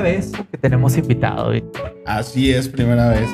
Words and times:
primera 0.00 0.16
vez 0.18 0.32
que 0.50 0.58
tenemos 0.58 0.96
invitado. 0.96 1.52
Así 2.06 2.52
es, 2.52 2.68
primera 2.68 3.08
vez. 3.10 3.28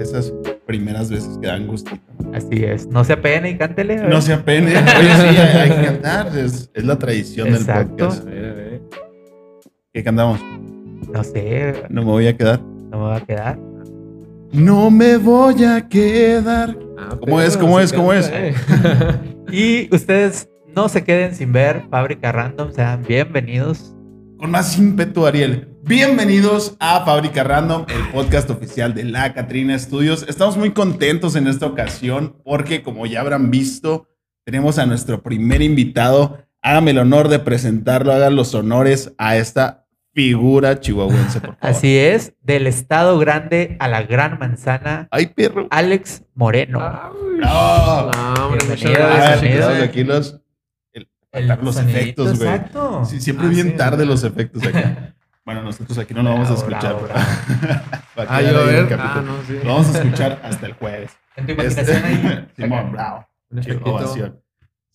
Esas 0.00 0.32
primeras 0.66 1.10
veces 1.10 1.38
que 1.40 1.46
dan 1.46 1.66
gustito. 1.66 2.00
Así 2.32 2.64
es. 2.64 2.86
No 2.88 3.04
se 3.04 3.12
apene 3.14 3.50
y 3.50 3.56
cántele. 3.58 3.96
No 4.08 4.20
se 4.20 4.32
apene. 4.32 4.72
Oye, 4.76 5.14
sí, 5.16 5.36
hay, 5.36 5.36
hay 5.36 5.70
que 5.70 5.84
cantar. 6.02 6.36
Es, 6.38 6.70
es 6.74 6.84
la 6.84 6.98
tradición 6.98 7.48
Exacto. 7.48 7.94
del 7.96 8.06
podcast. 8.06 8.26
A 8.26 8.30
ver, 8.30 8.44
a 8.44 8.54
ver. 8.54 8.82
¿Qué 9.92 10.04
cantamos? 10.04 10.40
No 11.12 11.24
sé, 11.24 11.84
No 11.88 12.02
me 12.02 12.10
voy 12.10 12.26
a 12.26 12.36
quedar. 12.36 12.60
no 12.60 12.98
me 12.98 13.04
va 13.04 13.16
a 13.16 13.20
quedar. 13.20 13.58
No 14.52 14.90
me 14.90 15.16
voy 15.16 15.64
a 15.64 15.88
quedar. 15.88 16.76
Ah, 16.98 17.16
¿Cómo 17.20 17.40
es? 17.40 17.56
¿Cómo 17.56 17.80
es? 17.80 17.92
¿Cómo 17.92 18.08
canta, 18.10 18.46
es? 18.46 18.54
eh. 18.56 19.14
Y 19.50 19.94
ustedes 19.94 20.48
no 20.76 20.88
se 20.90 21.04
queden 21.04 21.34
sin 21.34 21.52
ver 21.52 21.82
Fábrica 21.90 22.32
Random, 22.32 22.70
sean 22.72 23.02
bienvenidos. 23.08 23.94
Con 24.38 24.50
más 24.50 24.78
ímpetu, 24.78 25.26
Ariel. 25.26 25.68
Bienvenidos 25.88 26.76
a 26.80 27.04
Fábrica 27.04 27.42
Random, 27.44 27.86
el 27.88 28.12
podcast 28.12 28.50
oficial 28.50 28.92
de 28.94 29.04
la 29.04 29.32
Catrina 29.32 29.78
Studios. 29.78 30.24
Estamos 30.28 30.56
muy 30.58 30.72
contentos 30.72 31.34
en 31.34 31.46
esta 31.46 31.64
ocasión 31.66 32.36
porque, 32.44 32.82
como 32.82 33.06
ya 33.06 33.20
habrán 33.22 33.50
visto, 33.50 34.06
tenemos 34.44 34.78
a 34.78 34.84
nuestro 34.84 35.22
primer 35.22 35.62
invitado. 35.62 36.44
Hágame 36.60 36.90
el 36.90 36.98
honor 36.98 37.28
de 37.28 37.38
presentarlo, 37.38 38.12
hagan 38.12 38.36
los 38.36 38.54
honores 38.54 39.14
a 39.16 39.36
esta 39.38 39.86
figura 40.12 40.78
chihuahuense, 40.80 41.40
por 41.40 41.56
favor. 41.56 41.76
Así 41.76 41.96
es, 41.96 42.34
del 42.42 42.66
estado 42.66 43.18
grande 43.18 43.76
a 43.80 43.88
la 43.88 44.02
gran 44.02 44.38
manzana, 44.38 45.08
¡Ay, 45.10 45.28
perro! 45.28 45.68
Alex 45.70 46.22
Moreno. 46.34 46.80
Ah, 46.82 47.10
¡Bravo! 47.38 48.10
No, 48.12 48.44
hombre, 48.46 48.66
Bienvenido, 48.76 49.68
aquí 49.84 50.04
los, 50.04 50.38
el- 50.92 51.08
los 51.62 51.76
efectos, 51.78 52.36
güey. 52.38 52.50
Exacto. 52.50 53.04
Sí, 53.06 53.20
siempre 53.20 53.46
Ah, 53.46 53.50
bien 53.50 53.68
sí, 53.68 53.76
tarde 53.76 53.98
¿verdad? 53.98 54.10
los 54.12 54.24
efectos 54.24 54.66
acá. 54.66 55.07
Bueno, 55.48 55.62
nosotros 55.62 55.96
aquí 55.96 56.12
no 56.12 56.22
lo 56.22 56.28
vamos 56.28 56.50
a 56.50 56.54
escuchar. 56.56 56.82
bravo, 56.82 57.08
pero- 57.08 57.14
para 58.14 58.36
Ah, 58.36 58.42
yo 58.42 58.58
a 58.60 58.64
ver. 58.64 58.86
Ah, 59.00 59.22
no, 59.24 59.42
sí. 59.46 59.54
Lo 59.64 59.70
vamos 59.76 59.94
a 59.94 59.98
escuchar 60.02 60.40
hasta 60.44 60.66
el 60.66 60.74
jueves. 60.74 61.10
En 61.36 61.46
tu 61.46 61.52
Este- 61.52 61.64
imaginación 61.80 62.04
ahí. 62.04 62.48
Simón, 62.56 62.92
bravo. 62.92 63.26
Un 63.50 63.62
Sí, 63.62 63.70
efectito. 63.70 63.94
ovación. 63.94 64.42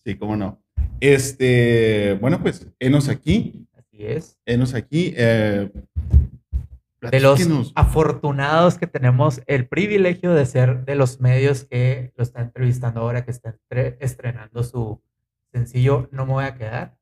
Sí, 0.04 0.14
cómo 0.16 0.36
no. 0.36 0.62
Este, 1.00 2.16
bueno, 2.20 2.40
pues, 2.40 2.68
enos 2.78 3.08
aquí, 3.08 3.66
Así 3.76 4.06
es. 4.06 4.38
enos 4.46 4.74
aquí. 4.74 5.12
Eh, 5.16 5.72
De 7.00 7.18
los 7.18 7.72
afortunados 7.74 8.78
que 8.78 8.86
tenemos 8.86 9.42
el 9.48 9.66
privilegio 9.66 10.34
de 10.34 10.46
ser 10.46 10.84
de 10.84 10.94
los 10.94 11.20
medios 11.20 11.64
que 11.64 12.12
lo 12.16 12.22
está 12.22 12.42
entrevistando 12.42 13.00
ahora, 13.00 13.24
que 13.24 13.32
está 13.32 13.48
entre- 13.48 13.96
estrenando 13.98 14.62
su 14.62 15.02
sencillo 15.52 16.08
No 16.12 16.26
me 16.26 16.32
voy 16.34 16.44
a 16.44 16.54
quedar. 16.54 16.94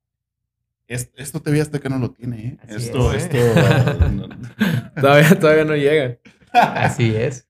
Es- 0.94 1.10
Esto 1.16 1.40
TV 1.40 1.60
hasta 1.60 1.78
que 1.78 1.88
no 1.88 1.98
lo 1.98 2.10
tiene, 2.10 2.46
¿eh? 2.46 2.58
Así 2.62 2.74
Esto, 2.76 3.12
es. 3.12 3.24
esto. 3.24 3.36
eh, 3.36 4.10
no- 4.12 4.28
Todavía, 5.00 5.38
todavía 5.38 5.64
no 5.64 5.74
llega. 5.76 6.18
Así 6.52 7.14
es. 7.14 7.48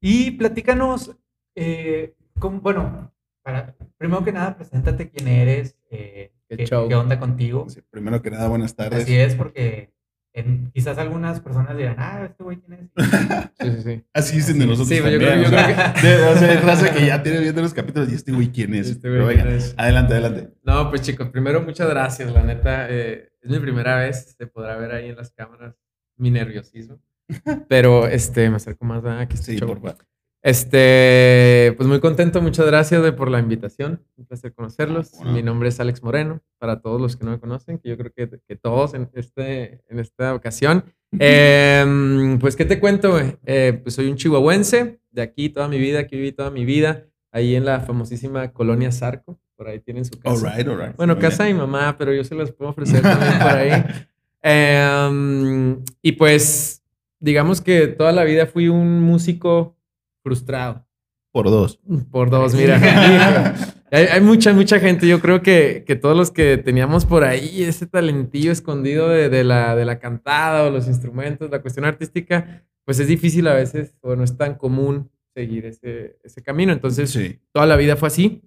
Y 0.00 0.32
platícanos, 0.32 1.16
eh, 1.54 2.14
cómo- 2.38 2.60
bueno, 2.60 3.12
para, 3.42 3.74
primero 3.96 4.24
que 4.24 4.32
nada, 4.32 4.56
preséntate 4.56 5.10
quién 5.10 5.28
eres, 5.28 5.76
eh, 5.90 6.32
Qué 6.48 6.56
qué, 6.56 6.64
qué 6.64 6.94
onda 6.96 7.20
contigo. 7.20 7.68
Sí, 7.70 7.80
primero 7.90 8.20
que 8.22 8.30
nada, 8.32 8.48
buenas 8.48 8.74
tardes. 8.74 9.04
Así 9.04 9.16
es, 9.16 9.36
porque 9.36 9.92
en- 10.32 10.70
quizás 10.72 10.96
algunas 10.98 11.40
personas 11.40 11.76
dirán, 11.76 11.96
ah, 11.98 12.24
este 12.28 12.42
güey 12.44 12.58
quién 12.58 12.72
es. 12.74 12.90
Sí, 13.60 13.70
sí, 13.76 13.82
sí. 13.82 14.04
Así 14.14 14.36
dicen 14.36 14.58
de 14.58 14.64
Sí, 14.64 14.68
nosotros 14.70 14.88
sí, 14.88 14.96
yo 14.96 15.02
también. 15.02 15.20
creo- 15.20 15.42
yo 15.42 15.46
o 15.46 15.50
sea, 15.50 15.94
creo 16.00 16.18
de- 16.18 16.26
o 16.26 16.36
sea, 16.36 16.50
hay 16.50 16.56
raza 16.58 16.92
que 16.94 17.06
ya 17.06 17.22
tiene 17.22 17.40
viendo 17.40 17.62
los 17.62 17.74
capítulos 17.74 18.10
y 18.10 18.14
este 18.14 18.32
güey 18.32 18.48
quién 18.50 18.74
es. 18.74 18.90
Este 18.90 19.08
Pero 19.08 19.24
güey, 19.24 19.36
venga, 19.36 19.48
¿quién 19.48 19.58
es? 19.60 19.74
adelante, 19.76 20.12
adelante. 20.14 20.48
No, 20.62 20.88
pues 20.90 21.02
chicos, 21.02 21.28
primero 21.30 21.60
muchas 21.62 21.88
gracias, 21.90 22.32
la 22.32 22.42
neta. 22.42 22.86
eh, 22.88 23.28
es 23.42 23.50
mi 23.50 23.58
primera 23.58 23.96
vez, 23.96 24.34
se 24.38 24.46
podrá 24.46 24.76
ver 24.76 24.92
ahí 24.92 25.08
en 25.10 25.16
las 25.16 25.30
cámaras 25.32 25.74
mi 26.16 26.30
nerviosismo. 26.30 27.00
Pero 27.68 28.06
este, 28.06 28.48
me 28.50 28.56
acerco 28.56 28.84
más 28.84 29.04
a 29.04 29.26
que 29.26 29.36
Sí, 29.36 29.52
este 29.52 29.56
show. 29.58 29.68
por 29.68 29.80
favor. 29.80 30.06
Este, 30.42 31.74
pues 31.76 31.86
muy 31.88 32.00
contento, 32.00 32.40
muchas 32.40 32.66
gracias 32.66 33.02
de- 33.02 33.12
por 33.12 33.30
la 33.30 33.38
invitación. 33.40 34.02
Un 34.16 34.24
placer 34.26 34.52
conocerlos. 34.54 35.12
Bueno. 35.18 35.32
Mi 35.32 35.42
nombre 35.42 35.68
es 35.68 35.80
Alex 35.80 36.02
Moreno, 36.02 36.40
para 36.58 36.80
todos 36.80 37.00
los 37.00 37.16
que 37.16 37.24
no 37.24 37.30
me 37.32 37.38
conocen, 37.38 37.78
que 37.78 37.90
yo 37.90 37.98
creo 37.98 38.12
que, 38.14 38.28
que 38.48 38.56
todos 38.56 38.94
en, 38.94 39.08
este, 39.14 39.82
en 39.88 39.98
esta 39.98 40.34
ocasión. 40.34 40.84
Em, 41.18 42.38
pues, 42.38 42.56
¿qué 42.56 42.64
te 42.64 42.80
cuento? 42.80 43.18
Eh, 43.44 43.80
pues 43.82 43.94
soy 43.94 44.08
un 44.08 44.16
chihuahuense, 44.16 45.00
de 45.10 45.22
aquí 45.22 45.50
toda 45.50 45.68
mi 45.68 45.78
vida, 45.78 46.00
aquí 46.00 46.16
viví 46.16 46.32
toda 46.32 46.50
mi 46.50 46.64
vida, 46.64 47.06
ahí 47.32 47.54
en 47.54 47.64
la 47.64 47.80
famosísima 47.80 48.52
colonia 48.52 48.92
Zarco, 48.92 49.38
por 49.56 49.68
ahí 49.68 49.80
tienen 49.80 50.04
su 50.04 50.18
casa. 50.18 50.48
All 50.48 50.56
right, 50.56 50.66
all 50.68 50.78
right. 50.78 50.96
Bueno, 50.96 51.14
Muy 51.14 51.22
casa 51.22 51.42
de 51.44 51.52
bien. 51.52 51.56
mi 51.56 51.66
mamá, 51.70 51.96
pero 51.98 52.14
yo 52.14 52.24
se 52.24 52.34
las 52.34 52.50
puedo 52.52 52.70
ofrecer 52.70 53.02
también 53.02 53.38
por 53.38 53.48
ahí. 53.52 53.70
Em, 54.42 55.84
y 56.00 56.12
pues, 56.12 56.82
digamos 57.18 57.60
que 57.60 57.88
toda 57.88 58.10
la 58.10 58.24
vida 58.24 58.46
fui 58.46 58.68
un 58.68 58.98
músico 59.02 59.76
frustrado. 60.22 60.86
Por 61.32 61.46
dos. 61.46 61.80
Por 62.10 62.28
dos, 62.30 62.54
mira. 62.54 62.78
Hay, 63.92 64.04
hay 64.06 64.20
mucha, 64.20 64.52
mucha 64.52 64.78
gente. 64.78 65.08
Yo 65.08 65.18
creo 65.20 65.42
que, 65.42 65.82
que 65.84 65.96
todos 65.96 66.16
los 66.16 66.30
que 66.30 66.56
teníamos 66.58 67.06
por 67.06 67.24
ahí 67.24 67.64
ese 67.64 67.88
talentillo 67.88 68.52
escondido 68.52 69.08
de, 69.08 69.28
de 69.28 69.42
la, 69.42 69.74
de 69.74 69.84
la 69.84 69.98
cantada 69.98 70.62
o 70.64 70.70
los 70.70 70.86
instrumentos, 70.86 71.50
la 71.50 71.60
cuestión 71.60 71.84
artística, 71.84 72.62
pues 72.84 73.00
es 73.00 73.08
difícil 73.08 73.48
a 73.48 73.54
veces 73.54 73.96
o 74.00 74.14
no 74.14 74.22
es 74.22 74.36
tan 74.36 74.54
común 74.54 75.10
seguir 75.34 75.66
ese, 75.66 76.20
ese 76.22 76.40
camino. 76.40 76.72
Entonces, 76.72 77.10
Sí. 77.10 77.40
toda 77.52 77.66
la 77.66 77.74
vida 77.74 77.96
fue 77.96 78.06
así. 78.06 78.42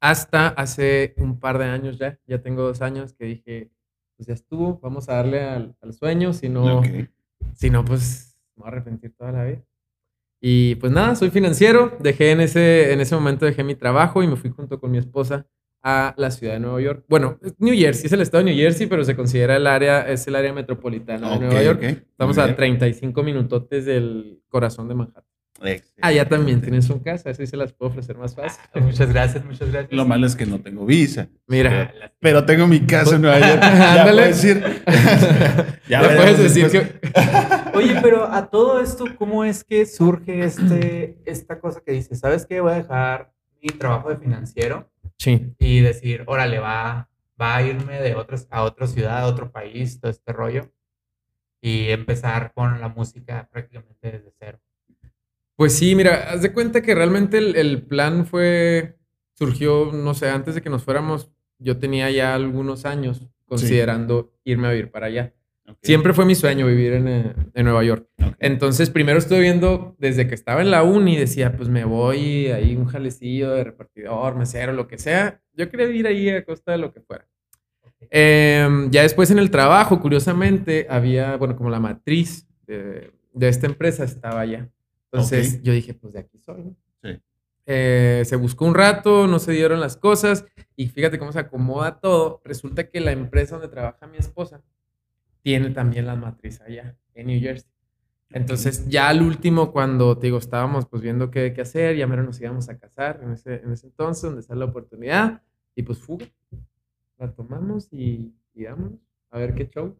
Hasta 0.00 0.46
hace 0.48 1.14
un 1.16 1.40
par 1.40 1.58
de 1.58 1.64
años 1.64 1.98
ya, 1.98 2.18
ya 2.28 2.40
tengo 2.40 2.62
dos 2.62 2.82
años 2.82 3.14
que 3.14 3.24
dije, 3.24 3.70
pues 4.16 4.28
ya 4.28 4.34
estuvo, 4.34 4.78
vamos 4.80 5.08
a 5.08 5.14
darle 5.14 5.42
al, 5.42 5.76
al 5.80 5.92
sueño, 5.92 6.32
si 6.32 6.48
no, 6.48 6.78
Ok. 6.78 6.86
si 7.54 7.68
no, 7.70 7.84
pues 7.84 8.36
me 8.56 8.62
voy 8.62 8.66
a 8.66 8.68
arrepentir 8.76 9.12
toda 9.16 9.32
la 9.32 9.44
vida. 9.44 9.62
Y 10.44 10.74
pues 10.74 10.90
nada, 10.90 11.14
soy 11.14 11.30
financiero, 11.30 11.96
dejé 12.00 12.32
en 12.32 12.40
ese, 12.40 12.92
en 12.92 13.00
ese 13.00 13.14
momento, 13.14 13.46
dejé 13.46 13.62
mi 13.62 13.76
trabajo 13.76 14.24
y 14.24 14.26
me 14.26 14.34
fui 14.34 14.50
junto 14.50 14.80
con 14.80 14.90
mi 14.90 14.98
esposa 14.98 15.46
a 15.84 16.14
la 16.16 16.32
ciudad 16.32 16.54
de 16.54 16.60
Nueva 16.60 16.80
York. 16.80 17.04
Bueno, 17.08 17.38
New 17.58 17.76
Jersey, 17.76 18.06
es 18.06 18.12
el 18.12 18.22
estado 18.22 18.42
de 18.42 18.50
New 18.50 18.60
Jersey, 18.60 18.88
pero 18.88 19.04
se 19.04 19.14
considera 19.14 19.54
el 19.54 19.68
área, 19.68 20.08
es 20.08 20.26
el 20.26 20.34
área 20.34 20.52
metropolitana 20.52 21.30
de 21.30 21.38
Nueva 21.38 21.62
York. 21.62 21.82
Estamos 21.82 22.38
a 22.38 22.46
bien. 22.46 22.56
35 22.56 23.22
minutotes 23.22 23.84
del 23.84 24.42
corazón 24.48 24.88
de 24.88 24.96
Manhattan. 24.96 25.31
Excelente. 25.64 25.92
Allá 26.00 26.28
también 26.28 26.60
tienes 26.60 26.88
un 26.90 26.98
casa, 27.00 27.30
así 27.30 27.46
se 27.46 27.56
las 27.56 27.72
puedo 27.72 27.90
ofrecer 27.90 28.16
más 28.18 28.34
fácil. 28.34 28.62
Muchas 28.82 29.08
gracias, 29.12 29.44
muchas 29.44 29.70
gracias. 29.70 29.92
Lo 29.92 30.04
malo 30.04 30.26
es 30.26 30.34
que 30.36 30.46
no 30.46 30.60
tengo 30.60 30.84
visa. 30.86 31.28
Mira, 31.46 31.92
Pero 32.20 32.44
tengo 32.44 32.66
mi 32.66 32.80
casa 32.80 33.16
en 33.16 33.22
Nueva 33.22 33.38
York. 33.40 33.62
Ya 33.94 34.02
puedo 34.04 34.16
decir. 34.16 34.62
ya 35.88 36.00
veremos 36.02 36.22
puedes 36.24 36.38
decir 36.38 36.70
después. 36.70 36.90
que... 37.12 37.78
Oye, 37.78 37.98
pero 38.02 38.24
a 38.30 38.48
todo 38.50 38.80
esto, 38.80 39.04
¿cómo 39.16 39.44
es 39.44 39.64
que 39.64 39.86
surge 39.86 40.44
este, 40.44 41.18
esta 41.24 41.58
cosa 41.60 41.80
que 41.84 41.92
dices? 41.92 42.18
¿Sabes 42.20 42.44
qué? 42.46 42.60
Voy 42.60 42.72
a 42.72 42.76
dejar 42.76 43.32
mi 43.62 43.68
trabajo 43.68 44.10
de 44.10 44.16
financiero 44.16 44.90
Sí. 45.18 45.54
y 45.58 45.80
decir, 45.80 46.24
órale, 46.26 46.58
va, 46.58 47.08
va 47.40 47.56
a 47.56 47.62
irme 47.62 48.00
de 48.00 48.14
otros, 48.16 48.46
a 48.50 48.64
otra 48.64 48.86
ciudad, 48.88 49.20
a 49.20 49.26
otro 49.26 49.52
país, 49.52 50.00
todo 50.00 50.10
este 50.10 50.32
rollo. 50.32 50.70
Y 51.60 51.90
empezar 51.90 52.52
con 52.54 52.80
la 52.80 52.88
música 52.88 53.48
prácticamente 53.52 54.10
desde 54.10 54.32
cero. 54.38 54.58
Pues 55.56 55.74
sí, 55.74 55.94
mira, 55.94 56.30
haz 56.30 56.42
de 56.42 56.52
cuenta 56.52 56.82
que 56.82 56.94
realmente 56.94 57.38
el, 57.38 57.56
el 57.56 57.82
plan 57.82 58.26
fue, 58.26 58.96
surgió, 59.34 59.90
no 59.92 60.14
sé, 60.14 60.28
antes 60.28 60.54
de 60.54 60.62
que 60.62 60.70
nos 60.70 60.82
fuéramos, 60.82 61.30
yo 61.58 61.78
tenía 61.78 62.10
ya 62.10 62.34
algunos 62.34 62.84
años 62.84 63.28
considerando 63.46 64.32
irme 64.44 64.68
a 64.68 64.70
vivir 64.70 64.90
para 64.90 65.06
allá. 65.06 65.34
Siempre 65.82 66.12
fue 66.12 66.24
mi 66.24 66.34
sueño 66.34 66.66
vivir 66.66 66.92
en, 66.94 67.08
eh, 67.08 67.34
en 67.54 67.64
Nueva 67.64 67.84
York. 67.84 68.08
Entonces, 68.38 68.90
primero 68.90 69.18
estuve 69.18 69.40
viendo, 69.40 69.94
desde 69.98 70.26
que 70.26 70.34
estaba 70.34 70.60
en 70.60 70.70
la 70.70 70.82
uni, 70.82 71.16
decía, 71.16 71.56
pues 71.56 71.68
me 71.68 71.84
voy 71.84 72.48
ahí 72.48 72.74
un 72.76 72.86
jalecillo 72.86 73.50
de 73.52 73.64
repartidor, 73.64 74.36
mesero, 74.36 74.72
lo 74.72 74.88
que 74.88 74.98
sea. 74.98 75.40
Yo 75.54 75.68
quería 75.70 75.86
vivir 75.86 76.06
ahí 76.06 76.28
a 76.30 76.44
costa 76.44 76.72
de 76.72 76.78
lo 76.78 76.92
que 76.92 77.00
fuera. 77.00 77.26
Em, 78.10 78.90
ya 78.90 79.02
después 79.02 79.30
en 79.30 79.38
el 79.38 79.50
trabajo, 79.50 80.00
curiosamente, 80.00 80.86
había, 80.90 81.36
bueno, 81.36 81.56
como 81.56 81.70
la 81.70 81.80
matriz 81.80 82.46
de, 82.66 83.12
de 83.32 83.48
esta 83.48 83.66
empresa 83.66 84.04
estaba 84.04 84.40
allá. 84.40 84.68
Entonces 85.12 85.62
yo 85.62 85.72
dije, 85.72 85.94
pues 85.94 86.14
de 86.14 86.20
aquí 86.20 86.38
soy. 86.38 86.64
¿no? 86.64 86.76
Sí. 87.02 87.20
Eh, 87.66 88.22
se 88.24 88.36
buscó 88.36 88.64
un 88.64 88.74
rato, 88.74 89.26
no 89.26 89.38
se 89.38 89.52
dieron 89.52 89.78
las 89.78 89.96
cosas 89.96 90.46
y 90.74 90.88
fíjate 90.88 91.18
cómo 91.18 91.32
se 91.32 91.38
acomoda 91.38 92.00
todo. 92.00 92.40
Resulta 92.44 92.88
que 92.88 93.00
la 93.00 93.12
empresa 93.12 93.56
donde 93.56 93.68
trabaja 93.68 94.06
mi 94.06 94.16
esposa 94.16 94.62
tiene 95.42 95.70
también 95.70 96.06
la 96.06 96.16
matriz 96.16 96.60
allá, 96.60 96.96
en 97.14 97.26
New 97.26 97.40
Jersey. 97.40 97.70
Entonces, 98.30 98.88
ya 98.88 99.08
al 99.08 99.20
último, 99.20 99.72
cuando 99.72 100.16
te 100.16 100.28
digo, 100.28 100.38
estábamos 100.38 100.86
pues 100.86 101.02
viendo 101.02 101.30
qué, 101.30 101.52
qué 101.52 101.60
hacer, 101.60 101.96
ya 101.96 102.06
mero 102.06 102.22
nos 102.22 102.40
íbamos 102.40 102.68
a 102.70 102.78
casar 102.78 103.20
en 103.22 103.32
ese, 103.32 103.56
en 103.56 103.72
ese 103.72 103.88
entonces, 103.88 104.22
donde 104.22 104.42
sale 104.42 104.60
la 104.60 104.66
oportunidad, 104.66 105.42
y 105.74 105.82
pues 105.82 105.98
fuga. 105.98 106.26
La 107.18 107.30
tomamos 107.30 107.92
y, 107.92 108.34
y 108.54 108.64
vámonos 108.64 108.98
a 109.30 109.38
ver 109.38 109.54
qué 109.54 109.68
show. 109.68 109.96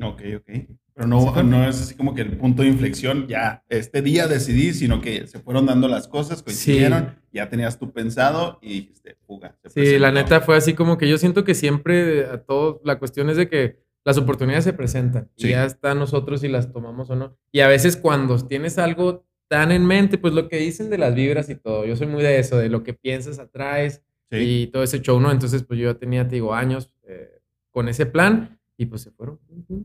Ok, 0.00 0.22
ok. 0.36 0.50
Pero 0.94 1.08
no, 1.08 1.42
no 1.42 1.68
es 1.68 1.80
así 1.80 1.94
como 1.96 2.14
que 2.14 2.22
el 2.22 2.36
punto 2.36 2.62
de 2.62 2.68
inflexión, 2.68 3.26
ya 3.26 3.64
este 3.68 4.00
día 4.00 4.28
decidí, 4.28 4.72
sino 4.72 5.00
que 5.00 5.26
se 5.26 5.40
fueron 5.40 5.66
dando 5.66 5.88
las 5.88 6.06
cosas, 6.06 6.42
coincidieron, 6.42 7.16
ya 7.32 7.48
tenías 7.48 7.78
tú 7.78 7.92
pensado 7.92 8.58
y 8.62 8.80
dijiste, 8.82 9.16
fuga. 9.26 9.56
Sí, 9.64 9.98
la 9.98 10.10
presentó. 10.10 10.12
neta 10.12 10.40
fue 10.40 10.56
así 10.56 10.74
como 10.74 10.96
que 10.96 11.08
yo 11.08 11.18
siento 11.18 11.42
que 11.42 11.54
siempre 11.54 12.26
a 12.26 12.38
todos, 12.38 12.80
la 12.84 13.00
cuestión 13.00 13.28
es 13.28 13.36
de 13.36 13.48
que 13.48 13.82
las 14.04 14.18
oportunidades 14.18 14.64
se 14.64 14.72
presentan. 14.72 15.30
Sí. 15.36 15.48
Y 15.48 15.50
ya 15.50 15.64
está 15.64 15.94
nosotros 15.96 16.42
si 16.42 16.48
las 16.48 16.70
tomamos 16.72 17.10
o 17.10 17.16
no. 17.16 17.36
Y 17.50 17.60
a 17.60 17.68
veces 17.68 17.96
cuando 17.96 18.38
tienes 18.46 18.78
algo 18.78 19.26
tan 19.48 19.72
en 19.72 19.84
mente, 19.86 20.16
pues 20.16 20.32
lo 20.32 20.48
que 20.48 20.58
dicen 20.58 20.90
de 20.90 20.98
las 20.98 21.14
vibras 21.14 21.50
y 21.50 21.56
todo. 21.56 21.84
Yo 21.86 21.96
soy 21.96 22.06
muy 22.06 22.22
de 22.22 22.38
eso, 22.38 22.56
de 22.56 22.68
lo 22.68 22.82
que 22.84 22.94
piensas 22.94 23.38
atraes 23.38 24.02
Sí. 24.30 24.38
y 24.38 24.66
todo 24.68 24.82
ese 24.82 25.00
show, 25.00 25.20
¿no? 25.20 25.30
Entonces, 25.30 25.64
pues 25.64 25.78
yo 25.78 25.92
ya 25.92 25.98
tenía, 25.98 26.26
te 26.26 26.36
digo, 26.36 26.54
años 26.54 26.90
eh, 27.06 27.40
con 27.70 27.88
ese 27.88 28.06
plan 28.06 28.58
y 28.76 28.86
pues 28.86 29.02
se 29.02 29.10
fueron 29.10 29.38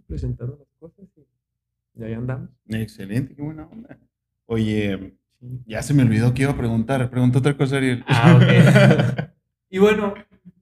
presentando 0.07 0.57
las 0.57 0.68
cosas 0.80 1.07
y, 1.15 2.03
ahí 2.03 2.13
andamos. 2.13 2.50
Excelente, 2.68 3.36
qué 3.36 3.41
buena 3.41 3.68
onda. 3.68 3.97
Oye, 4.45 5.18
ya 5.65 5.81
se 5.81 5.94
me 5.94 6.03
olvidó 6.03 6.33
que 6.33 6.44
iba 6.44 6.51
a 6.51 6.57
preguntar. 6.57 7.09
Pregunta 7.09 7.39
otra 7.39 7.57
cosa, 7.57 7.77
Ariel. 7.77 8.03
Ah, 8.07 8.38
ok. 8.38 9.30
Y 9.71 9.77
bueno, 9.77 10.15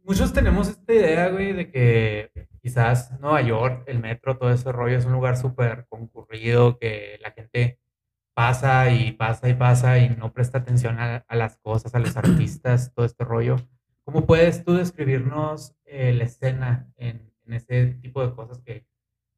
muchos 0.04 0.34
tenemos 0.34 0.68
esta 0.68 0.94
idea, 0.94 1.30
güey, 1.30 1.54
de 1.54 1.72
que 1.72 2.30
quizás 2.62 3.18
Nueva 3.22 3.42
York, 3.42 3.86
el 3.88 4.00
metro, 4.00 4.38
todo 4.38 4.52
ese 4.52 4.70
rollo 4.74 4.98
es 4.98 5.06
un 5.06 5.14
lugar 5.14 5.38
súper 5.38 5.86
concurrido, 5.88 6.78
que 6.78 7.18
la 7.22 7.32
gente 7.32 7.80
pasa 8.34 8.92
y 8.92 9.14
pasa 9.14 9.48
y 9.48 9.54
pasa 9.54 9.98
y 10.00 10.10
no 10.10 10.34
presta 10.34 10.58
atención 10.58 11.00
a, 11.00 11.24
a 11.26 11.36
las 11.38 11.56
cosas, 11.56 11.96
a 11.96 12.00
los 12.00 12.18
artistas, 12.18 12.94
todo 12.94 13.06
este 13.06 13.24
rollo. 13.24 13.56
¿Cómo 14.04 14.26
puedes 14.26 14.66
tú 14.66 14.74
describirnos 14.74 15.74
eh, 15.86 16.12
la 16.14 16.26
escena 16.26 16.92
en, 16.98 17.32
en 17.48 17.54
ese 17.54 17.86
tipo 18.02 18.26
de 18.26 18.34
cosas 18.36 18.60
que 18.60 18.86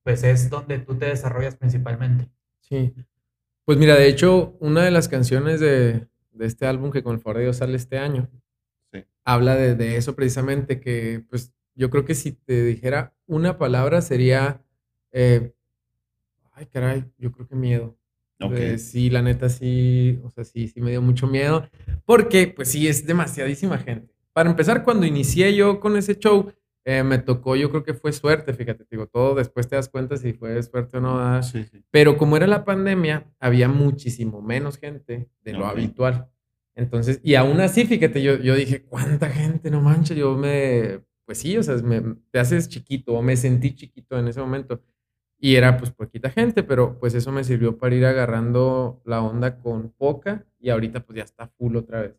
pues 0.04 0.24
es 0.24 0.50
donde 0.50 0.80
tú 0.80 0.96
te 0.98 1.06
desarrollas 1.06 1.56
principalmente? 1.56 2.28
Sí. 2.62 2.94
Pues 3.66 3.78
mira, 3.78 3.96
de 3.96 4.08
hecho, 4.08 4.58
una 4.60 4.84
de 4.84 4.92
las 4.92 5.08
canciones 5.08 5.60
de, 5.60 6.08
de 6.32 6.46
este 6.46 6.66
álbum 6.66 6.92
que 6.92 7.04
con 7.04 7.14
el 7.16 7.22
favor 7.22 7.38
de 7.38 7.44
Dios 7.44 7.58
sale 7.58 7.76
este 7.76 7.98
año, 7.98 8.30
Sí. 8.92 9.06
habla 9.24 9.56
de, 9.56 9.76
de 9.76 9.98
eso 9.98 10.16
precisamente, 10.16 10.80
que 10.80 11.24
pues 11.30 11.54
yo 11.76 11.90
creo 11.92 12.06
que 12.06 12.16
si 12.16 12.32
te 12.32 12.64
dijera 12.66 13.14
una 13.28 13.58
palabra 13.60 14.02
sería, 14.02 14.64
eh, 15.12 15.54
ay 16.54 16.66
caray, 16.66 17.06
yo 17.18 17.32
creo 17.32 17.48
que 17.48 17.56
miedo. 17.56 17.96
Ok. 18.42 18.54
Eh, 18.56 18.78
sí, 18.80 19.10
la 19.10 19.22
neta 19.22 19.50
sí, 19.50 20.20
o 20.24 20.30
sea, 20.32 20.44
sí, 20.46 20.68
sí 20.70 20.82
me 20.82 20.92
dio 20.92 21.02
mucho 21.02 21.28
miedo, 21.28 21.70
porque 22.06 22.48
pues 22.48 22.70
sí, 22.70 22.88
es 22.88 23.06
demasiadísima 23.06 23.78
gente. 23.78 24.14
Para 24.34 24.50
empezar, 24.50 24.84
cuando 24.84 25.06
inicié 25.06 25.54
yo 25.56 25.80
con 25.80 25.98
ese 25.98 26.18
show, 26.18 26.52
eh, 26.90 27.04
me 27.04 27.20
tocó, 27.20 27.56
yo 27.56 27.70
creo 27.70 27.84
que 27.84 27.94
fue 27.94 28.12
suerte, 28.12 28.52
fíjate, 28.52 28.84
te 28.84 28.96
digo, 28.96 29.06
todo 29.06 29.36
después 29.36 29.68
te 29.68 29.76
das 29.76 29.90
cuenta 29.90 30.18
si 30.18 30.34
fue 30.34 30.64
suerte 30.64 30.98
o 30.98 31.02
no. 31.02 31.44
Sí, 31.44 31.64
sí. 31.64 31.84
Pero 31.92 32.18
como 32.18 32.36
era 32.36 32.48
la 32.48 32.66
pandemia, 32.66 33.32
había 33.40 33.68
muchísimo 33.68 34.42
menos 34.42 34.80
gente 34.80 35.30
de 35.44 35.54
lo 35.54 35.68
habitual. 35.68 36.28
Entonces, 36.74 37.22
y 37.24 37.36
aún 37.36 37.62
así, 37.62 37.86
fíjate, 37.86 38.24
yo, 38.24 38.38
yo 38.38 38.56
dije, 38.56 38.82
¿cuánta 38.82 39.30
gente? 39.30 39.70
No 39.70 39.82
manches, 39.82 40.18
yo 40.18 40.36
me, 40.36 41.02
pues 41.26 41.38
sí, 41.38 41.56
o 41.58 41.62
sea, 41.62 41.76
me, 41.76 42.02
te 42.32 42.40
haces 42.40 42.68
chiquito, 42.68 43.14
o 43.14 43.22
me 43.22 43.38
sentí 43.38 43.76
chiquito 43.76 44.18
en 44.18 44.28
ese 44.28 44.40
momento. 44.40 44.82
Y 45.38 45.58
era 45.58 45.78
pues 45.78 45.92
poquita 45.92 46.32
gente, 46.32 46.64
pero 46.64 46.98
pues 47.00 47.14
eso 47.14 47.32
me 47.32 47.44
sirvió 47.44 47.78
para 47.78 47.94
ir 47.94 48.06
agarrando 48.08 49.00
la 49.06 49.22
onda 49.22 49.60
con 49.60 49.92
poca 49.92 50.44
y 50.60 50.72
ahorita 50.72 51.06
pues 51.06 51.18
ya 51.18 51.24
está 51.24 51.48
full 51.50 51.76
otra 51.76 52.02
vez. 52.02 52.16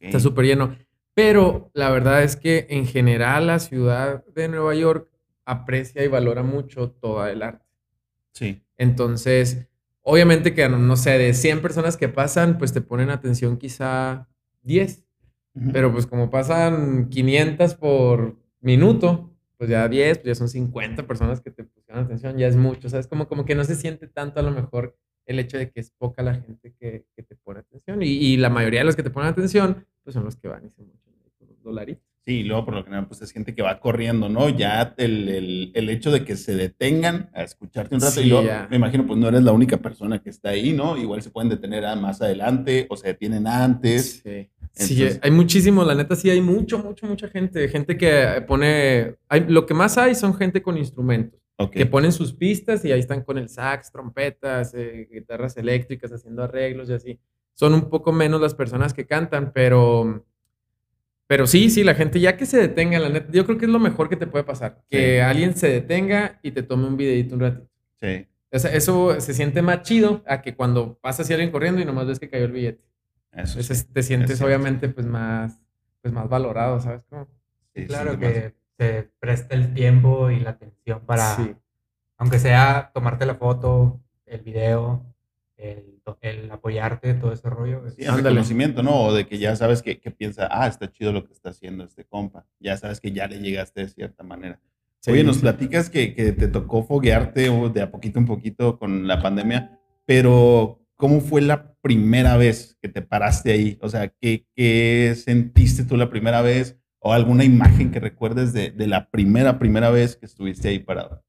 Está 0.00 0.18
súper 0.18 0.46
lleno. 0.46 0.76
Pero 1.14 1.70
la 1.74 1.90
verdad 1.90 2.22
es 2.22 2.36
que 2.36 2.66
en 2.70 2.86
general 2.86 3.46
la 3.46 3.60
ciudad 3.60 4.24
de 4.34 4.48
Nueva 4.48 4.74
York 4.74 5.08
aprecia 5.44 6.04
y 6.04 6.08
valora 6.08 6.42
mucho 6.42 6.90
todo 6.90 7.24
el 7.26 7.42
arte. 7.42 7.64
Sí. 8.32 8.62
Entonces, 8.76 9.68
obviamente 10.02 10.54
que, 10.54 10.68
no, 10.68 10.96
sé, 10.96 11.16
de 11.18 11.32
100 11.34 11.62
personas 11.62 11.96
que 11.96 12.08
pasan, 12.08 12.58
pues 12.58 12.72
te 12.72 12.80
ponen 12.80 13.10
atención 13.10 13.58
quizá 13.58 14.28
10. 14.62 15.04
Ujú. 15.54 15.72
Pero 15.72 15.92
pues 15.92 16.06
como 16.06 16.30
pasan 16.30 17.08
500 17.10 17.74
por 17.76 18.36
minuto, 18.60 19.32
pues 19.56 19.70
ya 19.70 19.88
10, 19.88 20.18
pues 20.18 20.26
ya 20.26 20.34
son 20.34 20.48
50 20.48 21.06
personas 21.06 21.40
que 21.40 21.52
te 21.52 21.62
pusieron 21.62 22.04
atención, 22.04 22.36
ya 22.36 22.48
es 22.48 22.56
mucho, 22.56 22.88
¿sabes? 22.88 23.06
Como, 23.06 23.28
como 23.28 23.44
que 23.44 23.54
no 23.54 23.62
se 23.62 23.76
siente 23.76 24.08
tanto 24.08 24.40
a 24.40 24.42
lo 24.42 24.50
mejor 24.50 24.98
el 25.26 25.38
hecho 25.38 25.58
de 25.58 25.70
que 25.70 25.80
es 25.80 25.90
poca 25.90 26.22
la 26.22 26.34
gente 26.34 26.74
que, 26.78 27.06
que 27.14 27.22
te 27.22 27.36
pone 27.36 27.60
atención. 27.60 28.02
Y, 28.02 28.06
y 28.06 28.36
la 28.36 28.50
mayoría 28.50 28.80
de 28.80 28.86
los 28.86 28.96
que 28.96 29.04
te 29.04 29.10
ponen 29.10 29.30
atención, 29.30 29.86
pues 30.02 30.14
son 30.14 30.24
los 30.24 30.36
que 30.36 30.48
van 30.48 30.66
y 30.66 30.70
se 30.70 30.82
los 30.82 31.03
dolaritos. 31.64 32.04
Sí, 32.24 32.36
y 32.40 32.42
luego 32.44 32.64
por 32.64 32.74
lo 32.74 32.84
general, 32.84 33.06
pues 33.06 33.20
es 33.20 33.32
gente 33.32 33.54
que 33.54 33.60
va 33.62 33.80
corriendo, 33.80 34.30
¿no? 34.30 34.48
Ya 34.48 34.94
el, 34.96 35.28
el- 35.28 35.72
el 35.74 35.90
hecho 35.90 36.10
de 36.10 36.24
que 36.24 36.36
se 36.36 36.54
detengan 36.54 37.28
a 37.34 37.42
escucharte 37.42 37.94
un 37.94 38.00
rato, 38.00 38.20
y 38.20 38.24
Sí, 38.24 38.30
luego, 38.30 38.46
ya. 38.46 38.66
me 38.70 38.76
imagino, 38.76 39.06
pues 39.06 39.18
no 39.18 39.28
eres 39.28 39.42
la 39.42 39.52
única 39.52 39.76
persona 39.76 40.22
que 40.22 40.30
está 40.30 40.50
ahí, 40.50 40.72
¿no? 40.72 40.96
Igual 40.96 41.20
se 41.20 41.30
pueden 41.30 41.50
detener 41.50 41.82
más 41.98 42.22
adelante 42.22 42.86
o 42.88 42.96
se 42.96 43.08
detienen 43.08 43.46
antes. 43.46 44.22
Sí. 44.24 44.48
Sí, 44.72 45.06
hay 45.22 45.30
muchísimo, 45.30 45.84
la 45.84 45.94
neta 45.94 46.16
sí 46.16 46.30
hay 46.30 46.40
mucho, 46.40 46.78
mucho, 46.78 47.06
mucha 47.06 47.28
gente, 47.28 47.68
gente 47.68 47.96
que 47.96 48.42
pone, 48.48 49.16
hay, 49.28 49.44
lo 49.46 49.66
que 49.66 49.74
más 49.74 49.98
hay 49.98 50.14
son 50.16 50.34
gente 50.34 50.62
con 50.62 50.76
instrumentos, 50.78 51.38
Ok. 51.58 51.72
que 51.72 51.86
ponen 51.86 52.10
sus 52.10 52.32
pistas 52.32 52.84
y 52.84 52.90
ahí 52.90 52.98
están 53.00 53.22
con 53.22 53.38
el 53.38 53.48
sax, 53.50 53.92
trompetas, 53.92 54.72
eh, 54.74 55.08
guitarras 55.12 55.56
eléctricas, 55.58 56.10
haciendo 56.10 56.42
arreglos 56.42 56.88
y 56.90 56.94
así. 56.94 57.20
Son 57.52 57.72
un 57.74 57.88
poco 57.88 58.12
menos 58.12 58.40
las 58.40 58.54
personas 58.54 58.92
que 58.94 59.06
cantan, 59.06 59.52
pero, 59.54 60.24
pero 61.34 61.48
sí, 61.48 61.68
sí, 61.68 61.82
la 61.82 61.96
gente 61.96 62.20
ya 62.20 62.36
que 62.36 62.46
se 62.46 62.58
detenga, 62.58 63.00
la 63.00 63.08
neta, 63.08 63.26
yo 63.32 63.44
creo 63.44 63.58
que 63.58 63.64
es 63.64 63.70
lo 63.72 63.80
mejor 63.80 64.08
que 64.08 64.14
te 64.14 64.28
puede 64.28 64.44
pasar, 64.44 64.84
que 64.88 65.16
Sí. 65.16 65.18
alguien 65.20 65.56
se 65.56 65.68
detenga 65.68 66.38
y 66.44 66.52
te 66.52 66.62
tome 66.62 66.86
un 66.86 66.96
videito 66.96 67.34
un 67.34 67.40
ratito. 67.40 67.68
Sí. 68.00 68.28
O 68.52 68.58
sea, 68.60 68.72
eso 68.72 69.20
se 69.20 69.34
siente 69.34 69.60
más 69.60 69.82
chido 69.82 70.22
a 70.28 70.42
que 70.42 70.54
cuando 70.54 70.96
pasa 71.00 71.22
así 71.22 71.32
alguien 71.32 71.50
corriendo 71.50 71.80
y 71.80 71.84
nomás 71.84 72.06
ves 72.06 72.20
que 72.20 72.30
cayó 72.30 72.44
el 72.44 72.52
billete. 72.52 72.84
Eso 73.32 73.58
Entonces 73.58 73.78
sí. 73.80 73.86
te 73.92 74.02
sientes 74.04 74.28
cierto. 74.38 74.44
obviamente 74.46 74.88
pues 74.88 75.08
más, 75.08 75.60
pues 76.02 76.14
más 76.14 76.28
valorado, 76.28 76.78
¿sabes 76.78 77.02
cómo? 77.10 77.26
Sí, 77.74 77.84
Claro 77.86 78.16
que 78.16 78.54
se 78.78 79.10
presta 79.18 79.56
el 79.56 79.74
tiempo 79.74 80.30
y 80.30 80.38
la 80.38 80.50
atención 80.50 81.00
para, 81.04 81.34
Sí. 81.34 81.56
aunque 82.16 82.38
sea 82.38 82.92
tomarte 82.94 83.26
la 83.26 83.34
foto, 83.34 84.00
el 84.26 84.40
video, 84.42 85.04
el, 85.56 86.00
el 86.20 86.50
apoyarte, 86.50 87.14
todo 87.14 87.32
ese 87.32 87.48
rollo. 87.48 87.86
es- 87.86 87.94
Sí, 87.94 88.02
el 88.02 88.08
Ándale. 88.08 88.28
reconocimiento, 88.30 88.82
¿no? 88.82 89.02
O 89.04 89.12
de 89.14 89.26
que 89.26 89.38
ya 89.38 89.54
sabes 89.56 89.82
que, 89.82 90.00
que 90.00 90.10
piensa, 90.10 90.48
ah, 90.50 90.66
está 90.66 90.90
chido 90.90 91.12
lo 91.12 91.24
que 91.24 91.32
está 91.32 91.50
haciendo 91.50 91.84
este 91.84 92.04
compa. 92.04 92.46
Ya 92.60 92.76
sabes 92.76 93.00
que 93.00 93.12
ya 93.12 93.26
le 93.28 93.38
llegaste 93.40 93.82
de 93.82 93.88
cierta 93.88 94.22
manera. 94.24 94.60
Sí, 95.00 95.10
Oye, 95.12 95.22
nos 95.24 95.36
sí. 95.36 95.42
platicas 95.42 95.90
que, 95.90 96.14
que 96.14 96.32
te 96.32 96.48
tocó 96.48 96.82
foguearte 96.82 97.48
o 97.50 97.68
de 97.68 97.82
a 97.82 97.90
poquito 97.90 98.18
en 98.18 98.26
poquito 98.26 98.78
con 98.78 99.06
la 99.06 99.20
pandemia, 99.20 99.78
pero 100.06 100.80
¿cómo 100.96 101.20
fue 101.20 101.42
la 101.42 101.74
primera 101.82 102.36
vez 102.36 102.76
que 102.80 102.88
te 102.88 103.02
paraste 103.02 103.52
ahí? 103.52 103.78
O 103.82 103.88
sea, 103.88 104.08
¿qué, 104.08 104.46
qué 104.54 105.14
sentiste 105.16 105.84
tú 105.84 105.96
la 105.96 106.08
primera 106.08 106.40
vez? 106.42 106.78
¿O 106.98 107.12
alguna 107.12 107.44
imagen 107.44 107.90
que 107.90 108.00
recuerdes 108.00 108.54
de, 108.54 108.70
de 108.70 108.86
la 108.86 109.10
primera, 109.10 109.58
primera 109.58 109.90
vez 109.90 110.16
que 110.16 110.24
estuviste 110.24 110.68
ahí 110.68 110.78
parado? 110.78 111.22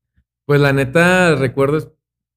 Pues 0.46 0.62
la 0.62 0.72
neta 0.72 1.36
recuerdo 1.36 1.78
es 1.78 1.90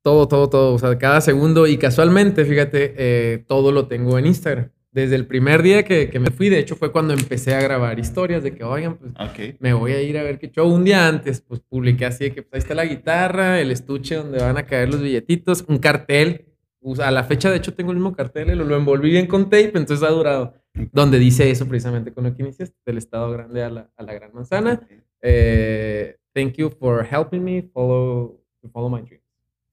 todo, 0.08 0.26
todo, 0.26 0.48
todo, 0.48 0.72
o 0.74 0.78
sea, 0.78 0.96
cada 0.96 1.20
segundo 1.20 1.66
y 1.66 1.76
casualmente, 1.76 2.46
fíjate, 2.46 2.94
eh, 2.96 3.44
todo 3.46 3.72
lo 3.72 3.88
tengo 3.88 4.18
en 4.18 4.24
Instagram. 4.24 4.70
Desde 4.90 5.16
el 5.16 5.26
primer 5.26 5.62
día 5.62 5.82
que, 5.82 6.08
que 6.08 6.18
me 6.18 6.30
fui, 6.30 6.48
de 6.48 6.58
hecho 6.58 6.76
fue 6.76 6.90
cuando 6.92 7.12
empecé 7.12 7.54
a 7.54 7.60
grabar 7.60 7.98
historias 7.98 8.42
de 8.42 8.54
que, 8.54 8.64
oigan, 8.64 8.96
pues 8.96 9.12
Ok. 9.20 9.56
me 9.60 9.74
voy 9.74 9.92
a 9.92 10.00
ir 10.00 10.16
a 10.16 10.22
ver 10.22 10.38
qué 10.38 10.50
show. 10.50 10.66
Un 10.66 10.84
día 10.84 11.06
antes, 11.06 11.42
pues 11.42 11.60
publiqué 11.60 12.06
así 12.06 12.24
de 12.24 12.32
que 12.32 12.42
pues, 12.42 12.54
ahí 12.54 12.58
está 12.60 12.74
la 12.74 12.86
guitarra, 12.86 13.60
el 13.60 13.70
estuche 13.70 14.14
donde 14.14 14.38
van 14.38 14.56
a 14.56 14.62
caer 14.64 14.88
los 14.88 15.02
billetitos, 15.02 15.62
un 15.68 15.76
cartel. 15.76 16.46
Sea, 16.94 17.08
a 17.08 17.10
la 17.10 17.24
fecha, 17.24 17.50
de 17.50 17.58
hecho, 17.58 17.74
tengo 17.74 17.90
el 17.90 17.98
mismo 17.98 18.14
cartel, 18.16 18.56
lo, 18.56 18.64
lo 18.64 18.76
envolví 18.76 19.10
bien 19.10 19.26
con 19.26 19.44
tape, 19.50 19.72
entonces 19.74 20.02
ha 20.02 20.10
durado. 20.10 20.54
Donde 20.92 21.18
dice 21.18 21.50
eso 21.50 21.66
precisamente 21.68 22.14
con 22.14 22.24
lo 22.24 22.34
que 22.34 22.42
iniciaste, 22.42 22.74
del 22.86 22.96
estado 22.96 23.30
grande 23.30 23.62
a 23.62 23.68
la, 23.68 23.90
a 23.94 24.02
la 24.02 24.14
gran 24.14 24.32
manzana. 24.32 24.80
Eh, 25.20 26.16
thank 26.34 26.54
you 26.54 26.70
for 26.70 27.04
helping 27.04 27.44
me 27.44 27.62
follow, 27.74 28.40
follow 28.72 28.88
my 28.88 29.02
dreams. 29.02 29.17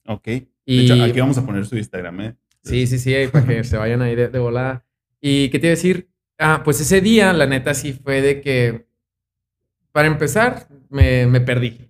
Ok. 0.06 0.24
De 0.26 0.48
Y, 0.64 0.84
hecho, 0.84 1.02
aquí 1.02 1.20
vamos 1.20 1.38
a 1.38 1.46
poner 1.46 1.64
su 1.66 1.76
Instagram, 1.76 2.20
¿eh? 2.20 2.36
Sí, 2.62 2.86
sí, 2.86 2.98
sí, 2.98 3.14
para 3.32 3.46
que 3.46 3.62
se 3.64 3.76
vayan 3.76 4.02
ahí 4.02 4.14
de, 4.16 4.28
de 4.28 4.38
volada. 4.38 4.84
¿Y 5.20 5.48
qué 5.50 5.58
te 5.58 5.66
iba 5.68 5.72
a 5.72 5.76
decir? 5.76 6.08
Ah, 6.38 6.62
pues 6.64 6.80
ese 6.80 7.00
día, 7.00 7.32
la 7.32 7.46
neta, 7.46 7.72
sí 7.74 7.92
fue 7.92 8.20
de 8.20 8.40
que, 8.40 8.86
para 9.92 10.08
empezar, 10.08 10.66
me, 10.90 11.26
me 11.26 11.40
perdí. 11.40 11.88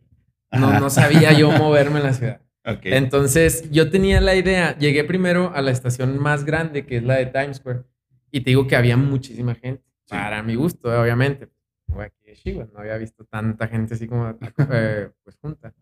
No, 0.52 0.78
no 0.78 0.90
sabía 0.90 1.32
yo 1.32 1.50
moverme 1.58 1.98
en 1.98 2.04
la 2.04 2.12
ciudad. 2.12 2.40
Ok. 2.64 2.80
Entonces, 2.84 3.70
yo 3.70 3.90
tenía 3.90 4.20
la 4.20 4.34
idea, 4.34 4.76
llegué 4.78 5.04
primero 5.04 5.52
a 5.54 5.62
la 5.62 5.70
estación 5.70 6.18
más 6.18 6.44
grande, 6.44 6.84
que 6.84 6.98
es 6.98 7.02
la 7.04 7.14
de 7.16 7.26
Times 7.26 7.56
Square, 7.58 7.82
y 8.30 8.40
te 8.40 8.50
digo 8.50 8.66
que 8.66 8.76
había 8.76 8.96
muchísima 8.96 9.54
gente, 9.54 9.82
Sí. 10.04 10.10
para 10.10 10.42
mi 10.42 10.54
gusto, 10.54 10.88
obviamente. 11.00 11.48
Fue 11.92 12.04
aquí 12.04 12.16
de 12.26 12.34
Chihuahua, 12.34 12.70
no 12.72 12.80
había 12.80 12.96
visto 12.96 13.24
tanta 13.24 13.66
gente 13.66 13.94
así 13.94 14.06
como 14.06 14.36
eh, 14.70 15.10
pues 15.24 15.36
junta. 15.40 15.72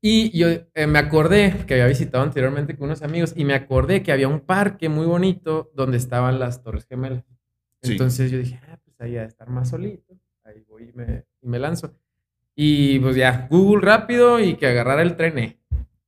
Y 0.00 0.36
yo 0.36 0.48
eh, 0.48 0.86
me 0.86 0.98
acordé 0.98 1.64
que 1.66 1.74
había 1.74 1.86
visitado 1.86 2.22
anteriormente 2.22 2.76
con 2.76 2.86
unos 2.86 3.02
amigos 3.02 3.32
y 3.36 3.44
me 3.44 3.54
acordé 3.54 4.02
que 4.02 4.12
había 4.12 4.28
un 4.28 4.40
parque 4.40 4.88
muy 4.88 5.06
bonito 5.06 5.70
donde 5.74 5.96
estaban 5.96 6.38
las 6.38 6.62
Torres 6.62 6.86
Gemelas. 6.86 7.24
Sí. 7.82 7.92
Entonces 7.92 8.30
yo 8.30 8.38
dije, 8.38 8.60
ah, 8.70 8.78
pues 8.84 9.00
ahí 9.00 9.12
de 9.12 9.24
estar 9.24 9.48
más 9.48 9.70
solito. 9.70 10.18
Ahí 10.44 10.64
voy 10.68 10.90
y 10.90 10.92
me, 10.92 11.24
y 11.42 11.48
me 11.48 11.58
lanzo. 11.58 11.94
Y 12.54 12.98
pues 13.00 13.16
ya, 13.16 13.48
Google 13.50 13.84
rápido 13.84 14.40
y 14.40 14.56
que 14.56 14.66
agarrara 14.66 15.02
el 15.02 15.16
tren. 15.16 15.38
eh. 15.38 15.58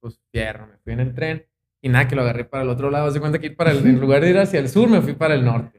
Pues 0.01 0.21
fierro, 0.31 0.67
me 0.67 0.79
fui 0.79 0.93
en 0.93 1.01
el 1.01 1.15
tren 1.15 1.45
y 1.81 1.89
nada, 1.89 2.09
que 2.09 2.17
lo 2.17 2.23
agarré 2.23 2.45
para 2.45 2.63
el 2.63 2.71
otro 2.71 2.91
lado. 2.91 3.11
Se 3.11 3.21
cuenta 3.21 3.39
que 3.39 3.47
ir 3.47 3.57
para 3.57 3.71
el, 3.73 3.87
en 3.87 4.01
lugar 4.01 4.23
de 4.23 4.31
ir 4.31 4.39
hacia 4.39 4.61
el 4.61 4.69
sur, 4.69 4.89
me 4.89 5.01
fui 5.01 5.13
para 5.15 5.35
el 5.35 5.45
norte. 5.45 5.78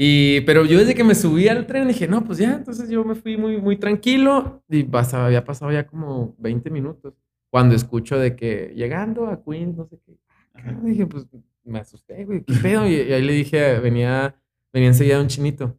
Y, 0.00 0.42
pero 0.42 0.64
yo 0.64 0.78
desde 0.78 0.94
que 0.94 1.02
me 1.02 1.16
subí 1.16 1.48
al 1.48 1.66
tren 1.66 1.88
dije, 1.88 2.06
no, 2.06 2.24
pues 2.24 2.38
ya, 2.38 2.54
entonces 2.54 2.88
yo 2.88 3.04
me 3.04 3.16
fui 3.16 3.36
muy, 3.36 3.60
muy 3.60 3.76
tranquilo 3.76 4.62
y 4.68 4.84
pasaba, 4.84 5.26
había 5.26 5.44
pasado 5.44 5.72
ya 5.72 5.88
como 5.88 6.36
20 6.38 6.70
minutos 6.70 7.14
cuando 7.50 7.74
escucho 7.74 8.16
de 8.16 8.36
que 8.36 8.72
llegando 8.76 9.26
a 9.26 9.42
Queens, 9.42 9.76
no 9.76 9.86
sé 9.86 9.98
qué. 10.06 10.16
Ah, 10.54 10.72
dije, 10.82 11.04
pues 11.06 11.26
me 11.64 11.80
asusté, 11.80 12.24
güey, 12.24 12.44
qué 12.44 12.54
pedo. 12.62 12.86
Y, 12.86 12.94
ahí 12.94 13.22
le 13.22 13.32
dije, 13.32 13.80
venía, 13.80 14.36
venía 14.72 14.88
enseguida 14.88 15.20
un 15.20 15.28
chinito. 15.28 15.76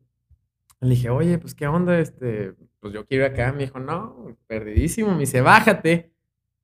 Le 0.82 0.90
dije, 0.90 1.10
oye, 1.10 1.38
pues 1.38 1.54
qué 1.56 1.68
onda, 1.68 2.00
este, 2.00 2.56
pues 2.80 2.94
yo 2.94 3.06
quiero 3.06 3.26
ir 3.26 3.32
acá. 3.32 3.52
Me 3.52 3.60
dijo, 3.60 3.80
no, 3.80 4.38
perdidísimo. 4.48 5.14
Me 5.14 5.20
dice, 5.20 5.42
bájate. 5.42 6.12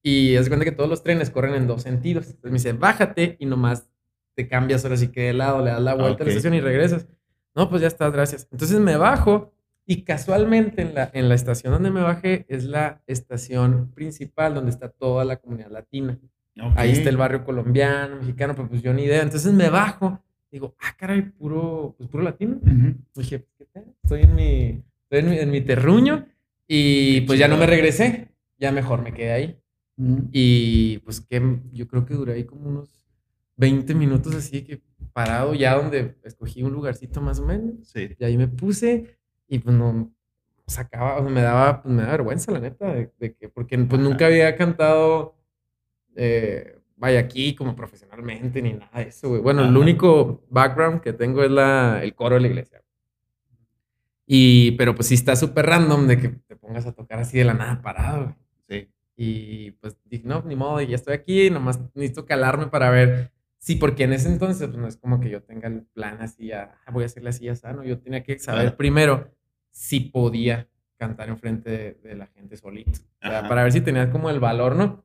Y 0.02 0.36
es 0.36 0.48
cuenta 0.48 0.66
que 0.66 0.72
todos 0.72 0.90
los 0.90 1.04
trenes 1.04 1.30
corren 1.30 1.56
en 1.56 1.68
dos 1.68 1.84
sentidos. 1.84 2.28
Entonces 2.28 2.52
me 2.52 2.58
dice, 2.58 2.74
bájate 2.74 3.38
y 3.40 3.46
nomás 3.46 3.90
te 4.36 4.48
cambias 4.48 4.84
ahora 4.84 4.98
sí 4.98 5.08
que 5.08 5.22
de 5.22 5.34
lado, 5.34 5.64
le 5.64 5.72
das 5.72 5.82
la 5.82 5.96
vuelta 5.96 6.24
a 6.24 6.26
la 6.26 6.32
estación 6.32 6.54
y 6.54 6.62
regresas. 6.62 7.08
No, 7.56 7.70
pues 7.70 7.82
ya 7.82 7.88
está, 7.88 8.10
gracias. 8.10 8.48
Entonces 8.52 8.80
me 8.80 8.98
bajo 8.98 9.54
y 9.86 10.02
casualmente 10.04 10.82
en 10.82 10.96
la, 10.96 11.10
en 11.14 11.30
la 11.30 11.36
estación 11.36 11.72
donde 11.72 11.92
me 11.92 12.02
bajé 12.02 12.46
es 12.50 12.66
la 12.66 13.02
estación 13.08 13.92
principal 13.94 14.54
donde 14.54 14.72
está 14.72 14.90
toda 14.90 15.24
la 15.26 15.38
comunidad 15.38 15.72
latina. 15.72 16.20
Ahí 16.76 16.92
está 16.92 17.10
el 17.10 17.18
barrio 17.18 17.44
colombiano, 17.44 18.18
mexicano, 18.18 18.56
pero 18.56 18.70
pues 18.70 18.82
yo 18.82 18.94
ni 18.94 19.04
idea. 19.04 19.22
Entonces 19.22 19.54
me 19.54 19.70
bajo, 19.70 20.22
digo, 20.52 20.76
ah, 20.80 20.96
caray, 20.98 21.22
puro, 21.22 21.96
pues 21.98 22.10
puro 22.10 22.24
latino. 22.24 22.60
Dije, 23.14 23.46
¿qué 23.58 23.66
tal? 23.66 23.86
Estoy 24.04 24.22
en 24.22 24.36
mi, 24.36 24.84
estoy 25.10 25.38
en 25.38 25.52
mi, 25.52 25.62
terruño 25.62 26.26
y 26.68 27.22
pues 27.22 27.38
ya 27.38 27.48
no 27.48 27.58
me 27.58 27.66
regresé, 27.66 28.30
ya 28.58 28.72
mejor 28.72 29.02
me 29.02 29.14
quedé 29.14 29.32
ahí. 29.34 29.60
Y 30.32 31.00
pues 31.00 31.22
que 31.22 31.60
yo 31.74 31.88
creo 31.88 32.06
que 32.06 32.14
duré 32.14 32.34
ahí 32.34 32.44
como 32.46 32.70
unos 32.70 33.05
20 33.58 33.96
minutos 33.96 34.36
así 34.36 34.64
que 34.64 34.82
parado 35.14 35.54
ya 35.54 35.76
donde 35.76 36.16
escogí 36.24 36.62
un 36.64 36.74
lugarcito 36.74 37.22
más 37.22 37.40
o 37.40 37.46
menos. 37.46 37.88
Sí. 37.88 38.16
Y 38.20 38.24
ahí 38.26 38.38
me 38.38 38.48
puse 38.48 39.18
y 39.48 39.60
pues 39.60 39.76
no 39.76 40.12
sacaba, 40.68 41.22
me 41.22 41.42
daba, 41.42 41.82
pues 41.82 41.94
me 41.94 42.02
daba 42.02 42.14
vergüenza 42.14 42.52
la 42.52 42.60
neta 42.60 42.94
de, 42.94 43.36
que, 43.36 43.50
porque 43.50 43.78
pues 43.78 44.02
nunca 44.02 44.26
había 44.26 44.56
cantado, 44.56 45.36
eh, 46.16 46.80
vaya 46.98 47.20
aquí 47.20 47.56
como 47.56 47.76
profesionalmente 47.76 48.62
ni 48.62 48.74
nada 48.74 49.00
de 49.00 49.10
eso, 49.10 49.30
güey. 49.30 49.42
Bueno, 49.42 49.64
el 49.64 49.78
único 49.78 50.44
background 50.50 51.02
que 51.02 51.14
tengo 51.14 51.44
es 51.44 51.52
la, 51.52 52.04
el 52.04 52.16
coro 52.16 52.36
de 52.36 52.42
la 52.42 52.48
iglesia. 52.48 52.82
Y, 54.28 54.72
pero 54.72 54.96
pues 54.96 55.08
sí 55.08 55.14
está 55.14 55.36
súper 55.36 55.68
random 55.68 56.08
de 56.08 56.18
que 56.18 56.30
te 56.30 56.56
pongas 56.56 56.86
a 56.88 56.94
tocar 56.94 57.20
así 57.20 57.38
de 57.38 57.46
la 57.46 57.54
nada 57.54 57.82
parado, 57.82 58.36
Sí. 58.68 58.90
Y 59.16 59.72
pues 59.72 59.96
dije, 60.06 60.24
no, 60.28 60.42
ni 60.42 60.56
modo, 60.56 60.82
ya 60.82 60.96
estoy 60.96 61.14
aquí, 61.14 61.50
nomás 61.50 61.80
necesito 61.94 62.26
calarme 62.26 62.68
para 62.68 62.90
ver 62.90 63.32
Sí, 63.66 63.78
porque 63.78 64.04
en 64.04 64.14
ese 64.14 64.30
entonces 64.30 64.68
pues, 64.68 64.78
no 64.78 64.88
es 64.88 64.96
como 64.96 65.20
que 65.20 65.28
yo 65.28 65.42
tenga 65.42 65.68
el 65.68 65.82
plan 65.88 66.22
así, 66.22 66.52
ah, 66.52 66.80
voy 66.92 67.02
a 67.02 67.08
hacerle 67.08 67.30
así 67.30 67.46
ya 67.46 67.56
sano. 67.56 67.84
Yo 67.84 67.98
tenía 67.98 68.22
que 68.22 68.38
saber 68.38 68.78
primero 68.78 69.32
si 69.72 70.02
podía 70.02 70.70
cantar 70.98 71.30
enfrente 71.30 71.98
de, 72.04 72.16
la 72.16 72.28
gente 72.28 72.58
solito. 72.58 73.00
para 73.20 73.64
ver 73.64 73.72
si 73.72 73.82
tenía 73.82 74.12
como 74.12 74.30
el 74.30 74.40
valor, 74.40 74.76
¿no? 74.76 75.04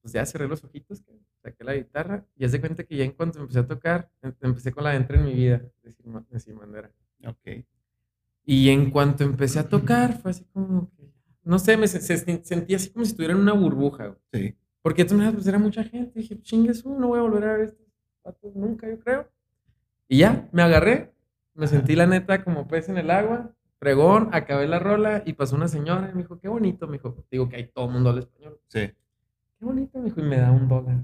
Pues 0.00 0.14
ya 0.14 0.24
cerré 0.24 0.48
los 0.48 0.64
ojitos, 0.64 1.04
saqué 1.42 1.62
la 1.62 1.74
guitarra 1.74 2.24
y 2.34 2.46
hace 2.46 2.60
cuenta 2.60 2.84
que 2.84 2.96
ya 2.96 3.04
en 3.04 3.12
cuanto 3.12 3.40
empecé 3.40 3.58
a 3.58 3.66
tocar, 3.66 4.10
em, 4.22 4.32
empecé 4.40 4.72
con 4.72 4.82
la 4.84 4.92
de 4.92 4.96
Entra 4.96 5.18
en 5.18 5.26
mi 5.26 5.34
vida, 5.34 5.60
de 5.82 6.40
Sin 6.40 6.58
Bandera. 6.58 6.90
Ok. 7.26 7.62
Y 8.46 8.70
en 8.70 8.90
cuanto 8.90 9.22
empecé 9.22 9.58
a 9.58 9.68
tocar, 9.68 10.18
fue 10.18 10.30
así 10.30 10.46
como 10.54 10.90
que, 10.96 11.12
no 11.44 11.58
sé, 11.58 11.76
me 11.76 11.88
sentí 11.88 12.74
así 12.74 12.88
como 12.88 13.04
si 13.04 13.10
estuviera 13.10 13.34
en 13.34 13.40
una 13.40 13.52
burbuja. 13.52 14.16
Sí. 14.32 14.56
Porque 14.82 15.04
tú 15.04 15.14
me 15.14 15.30
pues 15.32 15.46
era 15.46 15.58
mucha 15.58 15.84
gente. 15.84 16.20
dije, 16.20 16.40
chingues, 16.40 16.84
no 16.84 17.08
voy 17.08 17.18
a 17.18 17.22
volver 17.22 17.44
a 17.44 17.52
ver 17.52 17.60
estos 17.62 17.86
patos 18.22 18.54
nunca, 18.54 18.88
yo 18.88 18.98
creo. 18.98 19.28
Y 20.08 20.18
ya, 20.18 20.48
me 20.52 20.62
agarré. 20.62 21.12
Me 21.54 21.66
sentí 21.66 21.94
la 21.94 22.06
neta 22.06 22.42
como 22.42 22.66
pez 22.66 22.88
en 22.88 22.96
el 22.96 23.10
agua. 23.10 23.54
Pregón, 23.78 24.30
acabé 24.32 24.66
la 24.66 24.78
rola 24.78 25.22
y 25.24 25.34
pasó 25.34 25.56
una 25.56 25.68
señora 25.68 26.10
y 26.10 26.14
me 26.14 26.22
dijo, 26.22 26.38
qué 26.38 26.48
bonito. 26.48 26.86
Me 26.86 26.94
dijo, 26.94 27.24
digo 27.30 27.48
que 27.48 27.56
hay 27.56 27.66
todo 27.68 27.86
el 27.86 27.92
mundo 27.92 28.10
habla 28.10 28.22
español. 28.22 28.58
Sí. 28.68 28.90
Qué 29.58 29.64
bonito, 29.64 29.98
me 29.98 30.06
dijo, 30.06 30.20
y 30.20 30.24
me 30.24 30.38
da 30.38 30.50
un 30.50 30.68
dólar. 30.68 31.02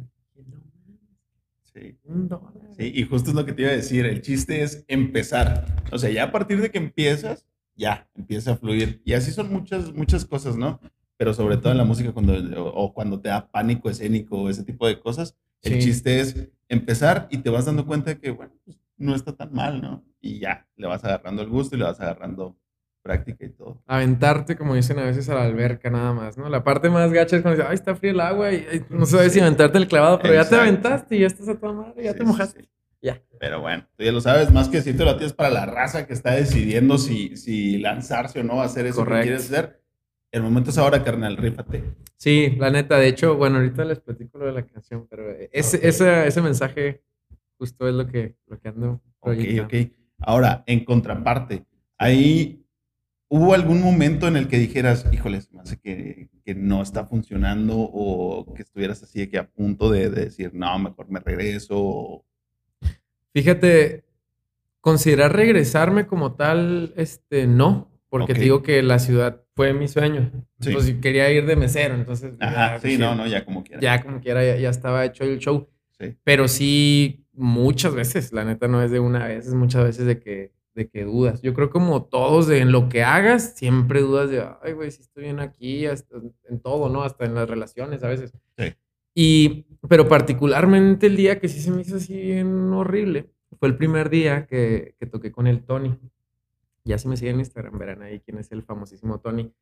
Sí. 1.75 1.99
Un 2.04 2.28
dólar. 2.28 2.52
Sí, 2.78 2.90
y 2.95 3.02
justo 3.04 3.30
es 3.30 3.37
lo 3.37 3.45
que 3.45 3.52
te 3.52 3.62
iba 3.62 3.71
a 3.71 3.75
decir. 3.75 4.06
El 4.06 4.23
chiste 4.23 4.62
es 4.62 4.85
empezar. 4.88 5.66
O 5.92 5.99
sea, 5.99 6.11
ya 6.11 6.25
a 6.25 6.33
partir 6.33 6.61
de 6.61 6.71
que 6.71 6.78
empiezas, 6.78 7.47
ya 7.75 8.09
empieza 8.14 8.52
a 8.52 8.56
fluir. 8.56 9.02
Y 9.04 9.12
así 9.12 9.30
son 9.30 9.52
muchas, 9.52 9.92
muchas 9.92 10.25
cosas, 10.25 10.56
¿no? 10.56 10.80
Pero 11.16 11.32
sobre 11.35 11.56
todo 11.56 11.73
en 11.73 11.78
la 11.78 11.85
música 11.85 12.12
cuando, 12.12 12.35
o, 12.62 12.92
cuando 12.92 13.20
te 13.20 13.28
da 13.28 13.50
pánico 13.50 13.88
escénico 13.88 14.42
o 14.42 14.50
ese 14.50 14.64
tipo 14.64 14.87
de 14.87 14.99
cosas, 14.99 15.37
el 15.62 15.80
chiste 15.80 16.20
es 16.20 16.49
empezar 16.68 17.28
y 17.30 17.38
te 17.38 17.50
vas 17.50 17.64
dando 17.64 17.87
cuenta 17.87 18.11
de 18.11 18.18
que, 18.18 18.30
bueno, 18.30 18.52
pues, 18.64 18.78
no 18.99 19.14
está 19.14 19.35
tan 19.35 19.52
mal, 19.52 19.80
¿no? 19.80 20.04
Y 20.20 20.38
ya, 20.38 20.66
le 20.76 20.87
vas 20.87 21.04
agarrando 21.04 21.42
el 21.42 21.49
gusto 21.49 21.76
y 21.76 21.78
le 21.78 21.85
vas 21.85 22.00
agarrando 22.00 22.56
práctica 23.02 23.44
y 23.44 23.50
todo. 23.50 23.82
Aventarte, 23.87 24.56
como 24.56 24.75
dicen 24.75 24.99
a 24.99 25.04
veces, 25.04 25.28
a 25.28 25.35
la 25.35 25.44
alberca 25.44 25.90
nada 25.90 26.12
más, 26.12 26.37
¿no? 26.37 26.49
La 26.49 26.64
parte 26.64 26.90
más 26.90 27.12
gacha 27.12 27.37
es 27.37 27.42
cuando 27.42 27.56
dices, 27.56 27.70
ay, 27.70 27.75
está 27.75 27.94
frío 27.94 28.12
el 28.12 28.20
agua 28.20 28.52
y, 28.52 28.85
no 28.90 29.06
sabes 29.06 29.32
si 29.32 29.40
aventarte 29.40 29.78
el 29.78 29.88
clavado, 29.88 30.18
pero 30.18 30.35
ya 30.35 30.49
te 30.49 30.56
aventaste 30.56 31.16
y 31.16 31.20
ya 31.20 31.26
estás 31.26 31.49
a 31.49 31.58
toda 31.58 31.73
madre, 31.73 32.04
ya 32.04 32.14
te 32.14 32.25
mojaste. 32.25 32.68
Ya. 33.02 33.23
Pero 33.38 33.61
bueno, 33.61 33.87
tú 33.96 34.04
ya 34.04 34.11
lo 34.11 34.20
sabes, 34.20 34.50
más 34.50 34.68
que 34.68 34.82
si 34.82 34.92
te 34.92 35.04
lo 35.04 35.16
tienes 35.16 35.32
para 35.32 35.50
la 35.50 35.66
raza 35.66 36.06
que 36.06 36.14
está 36.14 36.32
decidiendo 36.32 36.99
si, 36.99 37.37
si 37.37 37.78
lanzarse 37.78 38.40
o 38.40 38.42
no 38.42 38.61
a 38.61 38.64
hacer 38.64 38.87
eso 38.87 39.04
que 39.04 39.20
quieres 39.23 39.44
hacer 39.44 39.85
el 40.33 40.42
momento 40.42 40.71
es 40.71 40.78
ahora, 40.78 41.02
carnal, 41.02 41.37
rífate. 41.37 41.85
Sí, 42.16 42.56
la 42.59 42.71
neta, 42.71 42.99
de 42.99 43.09
hecho, 43.09 43.37
bueno, 43.37 43.56
ahorita 43.56 43.85
les 43.85 44.00
platico 44.00 44.38
lo 44.38 44.47
de 44.47 44.52
la 44.52 44.66
canción, 44.66 45.06
pero 45.09 45.30
ese, 45.52 45.87
ese, 45.87 46.42
mensaje 46.42 47.02
justo 47.59 47.88
es 47.88 47.95
lo 47.95 48.06
que, 48.06 48.37
lo 48.47 48.59
que 48.59 48.68
ando. 48.68 49.02
Ok, 49.21 49.38
ok. 49.64 49.75
Ahora, 50.18 50.64
en 50.66 50.85
contraparte, 50.85 51.64
ahí 51.99 52.64
hubo 53.28 53.54
algún 53.54 53.83
momento 53.83 54.28
en 54.28 54.37
el 54.37 54.49
que 54.49 54.59
dijeras, 54.59 55.06
híjoles, 55.12 55.52
me 55.52 55.61
hace 55.61 55.78
que, 55.78 56.28
que, 56.45 56.54
no 56.54 56.83
está 56.83 57.06
funcionando 57.06 57.75
o 57.76 58.54
que 58.54 58.62
estuvieras 58.62 59.02
así 59.02 59.21
de 59.21 59.28
que 59.28 59.38
a 59.38 59.49
punto 59.49 59.90
de, 59.90 60.11
de 60.11 60.25
decir, 60.26 60.52
no, 60.54 60.78
mejor 60.78 61.11
me 61.11 61.21
regreso. 61.21 62.25
Fíjate, 63.33 64.04
considerar 64.80 65.35
regresarme 65.35 66.06
como 66.06 66.35
tal, 66.35 66.95
este, 66.97 67.47
no, 67.47 67.90
porque 68.09 68.35
te 68.35 68.40
digo 68.40 68.62
que 68.62 68.83
la 68.83 68.99
ciudad 68.99 69.45
fue 69.56 69.72
mi 69.72 69.88
sueño. 69.88 70.30
Pues 70.60 70.94
quería 71.00 71.30
ir 71.32 71.46
de 71.46 71.56
mesero, 71.56 71.94
entonces. 71.94 72.34
Ajá, 72.38 72.78
sí, 72.78 72.98
no, 72.98 73.14
no, 73.14 73.26
ya 73.26 73.44
como 73.44 73.64
quiera. 73.64 73.80
Ya 73.80 74.02
como 74.02 74.20
quiera, 74.20 74.44
ya, 74.58 74.68
estaba 74.68 75.04
hecho 75.04 75.25
el 75.25 75.38
show. 75.38 75.68
Sí. 75.98 76.14
Pero 76.22 76.46
sí, 76.46 77.26
muchas 77.32 77.94
veces, 77.94 78.32
la 78.34 78.44
neta 78.44 78.68
no 78.68 78.82
es 78.82 78.90
de 78.90 79.00
una 79.00 79.26
vez, 79.26 79.46
es 79.46 79.54
muchas 79.54 79.82
veces 79.82 80.04
de 80.04 80.20
que, 80.20 80.52
de 80.75 80.88
que 80.88 81.04
dudas. 81.04 81.40
Yo 81.40 81.54
creo 81.54 81.70
como 81.70 82.04
todos, 82.04 82.46
de 82.46 82.58
en 82.58 82.70
lo 82.70 82.90
que 82.90 83.02
hagas, 83.02 83.54
siempre 83.56 84.02
dudas 84.02 84.28
de, 84.28 84.46
ay, 84.62 84.75
güey, 84.75 84.90
si 84.90 85.00
estoy 85.00 85.25
bien 85.25 85.40
aquí, 85.40 85.86
hasta 85.86 86.16
en 86.50 86.60
todo, 86.60 86.90
¿no? 86.90 87.02
Hasta 87.02 87.25
en 87.25 87.34
las 87.34 87.48
relaciones 87.48 88.04
a 88.04 88.08
veces. 88.08 88.34
Sí. 88.58 88.75
Y, 89.14 89.66
pero 89.88 90.06
particularmente 90.06 91.06
el 91.06 91.16
día 91.16 91.40
que 91.40 91.48
sí 91.48 91.60
se 91.60 91.70
me 91.70 91.80
hizo 91.80 91.96
así 91.96 92.14
bien 92.14 92.75
horrible, 92.75 93.30
fue 93.58 93.68
el 93.68 93.78
primer 93.78 94.10
día 94.10 94.46
que, 94.46 94.94
que 95.00 95.06
toqué 95.06 95.32
con 95.32 95.46
el 95.46 95.64
Tony. 95.64 95.98
Ya 96.86 96.98
si 96.98 97.08
me 97.08 97.16
siguen 97.16 97.34
en 97.34 97.40
Instagram, 97.40 97.78
verán 97.78 98.02
ahí 98.02 98.20
quién 98.20 98.38
es 98.38 98.50
el 98.52 98.62
famosísimo 98.62 99.18
Tony. 99.18 99.52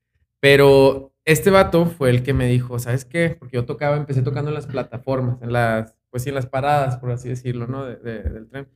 Pero 0.41 1.15
este 1.25 1.51
vato 1.51 1.87
fue 1.87 2.11
el 2.11 2.23
que 2.23 2.35
me 2.35 2.47
dijo, 2.47 2.79
¿sabes 2.79 3.07
qué? 3.07 3.35
Porque 3.39 3.57
yo 3.57 3.65
tocaba, 3.65 3.97
empecé 3.97 4.21
tocando 4.21 4.51
en 4.51 4.55
las 4.55 4.67
plataformas, 4.67 5.41
en 5.41 5.53
las, 5.53 5.97
pues 6.11 6.23
sí, 6.23 6.29
en 6.29 6.35
las 6.35 6.47
paradas, 6.47 6.99
por 6.99 7.11
así 7.11 7.31
decirlo, 7.31 7.67
¿no? 7.67 7.87
del 7.87 8.47
tren. 8.51 8.69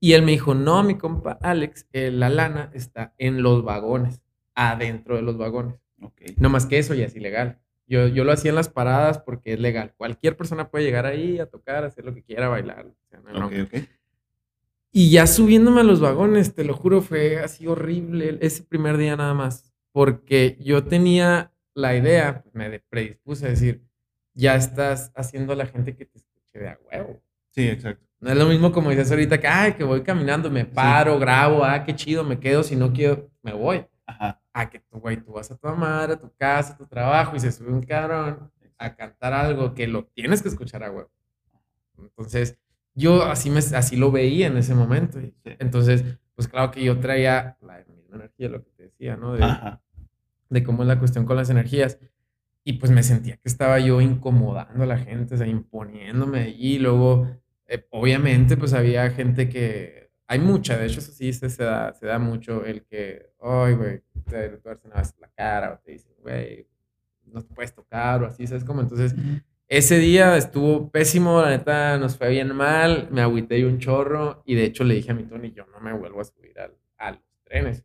Y 0.00 0.12
él 0.12 0.22
me 0.22 0.32
dijo, 0.32 0.54
no, 0.54 0.82
mi 0.82 0.98
compa 0.98 1.38
Alex, 1.40 1.86
eh, 1.92 2.10
la 2.10 2.28
lana 2.28 2.70
está 2.74 3.14
en 3.18 3.42
los 3.42 3.64
vagones, 3.64 4.20
adentro 4.54 5.16
de 5.16 5.22
los 5.22 5.38
vagones. 5.38 5.76
Okay. 6.00 6.34
No 6.38 6.50
más 6.50 6.66
que 6.66 6.78
eso 6.78 6.92
ya 6.92 7.06
es 7.06 7.14
ilegal. 7.14 7.60
Yo, 7.86 8.08
yo 8.08 8.24
lo 8.24 8.32
hacía 8.32 8.50
en 8.50 8.56
las 8.56 8.68
paradas 8.68 9.18
porque 9.18 9.52
es 9.52 9.60
legal. 9.60 9.94
Cualquier 9.96 10.36
persona 10.36 10.70
puede 10.70 10.84
llegar 10.84 11.06
ahí 11.06 11.38
a 11.38 11.46
tocar, 11.46 11.84
hacer 11.84 12.04
lo 12.04 12.14
que 12.14 12.22
quiera, 12.22 12.48
bailar. 12.48 12.86
Y 14.98 15.10
ya 15.10 15.26
subiéndome 15.26 15.82
a 15.82 15.84
los 15.84 16.00
vagones, 16.00 16.54
te 16.54 16.64
lo 16.64 16.72
juro, 16.72 17.02
fue 17.02 17.38
así 17.38 17.66
horrible 17.66 18.38
ese 18.40 18.62
primer 18.62 18.96
día 18.96 19.14
nada 19.14 19.34
más. 19.34 19.70
Porque 19.92 20.56
yo 20.58 20.84
tenía 20.84 21.52
la 21.74 21.94
idea, 21.94 22.42
me 22.54 22.80
predispuse 22.80 23.44
a 23.44 23.50
decir, 23.50 23.84
ya 24.32 24.56
estás 24.56 25.12
haciendo 25.14 25.52
a 25.52 25.56
la 25.56 25.66
gente 25.66 25.94
que 25.94 26.06
te 26.06 26.16
escuche 26.16 26.58
de 26.58 26.68
a 26.70 26.78
huevo. 26.90 27.22
Sí, 27.50 27.68
exacto. 27.68 28.06
No 28.20 28.30
es 28.30 28.38
lo 28.38 28.46
mismo 28.46 28.72
como 28.72 28.88
dices 28.88 29.10
ahorita, 29.10 29.38
que, 29.38 29.46
ay, 29.46 29.74
que 29.74 29.84
voy 29.84 30.00
caminando, 30.00 30.50
me 30.50 30.64
paro, 30.64 31.18
grabo, 31.18 31.62
ah, 31.62 31.84
qué 31.84 31.94
chido, 31.94 32.24
me 32.24 32.40
quedo, 32.40 32.62
si 32.62 32.74
no 32.74 32.94
quiero, 32.94 33.30
me 33.42 33.52
voy. 33.52 33.84
Ajá. 34.06 34.40
Ah, 34.54 34.70
que 34.70 34.80
tú, 34.80 34.98
güey, 34.98 35.18
tú 35.18 35.32
vas 35.32 35.50
a 35.50 35.58
tu 35.58 35.68
madre, 35.76 36.14
a 36.14 36.18
tu 36.18 36.32
casa, 36.38 36.72
a 36.72 36.76
tu 36.78 36.86
trabajo, 36.86 37.36
y 37.36 37.40
se 37.40 37.52
sube 37.52 37.70
un 37.70 37.82
cabrón 37.82 38.50
a 38.78 38.96
cantar 38.96 39.34
algo 39.34 39.74
que 39.74 39.88
lo 39.88 40.06
tienes 40.06 40.40
que 40.40 40.48
escuchar 40.48 40.82
a 40.84 40.90
huevo. 40.90 41.10
Entonces, 41.98 42.58
yo 42.96 43.22
así, 43.24 43.50
me, 43.50 43.58
así 43.58 43.96
lo 43.96 44.10
veía 44.10 44.48
en 44.48 44.56
ese 44.56 44.74
momento. 44.74 45.20
Entonces, 45.44 46.04
pues 46.34 46.48
claro 46.48 46.70
que 46.72 46.82
yo 46.82 46.98
traía 46.98 47.56
la 47.60 47.84
misma 47.86 48.16
energía, 48.16 48.48
lo 48.48 48.64
que 48.64 48.70
te 48.70 48.82
decía, 48.84 49.16
¿no? 49.16 49.34
De, 49.34 50.64
cómo 50.64 50.82
es 50.82 50.88
la 50.88 50.98
cuestión 50.98 51.26
con 51.26 51.36
las 51.36 51.50
energías. 51.50 51.98
Y 52.64 52.74
pues 52.74 52.90
me 52.90 53.02
sentía 53.02 53.36
que 53.36 53.48
estaba 53.48 53.78
yo 53.78 54.00
incomodando 54.00 54.82
a 54.82 54.86
la 54.86 54.98
gente, 54.98 55.34
o 55.34 55.38
sea, 55.38 55.46
imponiéndome. 55.46 56.48
Y 56.48 56.78
luego, 56.78 57.28
eh, 57.66 57.86
obviamente, 57.90 58.56
pues 58.56 58.72
había 58.72 59.08
gente 59.10 59.48
que, 59.48 60.10
hay 60.26 60.38
mucha, 60.40 60.76
de 60.76 60.86
hecho, 60.86 60.98
eso 60.98 61.12
sí 61.12 61.32
se, 61.32 61.48
se 61.50 61.62
da, 61.62 61.92
se 61.92 62.06
da 62.06 62.18
mucho 62.18 62.64
el 62.64 62.82
que, 62.84 63.30
ay, 63.40 63.74
güey, 63.74 64.02
te 64.28 64.48
tuercen 64.58 64.92
a 64.92 64.98
veces 64.98 65.14
la 65.20 65.28
cara 65.28 65.74
o 65.74 65.78
te 65.78 65.92
dicen, 65.92 66.12
güey, 66.20 66.66
no 67.26 67.42
te 67.42 67.54
puedes 67.54 67.72
tocar 67.74 68.22
o 68.22 68.26
así, 68.26 68.46
¿sabes 68.46 68.64
cómo? 68.64 68.80
Entonces, 68.80 69.14
ese 69.68 69.98
día 69.98 70.36
estuvo 70.36 70.90
pésimo, 70.90 71.40
la 71.42 71.50
neta 71.50 71.98
nos 71.98 72.16
fue 72.16 72.30
bien 72.30 72.54
mal, 72.54 73.08
me 73.10 73.20
agüité 73.20 73.64
un 73.66 73.78
chorro 73.78 74.42
y 74.46 74.54
de 74.54 74.64
hecho 74.64 74.84
le 74.84 74.94
dije 74.94 75.10
a 75.10 75.14
mi 75.14 75.24
Tony, 75.24 75.52
yo 75.52 75.66
no 75.66 75.80
me 75.80 75.92
vuelvo 75.92 76.20
a 76.20 76.24
subir 76.24 76.58
al- 76.58 76.76
a 76.98 77.10
los 77.12 77.20
trenes, 77.44 77.84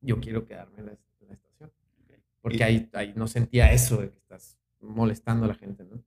yo 0.00 0.20
quiero 0.20 0.44
quedarme 0.44 0.78
en 0.78 0.86
la, 0.86 0.92
en 0.92 1.28
la 1.28 1.34
estación, 1.34 1.72
porque 2.42 2.58
Y- 2.58 2.62
ahí, 2.62 2.90
ahí 2.92 3.12
no 3.16 3.26
sentía 3.28 3.72
eso 3.72 4.00
de 4.00 4.10
que 4.10 4.18
estás 4.18 4.58
molestando 4.80 5.44
a 5.46 5.48
la 5.48 5.54
gente, 5.54 5.84
¿no? 5.84 6.02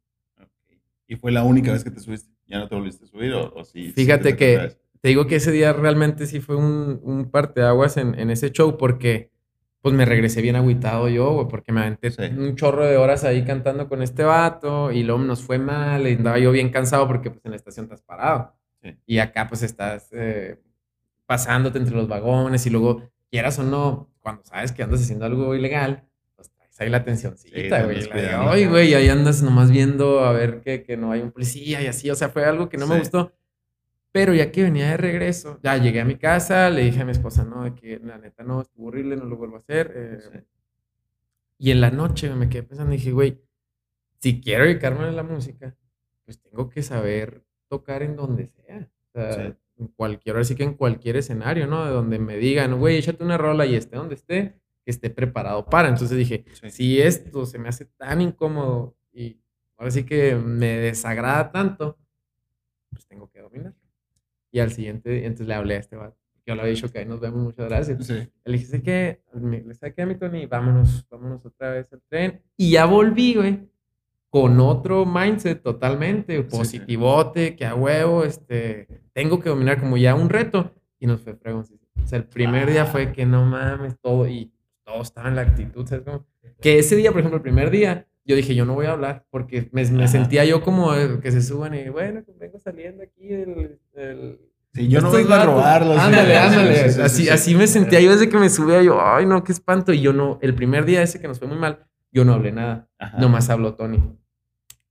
¿Y 1.07 1.15
fue 1.15 1.31
la 1.31 1.43
única 1.43 1.71
vez 1.73 1.83
que 1.83 1.91
te 1.91 1.99
subiste? 1.99 2.31
¿Ya 2.47 2.59
no 2.59 2.67
te 2.67 2.75
volviste 2.75 3.03
a 3.05 3.07
subir 3.07 3.33
o, 3.33 3.53
o 3.53 3.63
sí? 3.65 3.87
sí 3.87 3.91
Fíjate 3.93 4.31
te 4.31 4.35
que-? 4.37 4.77
Te 5.01 5.09
digo 5.09 5.27
que 5.27 5.35
ese 5.35 5.51
día 5.51 5.73
realmente 5.73 6.25
sí 6.27 6.39
fue 6.39 6.55
un, 6.55 7.01
un 7.03 7.29
parteaguas 7.29 7.97
en, 7.97 8.17
en 8.17 8.29
ese 8.29 8.51
show 8.51 8.77
porque 8.77 9.31
pues 9.83 9.93
me 9.93 10.05
regresé 10.05 10.41
bien 10.41 10.55
agüitado 10.55 11.09
yo, 11.09 11.33
güey, 11.33 11.47
porque 11.49 11.71
me 11.73 11.81
aventé 11.81 12.09
Sí. 12.09 12.21
un 12.37 12.55
chorro 12.55 12.85
de 12.85 12.95
horas 12.97 13.23
ahí 13.25 13.43
cantando 13.43 13.87
con 13.89 14.01
este 14.01 14.23
vato 14.23 14.91
y 14.93 15.03
luego 15.03 15.21
nos 15.21 15.43
fue 15.43 15.59
mal 15.59 16.07
y 16.07 16.13
andaba 16.15 16.39
yo 16.39 16.51
bien 16.51 16.69
cansado 16.69 17.05
porque 17.05 17.29
pues 17.29 17.43
en 17.43 17.51
la 17.51 17.57
estación 17.57 17.83
estás 17.85 18.01
parado. 18.01 18.53
Sí. 18.81 18.95
Y 19.05 19.19
acá 19.19 19.47
pues 19.49 19.61
estás 19.61 20.07
eh, 20.13 20.57
pasándote 21.25 21.77
entre 21.79 21.95
los 21.95 22.07
vagones 22.07 22.65
y 22.65 22.69
luego, 22.69 23.03
quieras 23.29 23.59
o 23.59 23.63
no, 23.63 24.09
cuando 24.21 24.43
sabes 24.45 24.71
que 24.71 24.83
andas 24.83 25.01
haciendo 25.01 25.25
algo 25.25 25.53
ilegal, 25.53 26.03
pues 26.35 26.49
traes 26.51 26.79
ahí 26.79 26.89
la 26.89 26.99
Sí, 26.99 27.03
te 27.03 27.09
atencióncita, 27.11 27.83
güey. 27.83 28.01
la 28.07 28.15
de. 28.15 28.29
Ay, 28.29 28.65
güey, 28.67 28.93
ahí 28.93 29.09
andas 29.09 29.43
nomás 29.43 29.69
viendo 29.69 30.21
a 30.21 30.31
ver 30.31 30.61
que, 30.61 30.83
que 30.83 30.95
no 30.95 31.11
hay 31.11 31.21
un 31.21 31.31
policía 31.31 31.81
y 31.81 31.87
así. 31.87 32.09
O 32.09 32.15
sea, 32.15 32.29
fue 32.29 32.45
algo 32.45 32.69
que 32.69 32.77
no 32.77 32.87
me 32.87 32.93
Sí. 32.95 32.99
gustó. 33.01 33.33
Pero 34.13 34.33
ya 34.33 34.49
que 34.51 34.63
venía 34.63 34.91
de 34.91 34.97
regreso, 34.97 35.59
ya 35.61 35.75
llegué 35.75 35.99
a 35.99 36.05
mi 36.05 36.15
casa, 36.15 36.69
le 36.69 36.83
dije 36.83 37.01
a 37.01 37.05
mi 37.05 37.11
esposa, 37.11 37.43
no, 37.43 37.63
de 37.65 37.73
que 37.75 37.99
la 37.99 38.17
neta 38.17 38.43
no, 38.43 38.61
estuvo 38.61 38.87
horrible, 38.87 39.17
no 39.17 39.25
lo 39.25 39.35
vuelvo 39.35 39.55
a 39.55 39.59
hacer. 39.59 39.91
eh, 39.95 40.19
Sí. 40.21 40.39
Y 41.57 41.71
en 41.71 41.81
la 41.81 41.91
noche 41.91 42.29
me 42.33 42.47
quedé 42.47 42.63
pensando 42.63 42.93
y 42.93 42.97
dije, 42.97 43.11
güey, 43.11 43.41
si 44.19 44.39
quiero 44.39 44.63
dedicarme 44.65 45.05
a 45.05 45.11
la 45.11 45.23
música, 45.23 45.75
pues 46.25 46.39
tengo 46.39 46.69
que 46.69 46.81
saber 46.83 47.43
tocar 47.67 48.03
en 48.03 48.15
donde 48.15 48.47
sea. 48.47 48.89
O 49.07 49.11
sea, 49.19 49.33
Sí. 49.33 49.53
en 49.79 49.87
cualquier, 49.87 50.35
ahora 50.35 50.45
sí 50.45 50.55
que 50.55 50.63
en 50.63 50.75
cualquier 50.75 51.17
escenario, 51.17 51.65
¿no? 51.67 51.83
De 51.85 51.91
donde 51.91 52.19
me 52.19 52.37
digan, 52.37 52.77
güey, 52.79 52.97
échate 52.97 53.23
una 53.23 53.37
rola 53.37 53.65
y 53.65 53.75
esté 53.75 53.95
donde 53.97 54.15
esté, 54.15 54.55
que 54.85 54.91
esté 54.91 55.09
preparado 55.09 55.65
para. 55.65 55.89
Entonces 55.89 56.15
dije, 56.17 56.45
Sí. 56.53 56.69
si 56.69 57.01
esto 57.01 57.45
se 57.47 57.57
me 57.57 57.69
hace 57.69 57.85
tan 57.85 58.21
incómodo 58.21 58.95
y 59.11 59.39
ahora 59.77 59.89
sí 59.91 60.05
que 60.05 60.35
me 60.35 60.77
desagrada 60.77 61.51
tanto, 61.51 61.97
pues 62.91 63.07
tengo 63.07 63.27
que 63.31 63.39
dominarlo. 63.41 63.79
Y 64.53 64.59
al 64.59 64.71
siguiente, 64.71 65.25
entonces 65.25 65.47
le 65.47 65.55
hablé 65.55 65.75
a 65.75 65.79
este 65.79 65.95
vato. 65.95 66.15
Yo 66.45 66.53
le 66.53 66.61
había 66.61 66.75
dicho 66.75 66.91
que 66.91 66.99
ahí 66.99 67.05
nos 67.05 67.19
vemos, 67.19 67.41
muchas 67.41 67.67
gracias. 67.67 68.05
Sí. 68.05 68.29
Le 68.45 68.53
dije, 68.53 68.65
sé 68.65 68.83
que, 68.83 69.19
le 69.33 69.73
saqué 69.73 70.03
a 70.03 70.05
mi 70.05 70.13
Tony, 70.13 70.45
vámonos, 70.45 71.07
vámonos 71.09 71.43
otra 71.43 71.71
vez 71.71 71.91
al 71.91 72.03
tren. 72.07 72.43
Y 72.55 72.71
ya 72.71 72.85
volví, 72.85 73.33
güey, 73.33 73.67
con 74.29 74.59
otro 74.59 75.07
mindset 75.07 75.63
totalmente, 75.63 76.37
sí. 76.37 76.43
positivote, 76.43 77.55
que 77.55 77.65
a 77.65 77.73
huevo, 77.73 78.23
este, 78.23 78.87
tengo 79.13 79.39
que 79.39 79.49
dominar 79.49 79.79
como 79.79 79.97
ya 79.97 80.13
un 80.13 80.29
reto. 80.29 80.71
Y 80.99 81.07
nos 81.07 81.21
fue 81.21 81.33
fregón. 81.33 81.65
sí, 81.65 81.75
sí. 81.75 82.01
O 82.03 82.07
sea, 82.07 82.19
el 82.19 82.25
primer 82.25 82.69
día 82.69 82.85
fue 82.85 83.11
que 83.11 83.25
no 83.25 83.45
mames, 83.45 83.97
todo, 83.99 84.27
y 84.27 84.53
todo 84.83 85.01
estaba 85.01 85.29
en 85.29 85.35
la 85.35 85.41
actitud, 85.41 85.87
¿sabes 85.87 86.05
cómo? 86.05 86.27
Que 86.61 86.77
ese 86.77 86.95
día, 86.95 87.11
por 87.11 87.21
ejemplo, 87.21 87.37
el 87.37 87.43
primer 87.43 87.71
día, 87.71 88.07
yo 88.25 88.35
dije, 88.35 88.55
yo 88.55 88.65
no 88.65 88.73
voy 88.73 88.85
a 88.85 88.91
hablar, 88.91 89.25
porque 89.29 89.69
me, 89.71 89.85
sentía 90.07 90.45
yo 90.45 90.61
como 90.61 90.95
eh, 90.95 91.19
que 91.21 91.31
se 91.31 91.41
suban 91.41 91.75
y, 91.75 91.89
bueno, 91.89 92.23
pues 92.25 92.37
vengo 92.37 92.59
saliendo 92.59 93.03
aquí 93.03 93.27
del... 93.27 93.79
del 93.93 94.39
Sí, 94.75 94.87
yo 94.87 95.01
no 95.01 95.11
vengo 95.11 95.31
a 95.35 95.45
robarlos. 95.45 95.99
Ándale, 95.99 96.35
ándale. 96.37 96.75
sí, 96.75 96.83
sí, 96.83 96.95
sí, 96.95 97.01
así, 97.01 97.23
sí. 97.25 97.29
así 97.29 97.55
me 97.55 97.67
sentía 97.67 98.01
yo 98.01 98.11
desde 98.11 98.27
que 98.27 98.39
me 98.39 98.49
subía. 98.49 98.81
Yo, 98.81 98.99
ay, 98.99 99.27
no, 99.27 99.43
qué 99.43 99.51
espanto. 99.51 99.93
Y 99.93 100.01
yo 100.01 100.13
no, 100.13 100.39
el 100.41 100.55
primer 100.55 100.85
día 100.85 101.03
ese 101.03 101.21
que 101.21 101.27
nos 101.27 101.37
fue 101.37 101.47
muy 101.47 101.57
mal, 101.57 101.85
yo 102.11 102.25
no 102.25 102.33
hablé 102.33 102.51
nada. 102.51 102.87
Ajá. 102.97 103.19
Nomás 103.19 103.51
habló 103.51 103.75
Tony. 103.75 104.01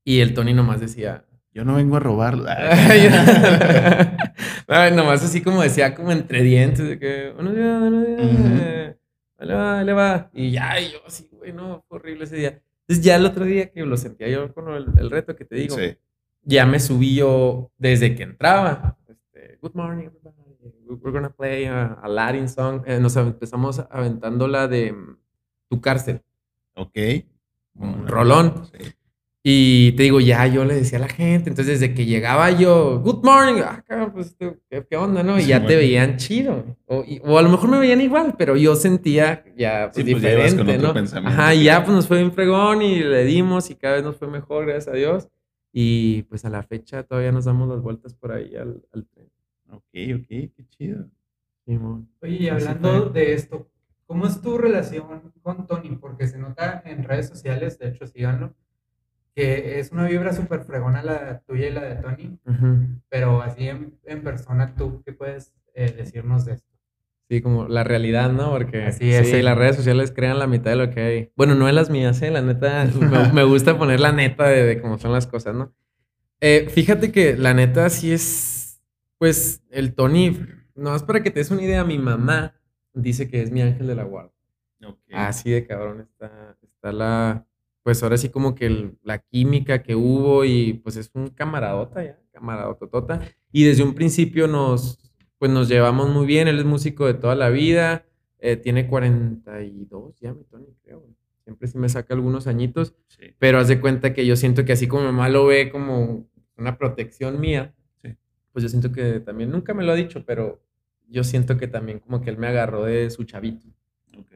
Y 0.05 0.21
el 0.21 0.35
Tony 0.35 0.55
nomás 0.55 0.81
decía. 0.81 1.25
Yo 1.55 1.67
no 1.67 1.75
vengo 1.75 1.99
a 1.99 2.01
ay, 4.69 4.93
nomás 4.93 5.23
así 5.23 5.43
como 5.43 5.63
decía, 5.63 5.95
como 5.95 6.11
entre 6.11 6.43
dientes, 6.43 6.89
de 6.89 6.99
que, 6.99 7.31
buenos 7.35 7.55
días, 7.55 7.79
buenos 7.79 8.07
días. 8.07 8.21
Eh, 8.23 8.97
le 9.41 9.55
va, 9.55 9.85
le 9.85 9.93
va. 9.93 10.31
Y 10.33 10.53
ya, 10.53 10.81
y 10.81 10.93
yo 10.93 11.01
así, 11.07 11.29
güey, 11.31 11.53
no, 11.53 11.85
horrible 11.89 12.25
ese 12.25 12.37
día. 12.37 12.63
Entonces, 12.93 13.05
ya 13.07 13.17
el 13.17 13.25
otro 13.25 13.47
día 13.47 13.71
que 13.71 13.87
lo 13.87 13.97
sentía 13.97 14.29
yo 14.29 14.53
con 14.53 14.69
el, 14.69 14.87
el 14.99 15.11
reto 15.11 15.35
que 15.35 15.47
te 15.47 15.57
digo, 15.57 15.77
Sí. 15.77 15.97
ya 16.43 16.67
me 16.67 16.79
subí 16.79 17.15
yo 17.15 17.71
desde 17.79 18.15
que 18.15 18.25
entraba. 18.25 18.99
Este, 19.09 19.57
Good 19.63 19.73
morning, 19.75 20.05
everybody. 20.09 20.37
We're 21.01 21.11
gonna 21.11 21.31
play 21.31 21.65
a, 21.65 21.99
Latin 22.07 22.51
song. 22.51 22.83
Eh, 22.87 23.01
nos 23.01 23.17
empezamos 23.17 23.83
aventando 23.91 24.47
la 24.47 24.69
de 24.69 24.93
mm, 24.93 25.17
Tu 25.71 25.81
cárcel. 25.81 26.21
Ok. 26.75 26.99
Un 27.77 28.07
rolón. 28.07 28.67
Sí. 28.67 28.93
Y 29.45 29.93
te 29.93 30.05
digo, 30.05 30.21
ya 30.21 30.47
yo 30.47 30.65
le 30.65 30.75
decía 30.75 30.99
a 30.99 31.01
la 31.01 31.09
gente. 31.09 31.51
Entonces, 31.51 31.81
desde 31.81 31.95
que 31.95 32.05
llegaba 32.07 32.51
yo, 32.53 33.01
Good 33.01 33.25
morning. 33.25 33.61
Ah, 33.89 34.11
pues, 34.15 34.37
¿qué, 34.39 34.57
qué 34.89 34.97
onda, 34.97 35.25
no? 35.25 35.37
Y 35.37 35.43
Sí, 35.43 35.49
ya 35.49 35.67
te 35.67 35.75
veían 35.75 36.17
chido. 36.17 36.65
O, 36.87 37.03
y- 37.05 37.21
o 37.25 37.39
a 37.39 37.43
lo 37.43 37.49
mejor 37.49 37.69
me 37.71 37.81
veían 37.81 38.01
igual, 38.01 38.37
pero 38.39 38.57
yo 38.57 38.77
sentía 38.77 39.45
ya 39.57 39.91
pues, 39.93 40.07
Sí, 40.07 40.13
pues, 40.13 40.23
ya 40.23 40.33
ibas 40.33 40.55
con 40.55 40.59
diferente, 40.59 40.77
otro 40.77 40.89
¿no? 40.89 40.95
pensamiento. 40.95 41.41
Ajá, 41.41 41.55
y 41.57 41.65
ya 41.65 41.83
pues 41.85 41.93
nos 41.97 42.07
fue 42.07 42.19
bien 42.19 42.31
fregón 42.33 42.83
y 42.83 43.01
le 43.01 43.25
dimos 43.25 43.69
y 43.71 43.75
cada 43.75 43.97
vez 43.97 44.05
nos 44.05 44.17
fue 44.17 44.29
mejor, 44.29 44.65
gracias 44.67 44.95
a 44.95 44.97
Dios. 44.97 45.29
Y 45.73 46.23
pues 46.25 46.45
a 46.45 46.51
la 46.51 46.63
fecha 46.63 47.03
todavía 47.03 47.33
nos 47.33 47.47
damos 47.47 47.69
las 47.69 47.81
vueltas 47.81 48.15
por 48.15 48.31
ahí 48.33 48.55
al, 48.55 48.81
al 48.93 49.07
tren. 49.07 49.29
Ok, 49.71 50.21
ok, 50.21 50.29
qué 50.29 50.65
chido. 50.69 51.07
Simón. 51.65 52.09
Oye, 52.21 52.37
y 52.43 52.49
hablando 52.49 53.07
de 53.09 53.33
esto, 53.35 53.69
¿cómo 54.07 54.27
es 54.27 54.41
tu 54.41 54.57
relación 54.59 55.33
con 55.43 55.67
Tony? 55.67 55.97
Porque 56.01 56.29
se 56.29 56.39
nota 56.39 56.83
en 56.85 57.03
redes 57.03 57.29
sociales, 57.29 57.79
de 57.79 57.89
hecho, 57.89 58.07
síganlo, 58.07 58.55
que 59.35 59.79
es 59.79 59.91
una 59.93 60.07
vibra 60.09 60.33
súper 60.33 60.65
fregona 60.65 61.03
la 61.03 61.41
tuya 61.47 61.69
y 61.69 61.73
la 61.73 61.83
de 61.83 61.95
Tony, 61.97 62.39
pero 63.09 63.43
así 63.43 63.69
en, 63.69 63.99
en 64.05 64.23
persona, 64.23 64.75
¿tú 64.75 65.03
qué 65.05 65.13
puedes 65.13 65.53
eh, 65.75 65.93
decirnos 65.97 66.45
de 66.45 66.55
esto? 66.55 66.69
Sí, 67.29 67.41
como 67.41 67.67
la 67.67 67.83
realidad, 67.83 68.31
¿no? 68.31 68.51
Porque 68.51 68.85
Así 68.85 69.11
es. 69.11 69.31
sí, 69.31 69.41
las 69.41 69.57
redes 69.57 69.77
sociales 69.77 70.13
crean 70.15 70.39
la 70.39 70.47
mitad 70.47 70.73
de 70.73 70.77
lo 70.77 70.91
que 70.91 71.01
hay. 71.01 71.33
Bueno, 71.35 71.55
no 71.55 71.67
en 71.67 71.75
las 71.75 71.89
mías, 71.89 72.21
¿eh? 72.21 72.31
La 72.31 72.43
neta, 72.43 72.85
me, 73.01 73.33
me 73.33 73.45
gusta 73.45 73.79
poner 73.79 74.01
la 74.01 74.13
neta 74.13 74.49
de, 74.49 74.65
de 74.65 74.81
cómo 74.83 74.99
son 74.99 75.13
las 75.13 75.27
cosas, 75.27 75.55
¿no? 75.55 75.73
Eh, 76.41 76.69
fíjate 76.69 77.11
que 77.13 77.37
la 77.37 77.55
neta 77.55 77.89
sí 77.89 78.13
es, 78.13 78.83
pues, 79.17 79.63
el 79.71 79.95
Tony, 79.95 80.37
no 80.75 80.91
más 80.91 81.05
para 81.05 81.23
que 81.23 81.31
te 81.31 81.41
des 81.41 81.51
una 81.51 81.63
idea, 81.63 81.85
mi 81.85 81.99
mamá 81.99 82.55
dice 82.93 83.31
que 83.31 83.41
es 83.41 83.51
mi 83.51 83.63
ángel 83.63 83.87
de 83.87 83.95
la 83.95 84.03
guarda. 84.03 84.33
Así 85.13 85.51
de 85.51 85.65
cabrón 85.67 86.01
está, 86.01 86.57
está 86.63 86.93
la, 86.93 87.47
pues 87.83 88.03
ahora 88.03 88.17
sí 88.17 88.29
como 88.29 88.55
que 88.55 88.67
el- 88.67 88.99
la 89.03 89.19
química 89.19 89.83
que 89.83 89.95
hubo 89.97 90.45
y 90.45 90.75
pues 90.75 90.97
es 90.97 91.11
un 91.15 91.29
camaradota 91.29 92.05
ya, 92.05 92.19
camaradototota. 92.33 93.21
Y 93.51 93.65
desde 93.65 93.83
un 93.83 93.95
principio 93.95 94.47
nos, 94.49 94.99
pues 95.39 95.51
nos 95.51 95.69
llevamos 95.69 96.09
muy 96.11 96.27
bien, 96.27 96.49
él 96.49 96.59
es 96.59 96.65
músico 96.65 97.07
de 97.07 97.15
toda 97.15 97.35
la 97.35 97.49
vida, 97.51 98.05
eh, 98.39 98.57
tiene 98.57 98.87
42 98.89 100.19
ya, 100.21 100.33
mi 100.33 100.45
Tony, 100.45 100.67
creo. 100.83 101.05
Siempre 101.45 101.67
sí 101.69 101.77
me 101.79 101.89
saca 101.89 102.15
algunos 102.15 102.47
añitos, 102.47 102.95
Sí. 103.09 103.35
pero 103.39 103.59
haz 103.59 103.69
de 103.69 103.81
cuenta 103.81 104.13
que 104.15 104.25
yo 104.27 104.37
siento 104.37 104.65
que 104.65 104.73
así 104.73 104.87
como 104.87 105.03
mi 105.03 105.07
mamá 105.09 105.29
lo 105.29 105.47
ve 105.47 105.71
como 105.71 106.29
una 106.57 106.79
protección 106.79 107.41
mía, 107.41 107.75
Sí. 108.01 108.15
pues 108.53 108.63
yo 108.63 108.69
siento 108.69 108.93
que 108.93 109.19
también, 109.21 109.51
nunca 109.51 109.75
me 109.75 109.83
lo 109.85 109.93
ha 109.93 109.97
dicho, 109.97 110.25
pero 110.25 110.63
yo 111.09 111.25
siento 111.25 111.57
que 111.57 111.67
también 111.67 111.99
como 111.99 112.21
que 112.21 112.31
él 112.31 112.39
me 112.39 112.47
agarró 112.47 112.85
de 112.85 113.11
su 113.11 113.25
chavito 113.25 113.67
Ok. 114.17 114.31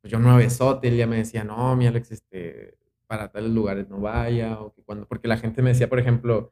pues 0.00 0.10
yo 0.12 0.18
no 0.20 0.36
besote, 0.36 0.88
él 0.88 0.96
ya 0.96 1.06
me 1.08 1.16
decía, 1.16 1.42
no, 1.44 1.74
mi 1.76 1.86
Alex, 1.88 2.12
este, 2.12 2.74
para 3.12 3.30
tales 3.30 3.50
lugares 3.50 3.90
no 3.90 4.00
vaya, 4.00 4.58
o 4.58 4.72
que 4.72 4.82
cuando, 4.82 5.06
porque 5.06 5.28
la 5.28 5.36
gente 5.36 5.60
me 5.60 5.68
decía, 5.68 5.86
por 5.86 5.98
ejemplo, 5.98 6.50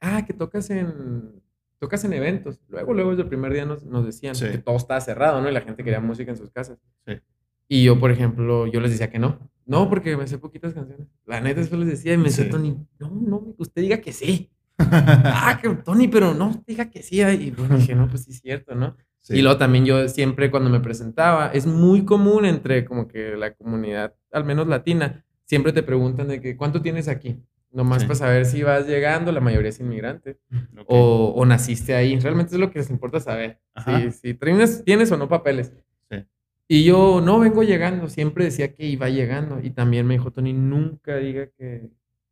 ah, 0.00 0.26
que 0.26 0.32
tocas 0.32 0.68
en, 0.70 1.40
tocas 1.78 2.02
en 2.02 2.12
eventos. 2.12 2.60
Luego, 2.68 2.92
luego 2.92 3.10
desde 3.10 3.22
el 3.22 3.28
primer 3.28 3.52
día 3.52 3.64
nos, 3.64 3.84
nos 3.84 4.04
decían 4.04 4.34
Sí. 4.34 4.46
que 4.50 4.58
todo 4.58 4.74
estaba 4.74 5.00
cerrado, 5.00 5.40
¿no? 5.40 5.48
Y 5.48 5.52
la 5.52 5.60
gente 5.60 5.84
quería 5.84 6.00
música 6.00 6.32
en 6.32 6.36
sus 6.36 6.50
casas. 6.50 6.80
Sí. 7.06 7.20
Y 7.68 7.84
yo, 7.84 8.00
por 8.00 8.10
ejemplo, 8.10 8.66
yo 8.66 8.80
les 8.80 8.90
decía 8.90 9.10
que 9.10 9.20
no. 9.20 9.38
No, 9.64 9.88
porque 9.88 10.16
me 10.16 10.26
sé 10.26 10.38
poquitas 10.38 10.74
canciones. 10.74 11.06
La 11.24 11.40
neta, 11.40 11.60
eso 11.60 11.76
les 11.76 11.86
decía 11.86 12.14
y 12.14 12.16
me 12.16 12.24
decía 12.24 12.46
Sí. 12.46 12.50
Tony, 12.50 12.76
no, 12.98 13.08
no, 13.08 13.54
usted 13.58 13.82
diga 13.82 13.98
que 13.98 14.12
sí. 14.12 14.50
ah, 14.78 15.60
que 15.62 15.68
Tony, 15.84 16.08
pero 16.08 16.34
no, 16.34 16.64
diga 16.66 16.90
que 16.90 17.04
sí. 17.04 17.20
Y 17.20 17.52
bueno, 17.52 17.76
dije, 17.76 17.94
no, 17.94 18.08
pues 18.08 18.24
sí 18.24 18.32
es 18.32 18.40
cierto, 18.40 18.74
¿no? 18.74 18.96
Sí. 19.20 19.38
Y 19.38 19.42
luego 19.42 19.56
también 19.56 19.84
yo 19.84 20.08
siempre 20.08 20.50
cuando 20.50 20.68
me 20.68 20.80
presentaba, 20.80 21.52
es 21.52 21.64
muy 21.64 22.04
común 22.04 22.44
entre 22.44 22.84
como 22.84 23.06
que 23.06 23.36
la 23.36 23.54
comunidad, 23.54 24.16
al 24.32 24.44
menos 24.44 24.66
latina, 24.66 25.24
siempre 25.44 25.72
te 25.72 25.82
preguntan 25.82 26.28
de 26.28 26.40
que 26.40 26.56
cuánto 26.56 26.80
tienes 26.82 27.08
aquí, 27.08 27.38
nomás 27.70 28.02
Sí. 28.02 28.06
para 28.08 28.16
saber 28.16 28.44
si 28.46 28.62
vas 28.62 28.86
llegando, 28.86 29.32
la 29.32 29.40
mayoría 29.40 29.70
es 29.70 29.80
inmigrante, 29.80 30.38
Ok. 30.78 30.84
o, 30.88 31.32
o 31.36 31.44
naciste 31.46 31.94
ahí, 31.94 32.18
realmente 32.18 32.54
es 32.54 32.60
lo 32.60 32.70
que 32.70 32.78
les 32.80 32.90
importa 32.90 33.20
saber, 33.20 33.58
si, 33.84 34.10
si 34.12 34.34
tienes, 34.34 34.84
tienes 34.84 35.10
o 35.12 35.16
no 35.16 35.28
papeles. 35.28 35.72
Sí. 36.10 36.24
Y 36.68 36.84
yo 36.84 37.20
no 37.22 37.38
vengo 37.38 37.62
llegando, 37.62 38.08
siempre 38.08 38.44
decía 38.44 38.72
que 38.74 38.86
iba 38.86 39.08
llegando, 39.08 39.60
y 39.62 39.70
también 39.70 40.06
me 40.06 40.14
dijo 40.14 40.30
Tony, 40.30 40.52
nunca 40.52 41.16
diga 41.16 41.46
que, 41.46 41.90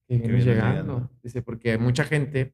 que 0.08 0.14
vienes 0.16 0.28
vienes 0.28 0.44
llegando. 0.44 0.72
llegando. 0.94 1.10
Dice, 1.22 1.42
porque 1.42 1.72
hay 1.72 1.78
mucha 1.78 2.04
gente, 2.04 2.52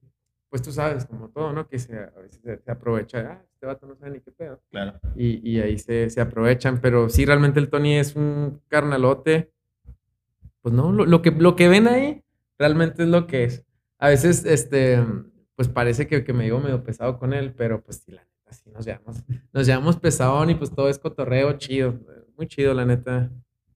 pues 0.48 0.62
tú 0.62 0.70
sabes, 0.72 1.04
como 1.06 1.28
todo, 1.28 1.52
¿no? 1.52 1.68
Que 1.68 1.78
se, 1.78 1.96
a 1.96 2.10
veces 2.22 2.40
se, 2.42 2.58
se 2.58 2.70
aprovecha, 2.70 3.18
ah, 3.18 3.32
este 3.42 3.54
este 3.54 3.66
vato 3.66 3.86
no 3.86 3.96
sabe 3.96 4.12
ni 4.12 4.20
qué 4.20 4.30
pedo. 4.30 4.60
Claro. 4.70 5.00
Y, 5.16 5.50
y 5.50 5.60
ahí 5.60 5.76
se, 5.78 6.08
se 6.10 6.20
aprovechan. 6.20 6.80
Pero 6.80 7.08
sí, 7.08 7.24
realmente 7.24 7.58
el 7.58 7.68
Tony 7.68 7.94
es 7.96 8.14
un 8.14 8.60
carnalote. 8.68 9.50
Pues 10.66 10.74
no, 10.74 10.90
lo, 10.90 11.06
lo 11.06 11.22
que, 11.22 11.30
lo 11.30 11.54
que 11.54 11.68
ven 11.68 11.86
ahí 11.86 12.24
realmente 12.58 13.04
es 13.04 13.08
lo 13.08 13.28
que 13.28 13.44
es. 13.44 13.64
A 14.00 14.08
veces, 14.08 14.44
este, 14.44 15.00
pues 15.54 15.68
parece 15.68 16.08
que, 16.08 16.24
que 16.24 16.32
me 16.32 16.42
digo 16.42 16.58
medio 16.58 16.82
pesado 16.82 17.20
con 17.20 17.32
él, 17.32 17.54
pero 17.56 17.84
pues 17.84 17.98
sí, 18.04 18.10
la 18.10 18.22
neta, 18.24 18.52
sí 18.52 18.68
nos 18.70 18.84
llevamos, 18.84 19.22
nos 19.52 19.64
llevamos 19.64 19.96
pesadón 19.96 20.50
y 20.50 20.56
pues 20.56 20.72
todo 20.72 20.88
es 20.88 20.98
cotorreo 20.98 21.52
chido. 21.52 22.00
Muy 22.36 22.48
chido, 22.48 22.74
la 22.74 22.84
neta. 22.84 23.30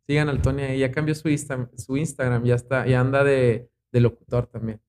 Sigan 0.04 0.28
al 0.28 0.42
Tony 0.42 0.62
ahí, 0.62 0.80
ya 0.80 0.90
cambió 0.90 1.14
su, 1.14 1.28
Insta- 1.28 1.70
su 1.76 1.96
Instagram, 1.96 2.42
ya 2.42 2.56
está, 2.56 2.84
ya 2.88 2.98
anda 2.98 3.22
de, 3.22 3.70
de 3.92 4.00
locutor 4.00 4.48
también. 4.48 4.80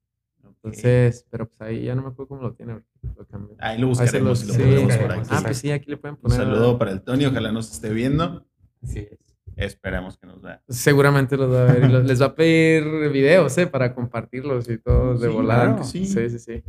Entonces, 0.43 1.27
pero 1.29 1.47
pues 1.47 1.61
ahí 1.61 1.83
ya 1.83 1.93
no 1.93 2.01
me 2.01 2.07
acuerdo 2.07 2.29
cómo 2.29 2.41
lo 2.41 2.53
tiene. 2.53 2.73
Lo. 2.73 3.55
Ahí 3.59 3.77
lo 3.79 3.85
buscaremos 3.89 4.43
y 4.43 4.47
lo 4.47 4.53
sí. 4.55 4.59
pondremos 4.59 4.97
por 4.97 5.11
aquí. 5.11 5.27
Ah, 5.29 5.41
pues 5.43 5.57
sí, 5.59 5.69
aquí 5.71 5.91
le 5.91 5.97
pueden 5.97 6.15
Un 6.15 6.21
poner. 6.21 6.37
saludo 6.39 6.79
para 6.79 6.93
el 6.93 7.01
Tony, 7.03 7.25
ojalá 7.27 7.51
nos 7.51 7.71
esté 7.71 7.91
viendo. 7.93 8.43
Así 8.81 8.99
es. 9.01 9.19
Esperemos 9.55 10.17
que 10.17 10.25
nos 10.27 10.41
vea. 10.41 10.61
Seguramente 10.69 11.37
los 11.37 11.53
va 11.53 11.61
a 11.69 11.73
ver 11.73 11.83
y 11.83 11.87
los- 11.91 12.03
les 12.05 12.21
va 12.21 12.27
a 12.27 12.35
pedir 12.35 13.09
videos, 13.11 13.57
¿eh? 13.57 13.67
Para 13.67 13.93
compartirlos 13.93 14.69
y 14.69 14.77
todo 14.77 15.15
de 15.17 15.27
Sí, 15.29 15.33
volada. 15.33 15.65
claro 15.67 15.83
sí. 15.83 16.05
sí, 16.05 16.29
sí, 16.29 16.39
sí. 16.39 16.63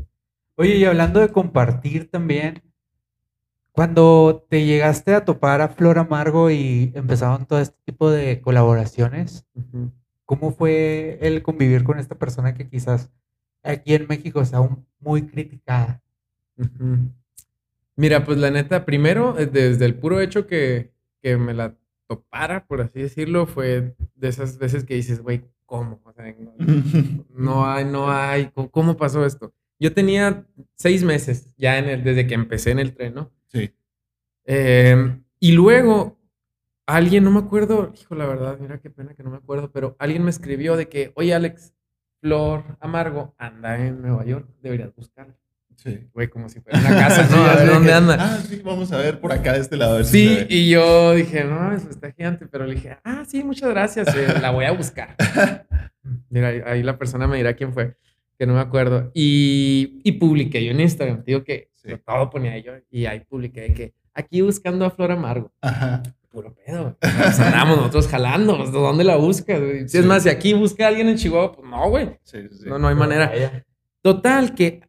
Oye, 0.57 0.77
y 0.77 0.85
hablando 0.85 1.21
de 1.21 1.29
compartir 1.31 2.11
también, 2.11 2.63
cuando 3.73 4.45
te 4.51 4.67
llegaste 4.67 5.15
a 5.15 5.25
topar 5.25 5.63
a 5.63 5.69
Flor 5.69 5.99
Amargo 5.99 6.51
y 6.51 6.93
empezaron 6.95 7.47
todo 7.47 7.59
este 7.61 7.79
tipo 7.85 8.11
de 8.11 8.41
colaboraciones. 8.41 9.47
¿cómo 10.25 10.51
fue 10.53 11.19
el 11.21 11.43
convivir 11.43 11.85
con 11.85 11.99
esta 11.99 12.15
persona 12.15 12.55
que 12.55 12.67
quizás 12.67 13.11
aquí 13.63 13.95
en 13.95 14.07
México 14.09 14.41
está 14.41 14.59
aún 14.59 14.87
muy 14.99 15.27
criticada? 15.27 16.01
Mira, 17.97 18.25
pues 18.25 18.39
la 18.39 18.51
neta, 18.51 18.85
primero, 18.87 19.39
eh, 19.39 19.47
desde 19.47 19.85
el 19.85 19.95
puro 19.95 20.21
hecho 20.21 20.47
que, 20.47 20.91
que 21.23 21.37
me 21.37 21.53
la 21.53 21.75
topara, 22.17 22.67
por 22.67 22.81
así 22.81 23.01
decirlo, 23.01 23.47
fue 23.47 23.95
de 24.15 24.29
esas 24.29 24.59
veces 24.59 24.85
que 24.85 24.95
dices, 24.95 25.23
güey, 25.23 25.45
¿cómo? 25.65 26.01
O 26.05 26.13
sea, 26.13 26.35
no, 26.39 26.55
no 27.35 27.67
hay, 27.67 27.85
no 27.85 28.11
hay, 28.11 28.51
¿cómo, 28.71 28.97
pasó 28.97 29.25
esto? 29.25 29.55
Yo 29.79 29.93
tenía 29.93 30.47
seis 30.75 31.03
meses 31.03 31.55
ya 31.57 31.79
en 31.79 31.89
el, 31.89 32.05
desde 32.05 32.27
que 32.27 32.35
empecé 32.35 32.71
en 32.71 32.79
el 32.79 32.95
tren, 32.95 33.15
¿no? 33.15 33.31
Sí. 33.49 33.73
Eh, 34.45 35.19
y 35.41 35.53
luego 35.53 36.19
alguien, 36.87 37.25
no 37.25 37.31
me 37.31 37.41
acuerdo, 37.41 37.93
hijo, 37.95 38.15
la 38.15 38.27
verdad, 38.27 38.59
mira 38.61 38.81
qué 38.81 38.91
pena 38.91 39.15
que 39.15 39.23
no 39.23 39.31
me 39.31 39.39
acuerdo, 39.39 39.73
pero 39.73 39.97
alguien 39.99 40.25
me 40.25 40.31
escribió 40.31 40.77
de 40.77 40.89
que, 40.89 41.13
oye, 41.15 41.35
Alex, 41.35 41.75
Flor 42.21 42.77
Amargo 42.81 43.35
anda 43.39 43.85
en 43.85 44.03
Nueva 44.03 44.25
York, 44.25 44.49
deberías 44.61 44.95
buscarla. 44.95 45.42
Sí. 45.77 46.09
Güey, 46.13 46.29
como 46.29 46.49
si 46.49 46.61
fuera 46.61 46.79
una 46.79 46.89
casa, 47.09 47.29
¿no? 47.31 47.45
A 47.45 47.55
ver 47.57 47.67
de 47.67 47.73
dónde 47.75 47.89
que, 47.89 47.95
anda. 47.95 48.17
Ah, 48.21 48.39
sí, 48.49 48.61
vamos 48.65 48.93
a 48.93 48.97
ver 48.99 49.21
por 49.21 49.33
acá 49.33 49.53
de 49.55 49.61
este 49.61 49.77
lado. 49.77 49.95
a 49.95 49.97
ver 49.97 50.05
si 50.07 50.29
Sí, 50.29 50.47
y 50.49 50.71
yo 50.71 51.13
dije, 51.15 51.45
no, 51.45 51.73
eso 51.73 51.89
está 51.91 52.13
gigante, 52.13 52.47
pero 52.47 52.67
le 52.67 52.75
dije, 52.75 52.97
ah, 53.05 53.25
sí, 53.27 53.43
muchas 53.45 53.71
gracias, 53.71 54.15
eh, 54.15 54.27
la 54.41 54.51
voy 54.51 54.65
a 54.65 54.73
buscar. 54.73 55.17
Mira, 56.31 56.49
ahí, 56.67 56.83
la 56.83 56.99
persona 56.99 57.27
me 57.27 57.37
dirá 57.37 57.55
quién 57.55 57.73
fue, 57.73 57.97
que 58.39 58.47
no 58.47 58.55
me 58.55 58.61
acuerdo. 58.61 59.11
Y, 59.15 60.01
y 60.05 60.13
publiqué 60.13 60.65
yo 60.65 60.71
en 60.73 60.81
Instagram, 60.81 61.23
digo 61.25 61.45
que 61.45 61.71
Sí. 61.75 61.89
todo 62.07 62.31
ponía 62.31 62.57
yo, 62.59 62.75
y 62.91 63.07
ahí 63.07 63.21
publiqué 63.29 63.75
que 63.75 63.93
aquí 64.15 64.41
buscando 64.41 64.85
a 64.85 64.91
Flor 64.91 65.11
Amargo. 65.11 65.53
Ajá. 65.61 66.01
Puro 66.31 66.55
pedo. 66.55 66.97
Pues 67.01 67.41
andamos 67.41 67.77
nosotros 67.77 68.07
jalando, 68.07 68.57
¿de 68.65 68.71
dónde 68.71 69.03
la 69.03 69.17
buscas? 69.17 69.59
Si 69.89 69.99
es 69.99 70.03
Sí. 70.03 70.09
más, 70.09 70.23
si 70.23 70.29
aquí 70.29 70.53
busca 70.55 70.85
a 70.85 70.89
alguien 70.89 71.09
en 71.09 71.17
Chihuahua, 71.17 71.53
pues 71.53 71.69
no, 71.69 71.91
güey. 71.91 72.19
Sí. 72.23 72.39
No, 72.67 72.79
no 72.79 72.87
hay 72.87 72.95
manera. 72.95 73.27
Vaya. 73.31 73.67
Total, 74.01 74.55
que 74.55 74.81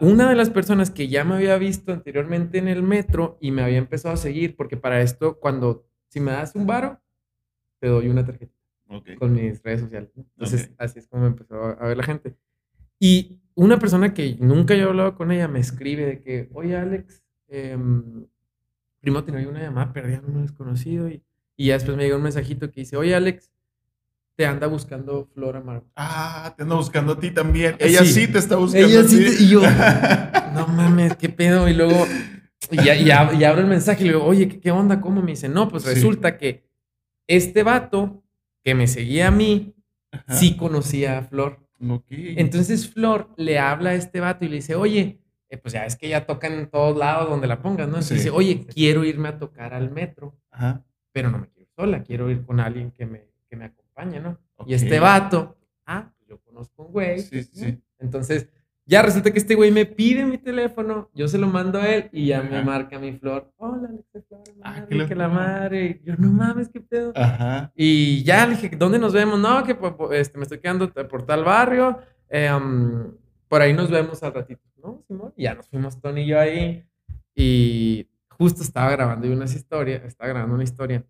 una 0.00 0.28
de 0.28 0.34
las 0.34 0.50
personas 0.50 0.90
que 0.90 1.08
ya 1.08 1.24
me 1.24 1.36
había 1.36 1.56
visto 1.58 1.92
anteriormente 1.92 2.58
en 2.58 2.68
el 2.68 2.82
metro 2.82 3.38
y 3.40 3.50
me 3.50 3.62
había 3.62 3.78
empezado 3.78 4.14
a 4.14 4.18
seguir, 4.18 4.56
porque 4.56 4.76
para 4.76 5.00
esto, 5.00 5.38
cuando, 5.38 5.86
si 6.08 6.20
me 6.20 6.32
das 6.32 6.54
un 6.54 6.66
varo, 6.66 7.00
te 7.78 7.88
doy 7.88 8.08
una 8.08 8.24
tarjeta 8.24 8.52
con 9.18 9.34
mis 9.34 9.62
redes 9.62 9.82
sociales. 9.82 10.10
Entonces, 10.16 10.72
así 10.78 10.98
es 10.98 11.06
como 11.06 11.22
me 11.22 11.28
empezó 11.28 11.62
a, 11.62 11.72
a 11.72 11.88
ver 11.88 11.96
la 11.96 12.02
gente. 12.02 12.36
Y 12.98 13.38
una 13.54 13.78
persona 13.78 14.14
que 14.14 14.36
nunca 14.40 14.74
yo 14.74 14.86
he 14.86 14.88
hablado 14.88 15.14
con 15.14 15.30
ella 15.30 15.48
me 15.48 15.60
escribe 15.60 16.06
de 16.06 16.20
que, 16.20 16.48
oye, 16.52 16.76
Alex, 16.76 17.22
em, 17.48 18.26
primero 19.00 19.24
tenía 19.24 19.48
una 19.48 19.60
llamada 19.60 19.92
perdida, 19.92 20.22
un 20.26 20.42
desconocido, 20.42 21.08
y, 21.08 21.22
y 21.56 21.66
ya 21.66 21.74
después 21.74 21.96
me 21.96 22.04
llegó 22.04 22.16
un 22.16 22.22
mensajito 22.22 22.70
que 22.70 22.80
dice, 22.80 22.96
oye, 22.96 23.14
Alex, 23.14 23.52
te 24.38 24.46
anda 24.46 24.68
buscando 24.68 25.26
Flor 25.34 25.56
Amargo. 25.56 25.88
Ah, 25.96 26.54
te 26.56 26.62
ando 26.62 26.76
buscando 26.76 27.14
a 27.14 27.18
ti 27.18 27.32
también. 27.32 27.74
Ella 27.80 28.04
sí, 28.04 28.12
Sí. 28.26 28.28
te 28.28 28.38
está 28.38 28.54
buscando 28.54 28.86
Ella 28.86 29.00
a 29.00 29.04
sí 29.04 29.18
ti. 29.18 29.24
te- 29.36 29.42
y 29.42 29.48
yo, 29.48 29.60
no 30.54 30.68
mames, 30.68 31.16
qué 31.16 31.28
pedo. 31.28 31.68
Y 31.68 31.74
luego, 31.74 32.06
y 32.70 32.76
ya, 32.84 32.94
y 32.94 33.06
ab- 33.06 33.36
y 33.36 33.42
abro 33.42 33.62
el 33.62 33.66
mensaje 33.66 34.04
y 34.04 34.06
le 34.06 34.12
digo, 34.12 34.24
oye, 34.24 34.48
¿qué, 34.60 34.70
onda? 34.70 35.00
¿Cómo? 35.00 35.22
Me 35.22 35.32
dice, 35.32 35.48
no, 35.48 35.68
pues 35.68 35.82
Sí. 35.82 35.88
resulta 35.90 36.38
que 36.38 36.62
este 37.26 37.64
vato 37.64 38.22
que 38.62 38.76
me 38.76 38.86
seguía 38.86 39.26
a 39.26 39.30
mí, 39.32 39.74
Ajá. 40.12 40.34
sí 40.34 40.56
conocía 40.56 41.18
a 41.18 41.22
Flor. 41.22 41.58
Ok. 41.88 42.06
Entonces 42.10 42.88
Flor 42.88 43.30
le 43.36 43.58
habla 43.58 43.90
a 43.90 43.94
este 43.94 44.20
vato 44.20 44.44
y 44.44 44.48
le 44.50 44.54
dice, 44.56 44.76
oye, 44.76 45.18
eh, 45.48 45.56
pues 45.58 45.72
ya 45.74 45.84
es 45.84 45.96
que 45.96 46.06
ella 46.06 46.26
toca 46.26 46.46
en 46.46 46.70
todos 46.70 46.96
lados 46.96 47.28
donde 47.28 47.48
la 47.48 47.60
pongas, 47.60 47.88
¿no? 47.88 47.94
Entonces 47.94 48.08
Sí. 48.18 48.24
dice, 48.26 48.30
oye, 48.30 48.64
quiero 48.72 49.02
irme 49.04 49.30
a 49.30 49.38
tocar 49.40 49.74
al 49.74 49.90
metro, 49.90 50.38
Ajá. 50.52 50.84
pero 51.10 51.28
no 51.28 51.38
me 51.38 51.48
quiero 51.48 51.68
sola, 51.74 52.04
quiero 52.04 52.30
ir 52.30 52.44
con 52.46 52.60
alguien 52.60 52.92
que 52.92 53.04
me, 53.04 53.26
que 53.50 53.56
me 53.56 53.64
acompañe, 53.64 53.87
¿no? 54.04 54.38
Ok. 54.56 54.68
Y 54.68 54.74
este 54.74 55.00
vato, 55.00 55.56
ah, 55.86 56.12
pues 56.16 56.28
yo 56.28 56.38
conozco 56.40 56.84
un 56.84 56.92
güey. 56.92 57.20
Sí, 57.20 57.42
sí, 57.44 57.60
¿no? 57.60 57.66
sí. 57.66 57.82
Entonces, 57.98 58.48
ya 58.86 59.02
resulta 59.02 59.30
que 59.30 59.38
este 59.38 59.54
güey 59.54 59.70
me 59.70 59.84
pide 59.84 60.24
mi 60.24 60.38
teléfono, 60.38 61.10
yo 61.14 61.28
se 61.28 61.36
lo 61.36 61.46
mando 61.46 61.78
a 61.78 61.86
él 61.88 62.08
y 62.10 62.26
ya 62.28 62.42
me 62.42 62.62
marca 62.62 62.98
mi 62.98 63.12
flor. 63.12 63.52
Hola, 63.58 63.88
Alex, 63.88 64.12
de 64.14 64.22
Flor, 64.22 64.42
Ah, 64.62 64.80
madre, 64.80 65.06
que 65.06 65.14
la 65.14 65.28
madre. 65.28 66.00
Y 66.02 66.06
yo, 66.06 66.14
no 66.16 66.30
mames, 66.30 66.70
qué 66.70 66.80
pedo. 66.80 67.12
Ajá. 67.14 67.70
Y 67.74 68.22
ya 68.24 68.46
le 68.46 68.54
dije, 68.56 68.70
¿dónde 68.76 68.98
nos 68.98 69.12
vemos? 69.12 69.38
No, 69.38 69.62
que 69.62 69.76
este, 70.12 70.38
me 70.38 70.44
estoy 70.44 70.60
quedando 70.60 70.90
por 70.90 71.24
tal 71.26 71.44
barrio. 71.44 71.98
eh, 72.30 72.50
um, 72.52 73.12
por 73.46 73.60
ahí 73.62 73.72
nos 73.74 73.90
vemos 73.90 74.22
al 74.22 74.32
ratito. 74.34 74.62
¿No, 74.82 75.02
Simón? 75.06 75.32
Y 75.36 75.42
ya 75.44 75.54
nos 75.54 75.68
fuimos 75.68 76.00
Tony 76.00 76.22
y 76.22 76.26
yo 76.28 76.40
ahí. 76.40 76.84
Y 77.34 78.08
justo 78.30 78.62
estaba 78.62 78.90
grabando 78.90 79.26
yo 79.26 79.32
unas 79.34 79.54
historias, 79.54 80.02
estaba 80.04 80.28
grabando 80.30 80.54
una 80.54 80.64
historia. 80.64 81.04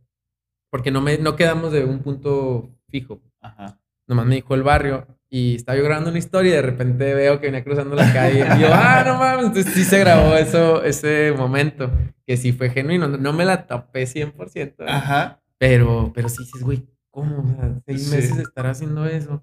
Porque 0.71 0.91
no, 0.91 1.01
me, 1.01 1.19
no 1.19 1.37
quedamos 1.37 1.73
de 1.73 1.85
un 1.85 2.01
punto 2.01 2.71
fijo. 2.91 3.21
Ajá. 3.41 3.79
Nomás 4.07 4.27
me 4.27 4.37
dijo 4.37 4.55
el 4.55 4.63
barrio. 4.63 5.07
Y 5.31 5.57
estaba 5.57 5.77
yo 5.77 5.85
grabando 5.85 6.09
una 6.09 6.19
historia 6.19 6.53
y 6.53 6.57
de 6.57 6.63
repente 6.63 7.13
veo 7.15 7.39
que 7.39 7.49
venía 7.49 7.63
cruzando 7.63 7.95
la 7.95 8.11
calle. 8.13 8.47
Y 8.57 8.61
yo, 8.63 8.69
ah, 8.73 9.03
no 9.07 9.19
mames. 9.19 9.47
Entonces 9.47 9.75
sí 9.75 9.85
se 9.85 9.99
grabó 9.99 10.35
eso, 10.37 10.83
ese 10.83 11.35
momento. 11.37 11.91
Que 12.27 12.37
sí 12.39 12.53
fue 12.53 12.71
genuino. 12.71 13.09
No, 13.09 13.33
me 13.35 13.45
la 13.45 13.67
topé 13.67 14.05
100%. 14.07 14.57
¿eh? 14.81 14.85
Ajá. 14.89 15.43
Pero, 15.59 16.13
pero 16.15 16.29
sí 16.31 16.45
dices, 16.45 16.63
güey, 16.63 16.87
¿cómo? 17.11 17.41
O 17.43 17.47
sea, 17.57 17.81
seis 17.85 18.05
Sí. 18.09 18.17
meses 18.17 18.37
de 18.37 18.43
estar 18.45 18.67
haciendo 18.67 19.05
eso. 19.07 19.43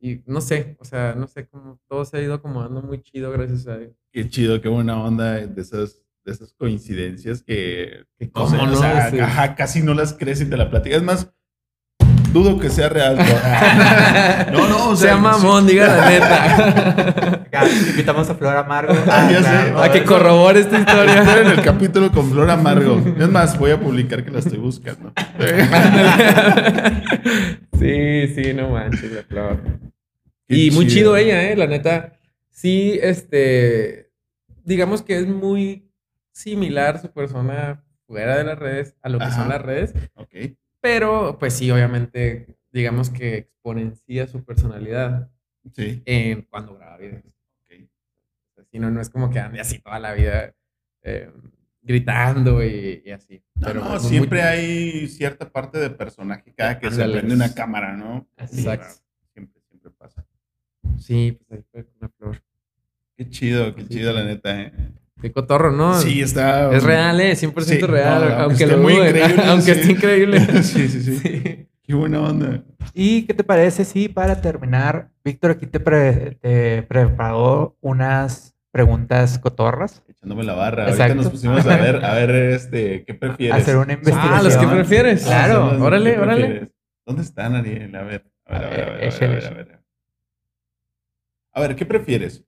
Y 0.00 0.20
no 0.26 0.40
sé, 0.40 0.76
o 0.80 0.84
sea, 0.84 1.14
no 1.16 1.28
sé 1.28 1.46
cómo 1.46 1.78
todo 1.88 2.04
se 2.04 2.16
ha 2.16 2.20
ido 2.20 2.34
acomodando 2.34 2.82
muy 2.82 3.00
chido, 3.02 3.30
gracias 3.30 3.68
a 3.68 3.78
Dios. 3.78 3.92
Qué 4.10 4.28
chido, 4.28 4.60
qué 4.60 4.68
buena 4.68 5.00
onda 5.00 5.34
de 5.34 5.62
esas, 5.62 6.02
de 6.24 6.32
esas 6.32 6.52
coincidencias 6.54 7.40
que, 7.44 8.04
Que 8.18 8.28
no 8.34 8.48
sé, 8.48 8.56
o 8.56 8.66
no, 8.66 8.74
sea, 8.74 9.10
Sí. 9.10 9.20
ajá, 9.20 9.54
casi 9.54 9.80
no 9.82 9.94
las 9.94 10.12
crees 10.14 10.40
y 10.40 10.46
te 10.46 10.56
la 10.56 10.68
platicas. 10.70 10.98
Es 10.98 11.04
más, 11.04 11.32
dudo 12.32 12.58
que 12.58 12.70
sea 12.70 12.88
real. 12.88 13.16
No, 13.16 13.24
no, 14.58 14.68
no, 14.68 14.88
o 14.90 14.96
sea, 14.96 15.10
sea 15.10 15.16
mamón, 15.18 15.66
diga 15.66 15.86
la 15.86 16.10
neta. 16.10 17.42
Acá 17.46 17.64
invitamos 17.68 18.28
a 18.30 18.34
Flor 18.34 18.56
Amargo. 18.56 18.94
Ah, 19.08 19.28
ya 19.30 19.38
sé. 19.42 19.42
claro. 19.42 19.82
a 19.82 19.92
que 19.92 20.04
corrobore 20.04 20.60
esta 20.60 20.78
historia. 20.78 21.22
Esperen 21.22 21.48
el 21.48 21.62
capítulo 21.62 22.10
con 22.10 22.30
Flor 22.30 22.50
Amargo. 22.50 23.02
Es 23.18 23.28
más, 23.28 23.58
voy 23.58 23.72
a 23.72 23.80
publicar 23.80 24.24
que 24.24 24.30
la 24.30 24.38
estoy 24.38 24.58
buscando. 24.58 25.12
sí, 27.78 28.28
sí, 28.34 28.54
no 28.54 28.70
manches, 28.70 29.12
la 29.12 29.22
flor. 29.22 29.60
Qué 30.48 30.56
y 30.56 30.70
muy 30.70 30.86
chido. 30.86 31.14
chido 31.14 31.16
ella, 31.16 31.50
¿eh? 31.50 31.56
La 31.56 31.66
neta, 31.66 32.14
sí, 32.50 32.98
este, 33.02 34.10
digamos 34.64 35.02
que 35.02 35.18
es 35.18 35.26
muy 35.26 35.90
similar 36.32 37.00
su 37.00 37.10
persona 37.12 37.84
fuera 38.06 38.36
de 38.36 38.44
las 38.44 38.58
redes 38.58 38.94
a 39.02 39.08
lo 39.08 39.18
que 39.18 39.24
Ajá. 39.24 39.36
son 39.36 39.48
las 39.48 39.62
redes. 39.62 39.94
Ok. 40.14 40.34
Pero, 40.82 41.38
pues 41.38 41.54
sí, 41.54 41.70
obviamente, 41.70 42.56
digamos 42.72 43.08
que 43.08 43.36
exponencia 43.38 44.26
su 44.26 44.44
personalidad 44.44 45.30
Sí. 45.72 46.02
en 46.04 46.42
cuando 46.42 46.76
graba 46.76 46.96
videos. 46.98 47.22
ok. 47.24 47.88
Si 48.70 48.78
no, 48.80 48.90
no 48.90 49.00
es 49.00 49.08
como 49.08 49.30
que 49.30 49.38
ande 49.38 49.60
así 49.60 49.78
toda 49.78 50.00
la 50.00 50.12
vida 50.12 50.54
eh, 51.02 51.30
gritando 51.82 52.62
y, 52.64 53.02
y 53.06 53.10
así. 53.12 53.42
No, 53.54 53.66
Pero 53.68 53.80
no, 53.80 53.90
pues, 53.90 54.02
muy- 54.02 54.10
siempre 54.10 54.42
hay 54.42 55.06
cierta 55.08 55.48
parte 55.50 55.78
de 55.78 55.90
personaje 55.90 56.52
cada 56.52 56.78
que 56.80 56.90
se 56.90 57.08
prende 57.08 57.34
una 57.34 57.54
cámara, 57.54 57.96
¿no? 57.96 58.28
Exacto. 58.36 59.02
Siempre, 59.32 59.62
siempre 59.68 59.90
pasa. 59.92 60.26
Sí, 60.98 61.38
pues 61.38 61.58
ahí 61.60 61.64
fue 61.70 61.84
con 61.84 61.94
la 62.00 62.08
flor. 62.08 62.42
Qué 63.16 63.28
chido, 63.30 63.74
qué 63.76 63.82
Sí, 63.82 63.88
chido, 63.88 64.10
sí. 64.12 64.18
la 64.18 64.24
neta, 64.24 64.60
¿eh? 64.62 64.72
Qué 65.22 65.32
cotorro, 65.32 65.70
¿no? 65.72 65.94
Sí, 65.98 66.20
está. 66.20 66.70
Es 66.74 66.82
real, 66.82 67.20
¿eh? 67.20 67.34
100% 67.36 67.62
Sí, 67.64 67.78
real. 67.80 68.20
no, 68.20 68.26
aunque 68.26 68.42
aunque 68.42 68.64
esté 68.64 68.76
lo 68.76 68.82
muy 68.82 68.92
increíble, 68.94 69.42
aunque 69.46 69.74
sí. 69.74 69.80
esté 69.80 69.92
increíble. 69.92 70.40
sí, 70.62 70.88
sí, 70.88 71.00
sí, 71.02 71.16
Sí. 71.18 71.68
Qué 71.84 71.94
buena 71.94 72.20
onda. 72.20 72.62
¿Y 72.94 73.22
qué 73.22 73.34
te 73.34 73.42
parece 73.44 73.84
si 73.84 74.08
para 74.08 74.40
terminar, 74.40 75.10
Víctor 75.24 75.52
aquí 75.52 75.66
te, 75.66 75.80
pre- 75.80 76.36
te 76.40 76.82
preparó 76.84 77.76
unas 77.80 78.54
preguntas 78.70 79.38
cotorras? 79.38 80.02
echándome 80.08 80.44
la 80.44 80.54
barra. 80.54 80.84
Exacto. 80.84 81.02
Ahorita 81.02 81.22
nos 81.22 81.30
pusimos 81.32 81.66
a 81.66 81.76
ver, 81.76 82.04
a 82.04 82.14
ver, 82.14 82.30
este, 82.54 83.04
¿qué 83.04 83.14
prefieres? 83.14 83.62
Hacer 83.62 83.76
una 83.78 83.94
investigación. 83.94 84.34
Ah, 84.34 84.42
los 84.42 84.56
que 84.56 84.66
prefieres. 84.68 85.24
Claro. 85.24 85.70
Ah, 85.72 85.78
órale, 85.84 86.12
¿qué 86.14 86.18
órale. 86.20 86.40
prefieres? 86.46 86.68
¿Dónde 87.04 87.22
están, 87.22 87.56
Ariel? 87.56 87.94
A 87.96 88.02
ver, 88.02 88.24
a 88.46 88.58
ver, 88.58 88.64
a 88.64 88.70
ver, 88.70 88.80
a 88.80 88.84
ver, 88.84 88.88
a 88.88 88.92
ver, 88.94 89.04
Échale, 89.04 89.26
a 89.26 89.34
ver, 89.34 89.46
a 89.46 89.50
ver. 89.50 89.82
A 91.54 91.60
ver, 91.60 91.76
¿qué 91.76 91.84
prefieres? 91.84 92.44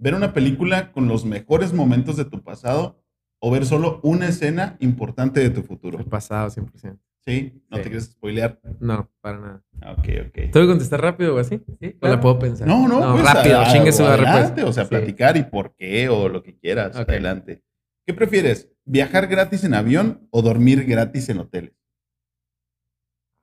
¿Ver 0.00 0.14
una 0.14 0.32
película 0.32 0.92
con 0.92 1.08
los 1.08 1.26
mejores 1.26 1.74
momentos 1.74 2.16
de 2.16 2.24
tu 2.24 2.42
pasado 2.42 3.02
o 3.38 3.50
ver 3.50 3.66
solo 3.66 4.00
una 4.02 4.28
escena 4.28 4.76
importante 4.80 5.40
de 5.40 5.50
tu 5.50 5.62
futuro? 5.62 5.98
El 5.98 6.06
pasado, 6.06 6.48
100%. 6.50 6.98
¿Sí? 7.22 7.62
¿No 7.68 7.76
Sí. 7.76 7.82
te 7.82 7.88
quieres 7.90 8.04
spoilear? 8.06 8.58
No, 8.80 9.10
para 9.20 9.38
nada. 9.38 9.62
Ah, 9.82 9.92
Ok, 9.92 10.08
ok. 10.28 10.32
¿Tengo 10.32 10.52
que 10.52 10.66
contestar 10.68 11.02
rápido 11.02 11.34
o 11.34 11.38
así? 11.38 11.60
Sí, 11.78 11.88
¿O 11.96 11.98
claro. 12.00 12.14
la 12.16 12.20
puedo 12.22 12.38
pensar? 12.38 12.66
No, 12.66 12.88
no, 12.88 13.12
pues, 13.12 13.24
rápido, 13.34 13.60
a- 13.60 13.66
chingue 13.70 13.92
su 13.92 13.98
pues. 14.04 14.08
adelante, 14.14 14.62
O 14.64 14.72
sea, 14.72 14.84
Sí. 14.84 14.90
platicar 14.90 15.36
y 15.36 15.42
por 15.44 15.74
qué 15.74 16.08
o 16.08 16.30
lo 16.30 16.42
que 16.42 16.56
quieras. 16.58 16.96
Adelante. 16.96 17.62
¿Qué 18.06 18.14
prefieres? 18.14 18.70
¿Viajar 18.86 19.26
gratis 19.26 19.64
en 19.64 19.74
avión 19.74 20.26
o 20.30 20.40
dormir 20.40 20.84
gratis 20.86 21.28
en 21.28 21.38
hoteles? 21.40 21.74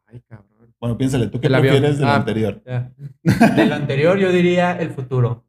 Ay, 0.07 0.21
cabrón. 0.27 0.73
Bueno, 0.79 0.97
piénsale, 0.97 1.27
¿tú 1.27 1.39
qué 1.39 1.47
El 1.47 1.55
avión. 1.55 1.73
prefieres 1.73 1.99
de 1.99 2.05
lo 2.05 2.11
Ah. 2.11 2.15
anterior? 2.15 2.63
Ya. 2.65 2.91
De 3.63 3.65
lo 3.67 3.75
anterior, 3.75 4.17
yo 4.17 4.31
diría 4.31 4.71
el 4.79 4.89
futuro. 4.91 5.45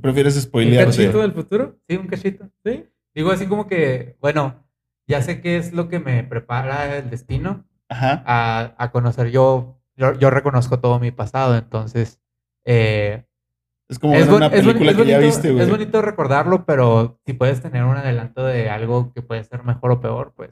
¿Prefieres 0.00 0.36
¿Un 0.36 0.42
spoilearte? 0.42 0.96
cachito 0.96 1.20
del 1.20 1.32
futuro? 1.32 1.76
Sí, 1.88 1.96
un 1.96 2.06
cachito. 2.06 2.48
Sí. 2.64 2.84
Digo 3.14 3.30
así 3.30 3.46
como 3.46 3.66
que, 3.66 4.16
bueno, 4.20 4.64
ya 5.06 5.22
sé 5.22 5.40
qué 5.40 5.56
es 5.56 5.72
lo 5.72 5.88
que 5.88 6.00
me 6.00 6.24
prepara 6.24 6.96
el 6.98 7.10
destino 7.10 7.64
Ajá. 7.88 8.22
a, 8.26 8.74
a 8.78 8.90
conocer. 8.90 9.30
Yo, 9.30 9.80
yo, 9.96 10.14
yo 10.18 10.30
reconozco 10.30 10.80
todo 10.80 10.98
mi 10.98 11.10
pasado, 11.12 11.56
entonces 11.56 12.20
eh, 12.64 13.24
Es 13.88 13.98
como 13.98 14.14
es, 14.16 14.28
una 14.28 14.50
película 14.50 14.90
es 14.90 14.96
que 14.96 15.06
ya 15.06 15.16
bonito, 15.18 15.20
viste, 15.34 15.50
güey. 15.52 15.62
es 15.62 15.70
bonito 15.70 16.02
recordarlo, 16.02 16.64
pero 16.66 17.20
si 17.24 17.34
puedes 17.34 17.60
tener 17.62 17.84
un 17.84 17.96
adelanto 17.96 18.44
de 18.44 18.68
algo 18.70 19.12
que 19.12 19.22
puede 19.22 19.44
ser 19.44 19.62
mejor 19.64 19.92
o 19.92 20.00
peor, 20.00 20.32
pues. 20.34 20.50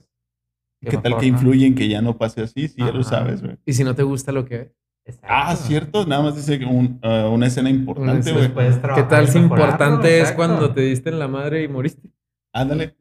¿Qué 0.80 0.90
tal 0.98 1.02
mejor, 1.04 1.20
que 1.20 1.30
¿no? 1.30 1.36
influye 1.36 1.66
en 1.66 1.74
que 1.74 1.88
ya 1.88 2.02
no 2.02 2.18
pase 2.18 2.42
así? 2.42 2.68
Sí, 2.68 2.76
ya 2.78 2.90
lo 2.92 3.00
Ajá. 3.00 3.10
sabes, 3.10 3.42
güey. 3.42 3.56
¿Y 3.64 3.72
si 3.72 3.82
no 3.84 3.94
te 3.94 4.02
gusta 4.02 4.30
lo 4.32 4.44
que 4.44 4.58
ves? 4.58 4.72
Exacto. 5.04 5.26
Ah, 5.30 5.56
cierto. 5.56 6.06
Nada 6.06 6.22
más 6.22 6.36
dice 6.36 6.58
que 6.58 6.64
un- 6.64 6.98
ah, 7.02 7.28
una 7.32 7.46
escena 7.48 7.68
importante, 7.70 8.32
güey. 8.32 8.48
Puedes 8.52 8.76
¿Qué 8.76 9.02
tal 9.02 9.28
si 9.28 9.38
importante 9.38 10.08
es 10.16 10.20
exacto. 10.30 10.36
cuando 10.36 10.72
te 10.74 10.82
diste 10.82 11.10
en 11.10 11.18
la 11.18 11.28
madre 11.28 11.62
y 11.64 11.68
moriste? 11.68 12.08
Ándale. 12.52 12.96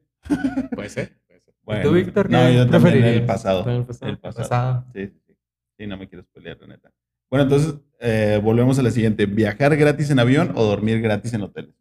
Puede 0.74 0.90
ser. 0.90 1.18
Puede 1.28 1.42
ser. 1.42 1.54
Bueno, 1.64 1.84
tú, 1.84 1.92
Víctor, 1.94 2.30
No, 2.30 2.50
yo 2.50 2.68
también 2.70 3.04
el 3.04 3.26
pasado. 3.26 3.70
El 3.70 3.86
pasado. 3.86 4.12
El 4.12 4.18
pasado. 4.18 4.50
Pasado. 4.50 4.86
Sí, 4.94 5.08
sí, 5.08 5.22
sí. 5.28 5.36
Sí, 5.78 5.88
no 5.88 5.98
me 5.98 6.08
quiero 6.08 6.24
spoilear, 6.24 6.58
la 6.62 6.68
neta. 6.68 6.92
Bueno, 7.30 7.44
entonces, 7.44 7.76
eh, 8.00 8.40
volvemos 8.44 8.78
a 8.80 8.82
la 8.82 8.92
siguiente. 8.92 9.26
¿Viajar 9.26 9.76
gratis 9.78 10.10
en 10.10 10.20
avión 10.20 10.52
o 10.56 10.64
dormir 10.66 11.02
gratis 11.02 11.34
en 11.34 11.42
hoteles? 11.44 11.76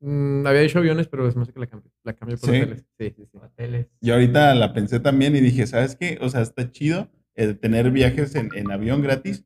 Mm, 0.00 0.46
había 0.46 0.62
dicho 0.62 0.78
aviones, 0.78 1.08
pero 1.08 1.24
me 1.34 1.42
hace 1.42 1.52
que 1.52 1.60
la 1.60 1.66
cambio. 1.66 1.90
La 2.02 2.12
cambio 2.14 2.36
por 2.38 2.50
¿Sí? 2.50 2.56
hoteles. 2.56 2.84
Sí, 2.98 3.14
sí, 3.16 3.26
sí. 3.30 3.38
Hoteles. 3.38 3.86
Yo 4.00 4.14
ahorita 4.14 4.54
la 4.54 4.72
pensé 4.72 4.98
también 5.00 5.36
y 5.36 5.40
dije, 5.40 5.66
¿sabes 5.66 5.94
qué? 5.96 6.18
O 6.20 6.28
sea, 6.28 6.40
está 6.40 6.70
chido 6.70 7.08
el 7.34 7.58
tener 7.58 7.90
viajes 7.90 8.34
en, 8.34 8.50
en 8.54 8.70
avión 8.70 9.02
gratis, 9.02 9.44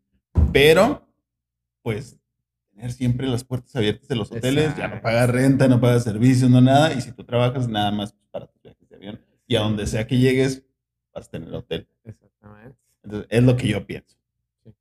pero, 0.52 1.06
pues, 1.82 2.18
tener 2.70 2.92
siempre 2.92 3.26
las 3.26 3.44
puertas 3.44 3.74
abiertas 3.76 4.08
de 4.08 4.16
los 4.16 4.30
hoteles, 4.30 4.68
ya 4.76 4.88
no 4.88 4.96
Exacto. 4.96 5.02
pagas 5.02 5.30
renta, 5.30 5.68
no 5.68 5.80
pagas 5.80 6.04
servicios, 6.04 6.50
no 6.50 6.60
nada, 6.60 6.92
y 6.92 7.00
si 7.00 7.12
tú 7.12 7.24
trabajas, 7.24 7.68
nada 7.68 7.90
más 7.90 8.14
para 8.30 8.46
tus 8.46 8.60
viajes 8.62 8.88
de 8.88 8.96
avión. 8.96 9.20
Y 9.46 9.56
a 9.56 9.60
donde 9.60 9.86
sea 9.86 10.06
que 10.06 10.18
llegues, 10.18 10.64
vas 11.14 11.28
a 11.28 11.30
tener 11.30 11.54
hotel. 11.54 11.88
Exactamente. 12.04 12.76
Entonces, 13.02 13.28
es 13.30 13.42
lo 13.44 13.56
que 13.56 13.68
yo 13.68 13.86
pienso. 13.86 14.16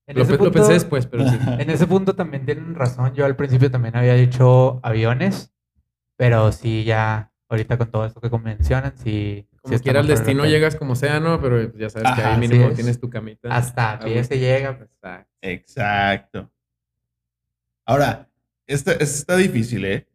En 0.07 0.15
Lo, 0.17 0.23
ese 0.23 0.31
pe- 0.31 0.37
lo 0.37 0.43
punto- 0.45 0.51
pensé 0.53 0.73
después, 0.73 1.05
pero 1.05 1.29
sí. 1.29 1.37
En 1.59 1.69
ese 1.69 1.85
punto 1.85 2.15
también 2.15 2.43
tienen 2.45 2.73
razón. 2.73 3.13
Yo 3.13 3.25
al 3.25 3.35
principio 3.35 3.69
también 3.69 3.95
había 3.95 4.15
dicho 4.15 4.79
aviones, 4.83 5.53
pero 6.17 6.51
sí, 6.51 6.83
ya 6.83 7.31
ahorita 7.49 7.77
con 7.77 7.91
todo 7.91 8.05
esto 8.07 8.19
que 8.19 8.29
mencionan, 8.39 8.97
sí. 8.97 9.47
Sí 9.65 9.69
Como 9.69 9.75
está 9.75 9.84
quiera 9.84 9.99
el 9.99 10.08
mejor 10.08 10.19
destino 10.19 10.45
llegas 10.45 10.75
como 10.75 10.95
sea, 10.95 11.19
¿no? 11.19 11.41
Pero 11.41 11.75
ya 11.78 11.89
sabes 11.89 12.12
que 12.15 12.21
ahí 12.21 12.39
mínimo 12.39 12.69
es. 12.69 12.75
tienes 12.75 12.99
tu 12.99 13.10
camita. 13.10 13.49
Hasta 13.56 13.93
a 13.93 13.99
pie 13.99 14.23
se 14.23 14.39
llega. 14.39 14.78
pues. 14.78 14.89
Exacto. 15.41 16.49
Ahora, 17.86 18.30
esta, 18.67 18.91
esta 18.93 19.04
está 19.04 19.38
difícil, 19.38 19.86
¿eh? 19.86 20.08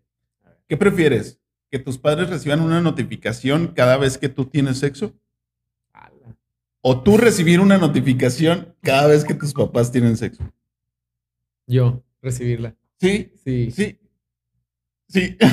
¿Qué 0.69 0.77
prefieres? 0.77 1.39
¿Que 1.71 1.79
tus 1.79 1.99
padres 1.99 2.31
reciban 2.31 2.61
una 2.61 2.81
notificación 2.81 3.69
cada 3.69 3.97
vez 3.97 4.19
que 4.19 4.29
tú 4.29 4.47
tienes 4.47 4.79
sexo? 4.79 5.15
Ala. 5.93 6.37
¿O 6.81 7.03
tú 7.03 7.17
recibir 7.17 7.61
una 7.61 7.79
notificación 7.79 8.75
cada 8.83 9.07
vez 9.09 9.25
que 9.25 9.35
tus 9.35 9.53
papás 9.53 9.93
tienen 9.93 10.17
sexo? 10.17 10.43
Yo, 11.67 12.03
recibirla. 12.23 12.75
Sí, 13.01 13.33
Sí. 13.45 13.71
sí. 13.71 14.00
Sí. 15.11 15.37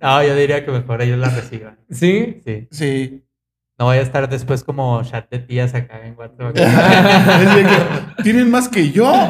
No, 0.00 0.22
yo 0.22 0.34
diría 0.36 0.64
que 0.64 0.70
mejor 0.70 1.02
ellos 1.02 1.18
la 1.18 1.28
reciban. 1.28 1.76
¿Sí? 1.90 2.40
Sí. 2.44 2.68
sí. 2.70 3.24
No 3.78 3.86
voy 3.86 3.96
a 3.98 4.00
estar 4.02 4.28
después 4.28 4.62
como 4.62 5.02
chat 5.02 5.28
de 5.30 5.38
tías 5.40 5.74
acá 5.74 6.06
en 6.06 6.16
WhatsApp. 6.16 6.54
¿Tienen 8.22 8.48
más 8.50 8.68
que 8.68 8.90
yo? 8.92 9.10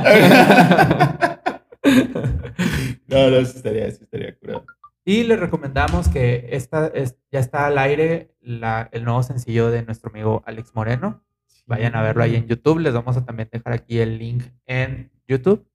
no, 3.09 3.31
no, 3.31 3.45
sí 3.45 3.57
estaría, 3.57 3.91
sí 3.91 3.99
estaría 4.03 4.37
curado. 4.37 4.65
Y 5.05 5.23
les 5.25 5.41
recomendamos 5.41 6.09
que 6.09 6.49
esta 6.51 6.89
es, 6.89 7.17
ya 7.33 7.41
está 7.41 7.67
al 7.67 7.79
aire 7.79 8.35
la- 8.41 8.89
el 8.93 9.05
nuevo 9.05 9.23
sencillo 9.23 9.71
de 9.71 9.83
nuestro 9.83 10.11
amigo 10.11 10.43
Alex 10.47 10.75
Moreno. 10.75 11.25
Vayan 11.67 11.95
a 11.97 12.03
verlo 12.03 12.23
ahí 12.23 12.37
en 12.37 12.47
YouTube. 12.47 12.81
Les 12.81 12.93
vamos 12.95 13.17
a 13.17 13.25
también 13.25 13.49
dejar 13.51 13.73
aquí 13.73 13.99
el 14.01 14.19
link 14.19 14.43
en 14.67 15.11
YouTube. 15.27 15.67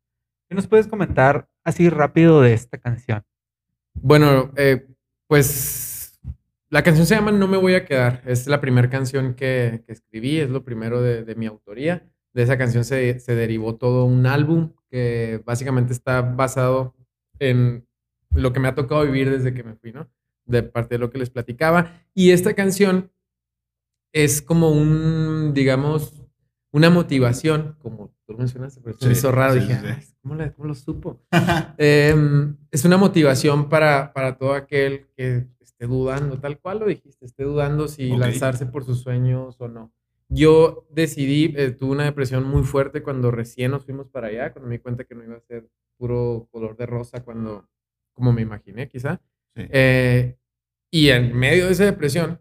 ¿Qué 0.49 0.55
nos 0.55 0.67
puedes 0.67 0.87
comentar 0.87 1.47
así 1.63 1.89
rápido 1.89 2.41
de 2.41 2.53
esta 2.53 2.77
canción? 2.77 3.23
Bueno, 3.93 4.51
eh, 4.57 4.87
pues 5.27 6.19
la 6.69 6.83
canción 6.83 7.05
se 7.05 7.15
llama 7.15 7.31
No 7.31 7.47
me 7.47 7.57
voy 7.57 7.75
a 7.75 7.85
quedar. 7.85 8.21
Es 8.25 8.47
la 8.47 8.61
primera 8.61 8.89
canción 8.89 9.35
que, 9.35 9.83
escribí, 9.87 10.39
es 10.39 10.49
lo 10.49 10.63
primero 10.63 11.01
de, 11.01 11.23
de 11.23 11.35
mi 11.35 11.45
autoría. 11.45 12.09
De 12.33 12.43
esa 12.43 12.57
canción 12.57 12.83
se, 12.83 13.19
se 13.19 13.35
derivó 13.35 13.75
todo 13.75 14.05
un 14.05 14.25
álbum 14.25 14.73
que 14.89 15.41
básicamente 15.45 15.93
está 15.93 16.21
basado 16.21 16.95
en 17.39 17.87
lo 18.31 18.53
que 18.53 18.59
me 18.59 18.67
ha 18.67 18.75
tocado 18.75 19.05
vivir 19.05 19.29
desde 19.29 19.53
que 19.53 19.63
me 19.63 19.75
fui, 19.75 19.91
¿no? 19.91 20.09
De 20.45 20.63
parte 20.63 20.95
de 20.95 20.99
lo 20.99 21.11
que 21.11 21.19
les 21.19 21.29
platicaba. 21.29 22.01
Y 22.13 22.31
esta 22.31 22.53
canción 22.53 23.11
es 24.11 24.41
como 24.41 24.71
un, 24.71 25.53
digamos, 25.53 26.22
una 26.73 26.89
motivación, 26.89 27.75
como 27.81 28.13
tú 28.25 28.35
mencionaste, 28.37 28.81
pero 28.83 28.97
se 28.97 29.07
me 29.07 29.13
Sí, 29.13 29.19
hizo 29.19 29.31
raro. 29.31 29.53
sí, 29.53 29.59
Dije, 29.61 29.75
sí, 29.75 29.79
sí. 29.81 29.87
"Ay, 29.95 30.03
¿cómo, 30.21 30.35
la- 30.35 30.51
cómo 30.53 30.67
lo 30.67 30.75
supo? 30.75 31.21
Em, 31.77 32.57
es 32.71 32.83
una 32.83 32.97
motivación 32.97 33.69
para, 33.69 34.11
para 34.11 34.37
todo 34.37 34.53
aquel 34.53 35.07
que 35.15 35.47
esté 35.61 35.85
dudando, 35.87 36.39
tal 36.39 36.59
cual 36.59 36.79
lo 36.79 36.85
dijiste, 36.87 37.25
esté 37.25 37.43
dudando 37.43 37.87
si 37.87 38.11
Ok. 38.11 38.19
lanzarse 38.19 38.65
por 38.65 38.83
sus 38.83 38.99
sueños 39.01 39.55
o 39.61 39.67
no. 39.67 39.93
Yo 40.29 40.87
decidí, 40.89 41.53
eh, 41.55 41.71
tuve 41.71 41.91
una 41.91 42.05
depresión 42.05 42.43
muy 42.43 42.63
fuerte 42.63 43.03
cuando 43.03 43.29
recién 43.29 43.69
nos 43.71 43.85
fuimos 43.85 44.07
para 44.09 44.27
allá, 44.27 44.51
cuando 44.51 44.67
me 44.69 44.75
di 44.77 44.81
cuenta 44.81 45.03
que 45.03 45.13
no 45.15 45.23
iba 45.23 45.35
a 45.35 45.41
ser 45.41 45.69
puro 45.97 46.47
color 46.51 46.75
de 46.75 46.87
rosa, 46.87 47.23
cuando, 47.23 47.67
como 48.13 48.33
me 48.33 48.41
imaginé 48.41 48.87
quizá. 48.87 49.21
Eh, 49.55 50.35
y 50.89 51.09
en 51.09 51.35
medio 51.37 51.67
de 51.67 51.73
esa 51.73 51.85
depresión, 51.85 52.39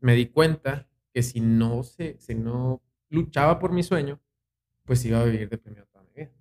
me 0.00 0.14
di 0.14 0.26
cuenta 0.26 0.88
que 1.12 1.22
si 1.22 1.40
no, 1.40 1.82
se, 1.82 2.16
si 2.18 2.34
no 2.34 2.82
luchaba 3.08 3.58
por 3.58 3.72
mi 3.72 3.82
sueño, 3.82 4.20
pues 4.84 5.04
iba 5.04 5.20
a 5.20 5.24
vivir 5.24 5.48
deprimido 5.48 5.86
toda 5.86 6.04
mi 6.04 6.10
vida. 6.14 6.32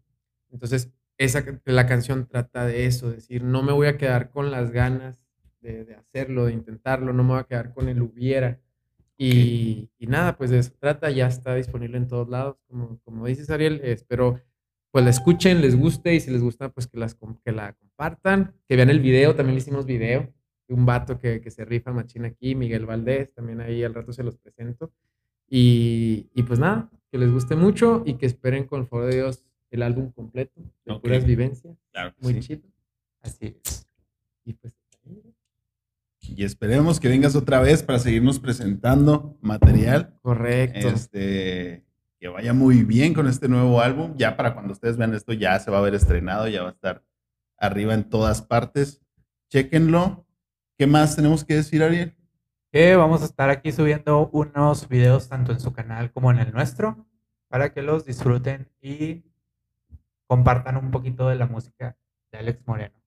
Entonces, 0.51 0.91
esa, 1.17 1.43
la 1.65 1.85
canción 1.85 2.27
trata 2.27 2.65
de 2.65 2.85
eso, 2.85 3.11
decir, 3.11 3.43
no 3.43 3.63
me 3.63 3.71
voy 3.71 3.87
a 3.87 3.97
quedar 3.97 4.29
con 4.29 4.51
las 4.51 4.71
ganas 4.71 5.17
de, 5.61 5.85
de 5.85 5.95
hacerlo, 5.95 6.45
de 6.45 6.53
intentarlo, 6.53 7.13
no 7.13 7.23
me 7.23 7.31
voy 7.31 7.39
a 7.39 7.45
quedar 7.45 7.73
con 7.73 7.89
el 7.89 8.01
hubiera. 8.01 8.59
Y, 9.17 9.89
y 9.97 10.07
nada, 10.07 10.37
pues 10.37 10.49
de 10.49 10.59
eso 10.59 10.73
trata, 10.77 11.09
ya 11.09 11.27
está 11.27 11.55
disponible 11.55 11.97
en 11.97 12.07
todos 12.07 12.27
lados, 12.27 12.57
como, 12.67 12.99
como 13.03 13.25
dices 13.27 13.49
Ariel, 13.49 13.81
espero 13.83 14.41
pues 14.95 15.03
la 15.03 15.11
escuchen, 15.11 15.59
les 15.59 15.77
guste 15.77 16.15
y 16.15 16.21
si 16.21 16.31
les 16.31 16.41
gusta, 16.41 16.69
pues 16.69 16.87
que, 16.87 16.97
las, 16.97 17.15
que 17.43 17.51
la 17.51 17.73
compartan, 17.73 18.55
que 18.65 18.77
vean 18.77 18.89
el 18.89 19.01
video, 19.01 19.35
también 19.35 19.55
le 19.55 19.61
hicimos 19.61 19.85
video, 19.85 20.33
de 20.69 20.73
un 20.73 20.85
vato 20.85 21.19
que, 21.19 21.41
que 21.41 21.51
se 21.51 21.65
rifa 21.65 21.91
machín 21.91 22.23
aquí, 22.23 22.55
Miguel 22.55 22.85
Valdés, 22.85 23.33
también 23.33 23.59
ahí 23.59 23.83
al 23.83 23.93
rato 23.93 24.13
se 24.13 24.23
los 24.23 24.37
presento. 24.37 24.93
Y, 25.49 26.29
y 26.33 26.43
pues 26.43 26.59
nada, 26.59 26.89
que 27.11 27.17
les 27.17 27.31
guste 27.31 27.55
mucho 27.55 28.03
y 28.05 28.15
que 28.15 28.25
esperen 28.25 28.65
con 28.65 28.81
el 28.81 28.87
favor 28.87 29.05
de 29.07 29.15
Dios 29.15 29.43
el 29.71 29.81
álbum 29.83 30.11
completo, 30.11 30.61
de 30.85 30.93
Ok. 30.93 31.01
puras 31.03 31.25
vivencias, 31.25 31.75
Claro 31.91 32.13
muy 32.21 32.33
sí. 32.35 32.39
chido. 32.41 32.61
Así 33.21 33.57
es. 33.63 33.87
Y 34.45 34.53
pues 34.53 34.73
Y 36.21 36.43
esperemos 36.43 36.99
que 36.99 37.07
vengas 37.07 37.35
otra 37.35 37.59
vez 37.59 37.83
para 37.83 37.99
seguirnos 37.99 38.39
presentando 38.39 39.37
material. 39.41 40.17
correcto. 40.21 40.87
Este, 40.89 41.83
que 42.19 42.27
vaya 42.29 42.53
muy 42.53 42.83
bien 42.83 43.13
con 43.13 43.27
este 43.27 43.47
nuevo 43.47 43.81
álbum. 43.81 44.13
Ya 44.17 44.35
para 44.37 44.53
cuando 44.53 44.73
ustedes 44.73 44.97
vean 44.97 45.13
esto, 45.13 45.33
ya 45.33 45.59
se 45.59 45.69
va 45.71 45.77
a 45.79 45.81
ver 45.81 45.93
estrenado, 45.95 46.47
ya 46.47 46.63
va 46.63 46.69
a 46.69 46.71
estar 46.71 47.03
arriba 47.57 47.93
en 47.93 48.09
todas 48.09 48.41
partes. 48.41 49.01
Chéquenlo. 49.49 50.25
¿Qué 50.77 50.87
más 50.87 51.15
tenemos 51.15 51.43
que 51.45 51.55
decir, 51.55 51.83
Ariel? 51.83 52.15
Que 52.75 52.97
vamos 52.97 53.21
a 53.21 53.25
estar 53.25 53.49
aquí 53.49 53.71
subiendo 53.71 54.29
unos 54.33 54.89
videos 54.89 55.29
tanto 55.29 55.53
en 55.53 55.61
su 55.61 55.71
canal 55.71 56.11
como 56.11 56.29
en 56.29 56.39
el 56.39 56.51
nuestro 56.51 57.07
para 57.47 57.71
que 57.71 57.81
los 57.81 58.03
disfruten 58.03 58.67
y 58.81 59.23
compartan 60.27 60.75
un 60.75 60.91
poquito 60.91 61.29
de 61.29 61.35
la 61.35 61.45
música 61.45 61.95
de 62.33 62.37
Alex 62.37 62.67
Moreno. 62.67 63.01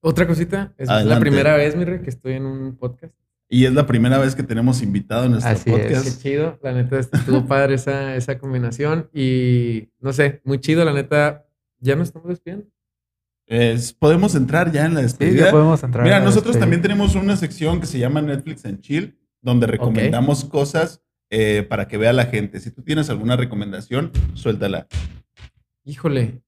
Otra 0.00 0.26
cosita, 0.26 0.74
es 0.76 0.88
la 0.88 1.20
primera 1.20 1.56
vez, 1.56 1.76
mi 1.76 1.84
rey, 1.84 2.00
que 2.00 2.10
estoy 2.10 2.32
en 2.32 2.46
un 2.46 2.76
podcast. 2.76 3.14
Y 3.48 3.66
es 3.66 3.72
la 3.72 3.86
primera 3.86 4.18
vez 4.18 4.34
que 4.34 4.42
tenemos 4.42 4.82
invitado 4.82 5.26
en 5.26 5.30
nuestro 5.30 5.52
Así 5.52 5.70
es. 5.70 5.76
Qué 5.76 5.94
podcast. 5.94 6.20
chido, 6.20 6.58
la 6.60 6.72
neta 6.72 6.98
estuvo 6.98 7.46
padre 7.46 7.74
esa, 7.74 8.16
esa 8.16 8.36
combinación 8.40 9.08
y 9.14 9.90
no 10.00 10.12
sé, 10.12 10.40
muy 10.42 10.58
chido, 10.58 10.84
la 10.84 10.92
neta, 10.92 11.46
ya 11.78 11.94
nos 11.94 12.08
estamos 12.08 12.30
despidiendo. 12.30 12.66
Es- 13.48 13.92
Podemos 13.94 14.34
entrar 14.34 14.70
ya 14.70 14.84
en 14.86 14.92
la 14.94 15.00
Sí, 15.00 15.06
despedida. 15.06 15.46
ya 15.46 15.50
podemos 15.50 15.82
entrar. 15.82 16.04
Mira, 16.04 16.18
nosotros 16.20 16.54
despedida. 16.54 16.60
también 16.60 16.82
tenemos 16.82 17.14
una 17.14 17.36
sección 17.36 17.80
que 17.80 17.86
se 17.86 17.98
llama 17.98 18.20
Netflix 18.20 18.64
and 18.66 18.80
Chill, 18.80 19.18
donde 19.42 19.66
recomendamos 19.66 20.44
cosas 20.44 21.02
eh, 21.30 21.62
para 21.68 21.88
que 21.88 21.96
vea 21.98 22.12
la 22.12 22.26
gente. 22.26 22.58
Si 22.60 22.70
tú 22.70 22.82
tienes 22.82 23.10
alguna 23.10 23.36
recomendación, 23.36 24.10
suéltala. 24.34 24.86
Híjole. 25.84 26.42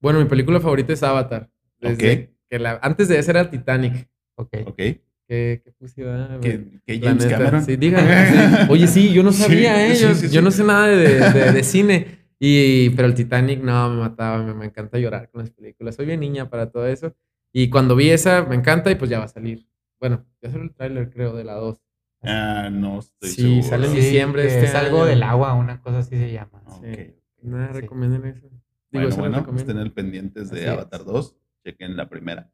Bueno, 0.00 0.18
mi 0.18 0.26
película 0.26 0.60
favorita 0.60 0.92
es 0.92 1.02
Avatar. 1.02 1.50
Desde 1.80 2.12
Ok. 2.12 2.30
que 2.50 2.58
la, 2.58 2.78
antes 2.82 3.08
de 3.08 3.18
esa 3.18 3.30
era 3.32 3.50
Titanic. 3.50 4.08
Ok. 4.36 4.50
¿Ok? 4.66 4.76
Que, 4.76 5.62
que 5.64 5.72
puse, 5.78 6.04
ah, 6.08 6.36
güey. 6.40 6.40
Que, 6.40 6.80
que 6.86 6.98
La 7.00 7.08
James 7.08 7.26
Cameron. 7.26 7.64
Sí, 7.64 7.76
díganme. 7.76 8.26
sí. 8.30 8.66
Oye, 8.70 8.86
sí, 8.86 9.12
yo 9.12 9.22
no 9.22 9.32
Sí, 9.32 9.42
sabía, 9.42 9.86
¿eh? 9.88 9.96
sí, 9.96 10.02
Yo, 10.02 10.14
sí, 10.14 10.22
yo 10.28 10.40
sí. 10.40 10.44
no 10.44 10.50
sé 10.50 10.64
nada 10.64 10.86
de, 10.88 11.18
de- 11.32 11.52
de 11.52 11.62
cine. 11.64 12.25
Y, 12.38 12.90
pero 12.90 13.08
el 13.08 13.14
Titanic, 13.14 13.62
no, 13.62 13.88
me 13.90 13.96
mataba. 14.00 14.42
Me, 14.42 14.54
me 14.54 14.66
encanta 14.66 14.98
llorar 14.98 15.30
con 15.30 15.40
las 15.40 15.50
películas. 15.50 15.94
Soy 15.96 16.06
bien 16.06 16.20
niña 16.20 16.50
para 16.50 16.70
todo 16.70 16.86
eso. 16.86 17.14
Y 17.52 17.70
cuando 17.70 17.96
vi 17.96 18.10
esa, 18.10 18.44
me 18.44 18.54
encanta 18.56 18.90
y 18.90 18.96
pues 18.96 19.10
ya 19.10 19.18
va 19.18 19.24
a 19.24 19.28
salir. 19.28 19.66
Bueno, 19.98 20.26
ya 20.42 20.50
salió 20.50 20.64
el 20.64 20.74
tráiler, 20.74 21.10
creo, 21.10 21.34
de 21.34 21.44
la 21.44 21.54
2. 21.54 21.80
Ah, 22.22 22.68
no 22.70 22.98
estoy 22.98 23.30
Sí, 23.30 23.42
seguro. 23.42 23.62
sale 23.62 23.86
en 23.86 23.92
Sí, 23.92 23.98
diciembre 24.00 24.42
que 24.42 24.48
este 24.48 24.64
es 24.66 24.74
algo 24.74 24.98
año. 24.98 25.06
del 25.06 25.22
agua, 25.22 25.54
una 25.54 25.80
cosa 25.80 25.98
así 26.00 26.16
se 26.16 26.32
llama. 26.32 26.62
Ok. 26.66 26.84
Sí. 26.84 27.14
Nada, 27.42 27.72
Sí. 27.72 27.80
recomienden 27.80 28.24
eso. 28.26 28.46
Digo, 28.90 29.04
Bueno, 29.04 29.16
bueno, 29.16 29.38
recomiendo. 29.38 29.60
estén 29.72 29.78
al 29.78 29.92
pendientes 29.92 30.50
de 30.50 30.58
Así 30.60 30.66
es. 30.66 30.70
Avatar 30.72 31.04
2. 31.04 31.36
Chequen 31.64 31.96
la 31.96 32.08
primera. 32.08 32.50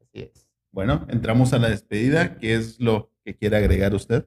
Así 0.00 0.22
es. 0.22 0.46
Bueno, 0.72 1.06
entramos 1.10 1.52
a 1.52 1.58
la 1.58 1.68
despedida. 1.68 2.36
¿Qué 2.38 2.54
es 2.54 2.80
lo 2.80 3.10
que 3.24 3.34
quiere 3.36 3.56
agregar 3.56 3.94
usted? 3.94 4.26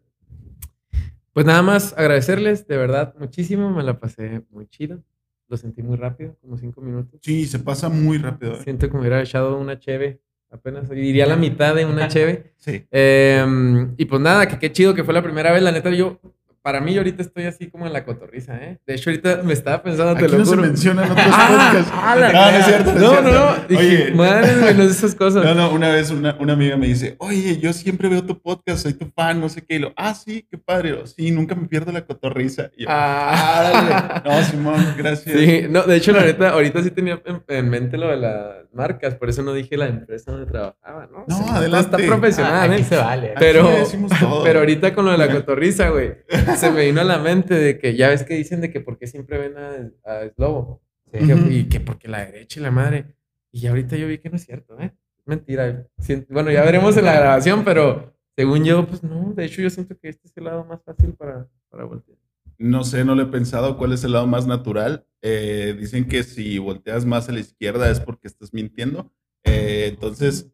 Pues 1.33 1.45
nada 1.47 1.63
más 1.63 1.93
agradecerles, 1.97 2.67
de 2.67 2.77
verdad, 2.77 3.15
muchísimo. 3.19 3.71
Me 3.71 3.83
la 3.83 3.99
pasé 3.99 4.43
muy 4.51 4.67
chido. 4.67 5.03
Lo 5.49 5.57
sentí 5.57 5.81
muy 5.83 5.97
rápido, 5.97 6.37
como 6.41 6.57
cinco 6.57 6.79
minutos. 6.81 7.19
Sí, 7.23 7.45
se 7.45 7.59
pasa 7.59 7.89
muy 7.89 8.17
rápido. 8.19 8.53
¿eh? 8.53 8.59
Siento 8.63 8.87
que 8.87 8.93
me 8.93 9.01
hubiera 9.01 9.21
echado 9.21 9.57
una 9.57 9.79
cheve 9.79 10.21
apenas. 10.51 10.87
Diría 10.89 11.25
la 11.25 11.35
mitad 11.35 11.75
de 11.75 11.85
una 11.85 12.07
cheve. 12.09 12.53
Sí. 12.57 12.85
Eh, 12.91 13.87
y 13.97 14.05
pues 14.05 14.21
nada, 14.21 14.47
que 14.47 14.59
qué 14.59 14.71
chido 14.71 14.93
que 14.93 15.03
fue 15.03 15.13
la 15.13 15.23
primera 15.23 15.51
vez. 15.51 15.63
La 15.63 15.71
neta, 15.71 15.89
yo, 15.89 16.19
para 16.63 16.79
mí, 16.81 16.97
ahorita 16.97 17.21
estoy 17.21 17.43
así 17.43 17.69
como 17.69 17.85
en 17.85 17.93
la 17.93 18.05
cotorriza, 18.05 18.55
¿eh? 18.55 18.79
De 18.87 18.95
hecho, 18.95 19.09
ahorita 19.09 19.41
me 19.43 19.51
estaba 19.53 19.83
pensando, 19.83 20.15
te 20.15 20.23
Aquí 20.25 20.31
lo 20.31 20.39
no 20.39 20.45
se 20.45 20.55
mencionan 20.55 21.05
otros 21.11 21.27
Ah, 21.29 21.47
podcasts. 21.49 21.91
ah, 21.93 22.15
no, 22.17 22.51
no 22.51 22.57
es 22.57 22.65
cierto. 22.65 22.93
No, 22.93 23.21
No, 23.21 23.31
no. 23.31 23.55
Dije, 23.67 24.03
Oye, 24.05 24.11
madre, 24.15 24.55
güey, 24.59 24.73
no 24.75 24.83
es 24.83 24.91
esas 24.91 25.13
cosas. 25.13 25.43
No, 25.45 25.53
no, 25.53 25.71
una 25.71 25.89
vez 25.89 26.09
una, 26.09 26.35
una 26.39 26.53
amiga 26.53 26.77
me 26.77 26.87
dice, 26.87 27.15
oye, 27.19 27.57
yo 27.59 27.73
siempre 27.73 28.07
veo 28.09 28.23
tu 28.23 28.41
podcast, 28.41 28.79
soy 28.83 28.93
tu 28.93 29.07
fan, 29.15 29.39
no 29.41 29.49
sé 29.49 29.61
qué. 29.65 29.75
Y 29.75 29.79
lo, 29.79 29.93
ah, 29.97 30.13
sí, 30.15 30.47
qué 30.49 30.57
padre. 30.57 30.91
Lo, 30.91 31.05
sí, 31.05 31.31
nunca 31.31 31.53
me 31.53 31.67
pierdo 31.67 31.91
la 31.91 32.05
cotorriza. 32.05 32.69
Y 32.77 32.83
yo, 32.83 32.87
Ah. 32.89 33.59
"Árale". 33.59 34.29
No, 34.29 34.43
Simón, 34.45 34.95
gracias. 34.97 35.37
Sí, 35.37 35.65
no, 35.69 35.83
de 35.83 35.97
hecho, 35.97 36.11
la 36.13 36.21
neta, 36.23 36.49
ahorita 36.51 36.81
sí 36.81 36.91
tenía 36.91 37.21
en, 37.25 37.43
en 37.47 37.69
mente 37.69 37.97
lo 37.97 38.07
de 38.07 38.17
las 38.17 38.71
marcas, 38.73 39.15
por 39.15 39.29
eso 39.29 39.43
no 39.43 39.53
dije 39.53 39.75
la 39.77 39.87
empresa 39.87 40.31
donde 40.31 40.49
trabajaba, 40.49 41.07
¿no? 41.11 41.25
No, 41.27 41.35
Se 41.35 41.41
nota, 41.43 41.55
adelante. 41.57 41.95
Está 41.97 42.07
profesional, 42.07 42.53
Ah, 42.53 42.63
aquí 42.73 42.81
¿eh? 42.81 42.85
se 42.85 42.95
vale. 42.97 43.27
Aquí 43.31 43.35
Pero, 43.39 43.69
decimos 43.69 44.11
todo. 44.19 44.43
pero 44.43 44.59
ahorita 44.59 44.93
con 44.95 45.05
lo 45.05 45.11
de 45.11 45.17
la 45.17 45.29
cotorriza, 45.29 45.89
güey, 45.89 46.13
se 46.57 46.71
me 46.71 46.85
vino 46.85 47.01
a 47.01 47.05
la 47.05 47.19
mente 47.19 47.53
de 47.53 47.79
que 47.79 47.95
ya 47.95 48.09
ves 48.09 48.23
que 48.23 48.35
dicen 48.35 48.61
de 48.61 48.71
que 48.71 48.81
por 48.81 48.97
qué 48.97 49.07
siempre 49.07 49.37
ven 49.37 49.57
a, 49.57 49.91
a 50.03 50.29
Slobo. 50.29 50.81
Sí. 51.11 51.19
Y 51.49 51.69
que 51.69 51.79
porque 51.79 52.07
la 52.07 52.25
derecha 52.25 52.59
y 52.59 52.63
la 52.63 52.71
madre. 52.71 53.15
Y 53.51 53.67
ahorita 53.67 53.95
yo 53.97 54.07
vi 54.07 54.17
que 54.17 54.29
no 54.29 54.35
es 54.35 54.45
cierto, 54.45 54.79
¿eh? 54.79 54.93
Mentira. 55.25 55.87
Bueno, 56.29 56.51
ya 56.51 56.63
veremos 56.63 56.97
en 56.97 57.05
la 57.05 57.13
grabación, 57.13 57.63
pero 57.63 58.13
según 58.35 58.63
yo, 58.63 58.87
pues 58.87 59.03
no. 59.03 59.33
De 59.33 59.45
hecho, 59.45 59.61
yo 59.61 59.69
siento 59.69 59.97
que 59.97 60.09
este 60.09 60.27
es 60.27 60.35
el 60.35 60.45
lado 60.45 60.65
más 60.65 60.81
fácil 60.83 61.13
para, 61.13 61.47
para 61.69 61.85
voltear. 61.85 62.17
No 62.57 62.83
sé, 62.83 63.05
no 63.05 63.15
lo 63.15 63.23
he 63.23 63.27
pensado 63.27 63.77
cuál 63.77 63.93
es 63.93 64.03
el 64.03 64.13
lado 64.13 64.27
más 64.27 64.47
natural. 64.47 65.05
Eh, 65.21 65.75
dicen 65.79 66.05
que 66.07 66.23
si 66.23 66.57
volteas 66.57 67.05
más 67.05 67.29
a 67.29 67.31
la 67.31 67.39
izquierda 67.39 67.89
es 67.89 67.99
porque 67.99 68.27
estás 68.27 68.53
mintiendo. 68.53 69.11
Eh, 69.43 69.87
entonces, 69.89 70.51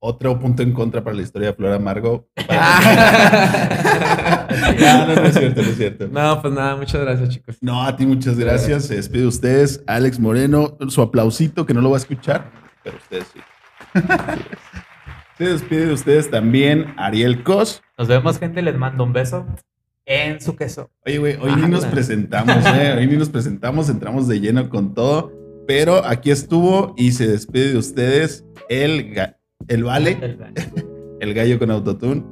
otro 0.00 0.38
punto 0.40 0.62
en 0.62 0.72
contra 0.72 1.04
para 1.04 1.14
la 1.14 1.22
historia 1.22 1.48
de 1.48 1.54
Flor 1.54 1.72
Amargo. 1.72 2.28
no, 4.80 5.06
no, 5.06 5.14
no 5.14 5.22
es 5.22 5.34
cierto, 5.34 5.62
no 5.62 5.68
es 5.68 5.76
cierto. 5.76 6.08
No, 6.08 6.40
pues 6.40 6.54
nada, 6.54 6.74
muchas 6.76 7.00
gracias, 7.02 7.28
chicos. 7.28 7.58
No, 7.60 7.84
a 7.84 7.94
ti 7.94 8.06
muchas 8.06 8.38
gracias. 8.38 8.86
Se 8.86 8.96
despide 8.96 9.22
de 9.22 9.28
ustedes, 9.28 9.84
Alex 9.86 10.18
Moreno. 10.18 10.76
Su 10.88 11.02
aplausito 11.02 11.66
que 11.66 11.74
no 11.74 11.82
lo 11.82 11.90
va 11.90 11.96
a 11.96 12.00
escuchar, 12.00 12.50
pero 12.82 12.96
ustedes 12.96 13.26
sí. 13.32 13.40
Se 15.38 15.44
despide 15.44 15.86
de 15.86 15.92
ustedes 15.94 16.30
también 16.30 16.94
Ariel 16.98 17.42
Cos. 17.42 17.82
Nos 17.96 18.08
vemos, 18.08 18.38
gente. 18.38 18.60
Les 18.60 18.76
mando 18.76 19.04
un 19.04 19.14
beso 19.14 19.46
en 20.04 20.40
su 20.40 20.54
queso. 20.54 20.90
Oye, 21.06 21.18
güey, 21.18 21.36
hoy 21.40 21.56
ni 21.56 21.68
nos 21.68 21.84
Ala. 21.84 21.92
presentamos, 21.92 22.56
¿eh? 22.66 22.94
Hoy 22.98 23.06
ni 23.06 23.16
nos 23.16 23.30
presentamos, 23.30 23.88
entramos 23.88 24.28
de 24.28 24.38
lleno 24.40 24.68
con 24.68 24.92
todo. 24.92 25.32
Pero 25.66 26.04
aquí 26.04 26.30
estuvo 26.30 26.94
y 26.98 27.12
se 27.12 27.26
despide 27.26 27.72
de 27.72 27.78
ustedes 27.78 28.44
el, 28.68 29.14
el 29.68 29.84
Vale, 29.84 30.38
El 31.20 31.34
gallo 31.34 31.58
con 31.58 31.70
autotune. 31.70 32.24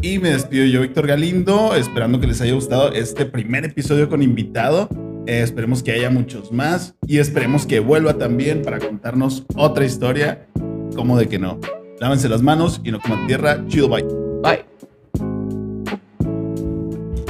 Y 0.00 0.18
me 0.20 0.30
despido 0.30 0.64
yo, 0.64 0.80
Víctor 0.80 1.06
Galindo, 1.06 1.74
esperando 1.74 2.20
que 2.20 2.28
les 2.28 2.40
haya 2.40 2.54
gustado 2.54 2.92
este 2.92 3.26
primer 3.26 3.64
episodio 3.64 4.08
con 4.08 4.22
invitado. 4.22 4.88
Eh, 5.26 5.42
esperemos 5.42 5.82
que 5.82 5.92
haya 5.92 6.08
muchos 6.08 6.52
más 6.52 6.94
y 7.06 7.18
esperemos 7.18 7.66
que 7.66 7.80
vuelva 7.80 8.14
también 8.16 8.62
para 8.62 8.78
contarnos 8.78 9.44
otra 9.56 9.84
historia. 9.84 10.46
Como 10.94 11.18
de 11.18 11.28
que 11.28 11.38
no. 11.38 11.60
Lávense 12.00 12.28
las 12.28 12.42
manos 12.42 12.80
y 12.84 12.92
no 12.92 13.00
coman 13.00 13.26
tierra. 13.26 13.64
Chido, 13.66 13.88
bye. 13.88 14.04
Bye. 14.42 14.64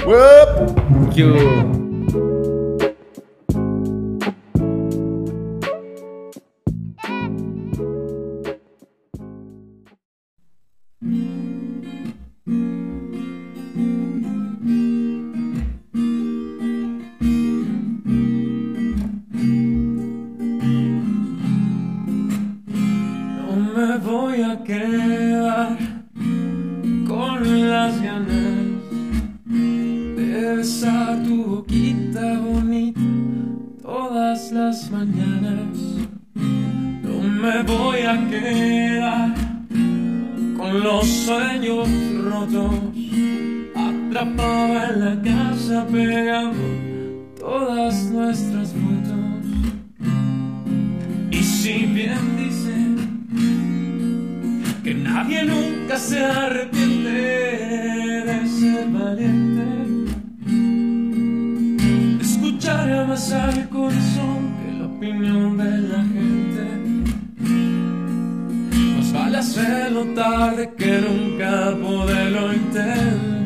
Wup. 0.07 1.88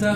Yo 0.02 0.08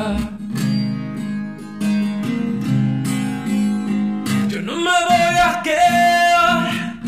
no 4.63 4.75
me 4.75 4.83
voy 4.83 5.37
a 5.45 5.63
quedar 5.63 6.99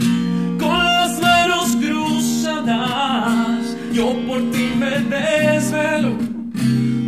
con 0.60 0.84
las 0.84 1.20
manos 1.20 1.74
cruzadas. 1.74 3.76
Yo 3.92 4.14
por 4.28 4.48
ti 4.52 4.70
me 4.78 4.90
desvelo 4.90 6.12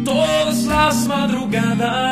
todas 0.05 0.65
las 0.65 1.07
madrugadas. 1.07 2.10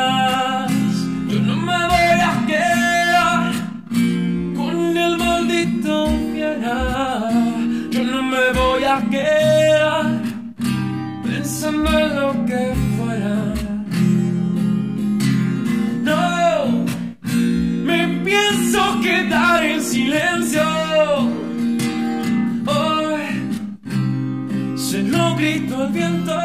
Silencio. 20.09 20.63
Hoy 22.65 23.21
se 24.75 25.03
lo 25.03 25.35
grito 25.35 25.77
al 25.77 25.91
viento. 25.91 26.35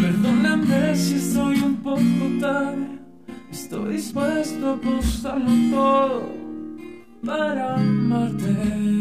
Perdóname 0.00 0.96
si 0.96 1.14
estoy 1.16 1.60
un 1.60 1.76
poco 1.76 2.40
tarde. 2.40 2.98
Estoy 3.50 3.94
dispuesto 3.94 4.70
a 4.70 4.72
apostarlo 4.74 5.52
todo 5.70 6.32
para 7.24 7.74
amarte. 7.74 8.93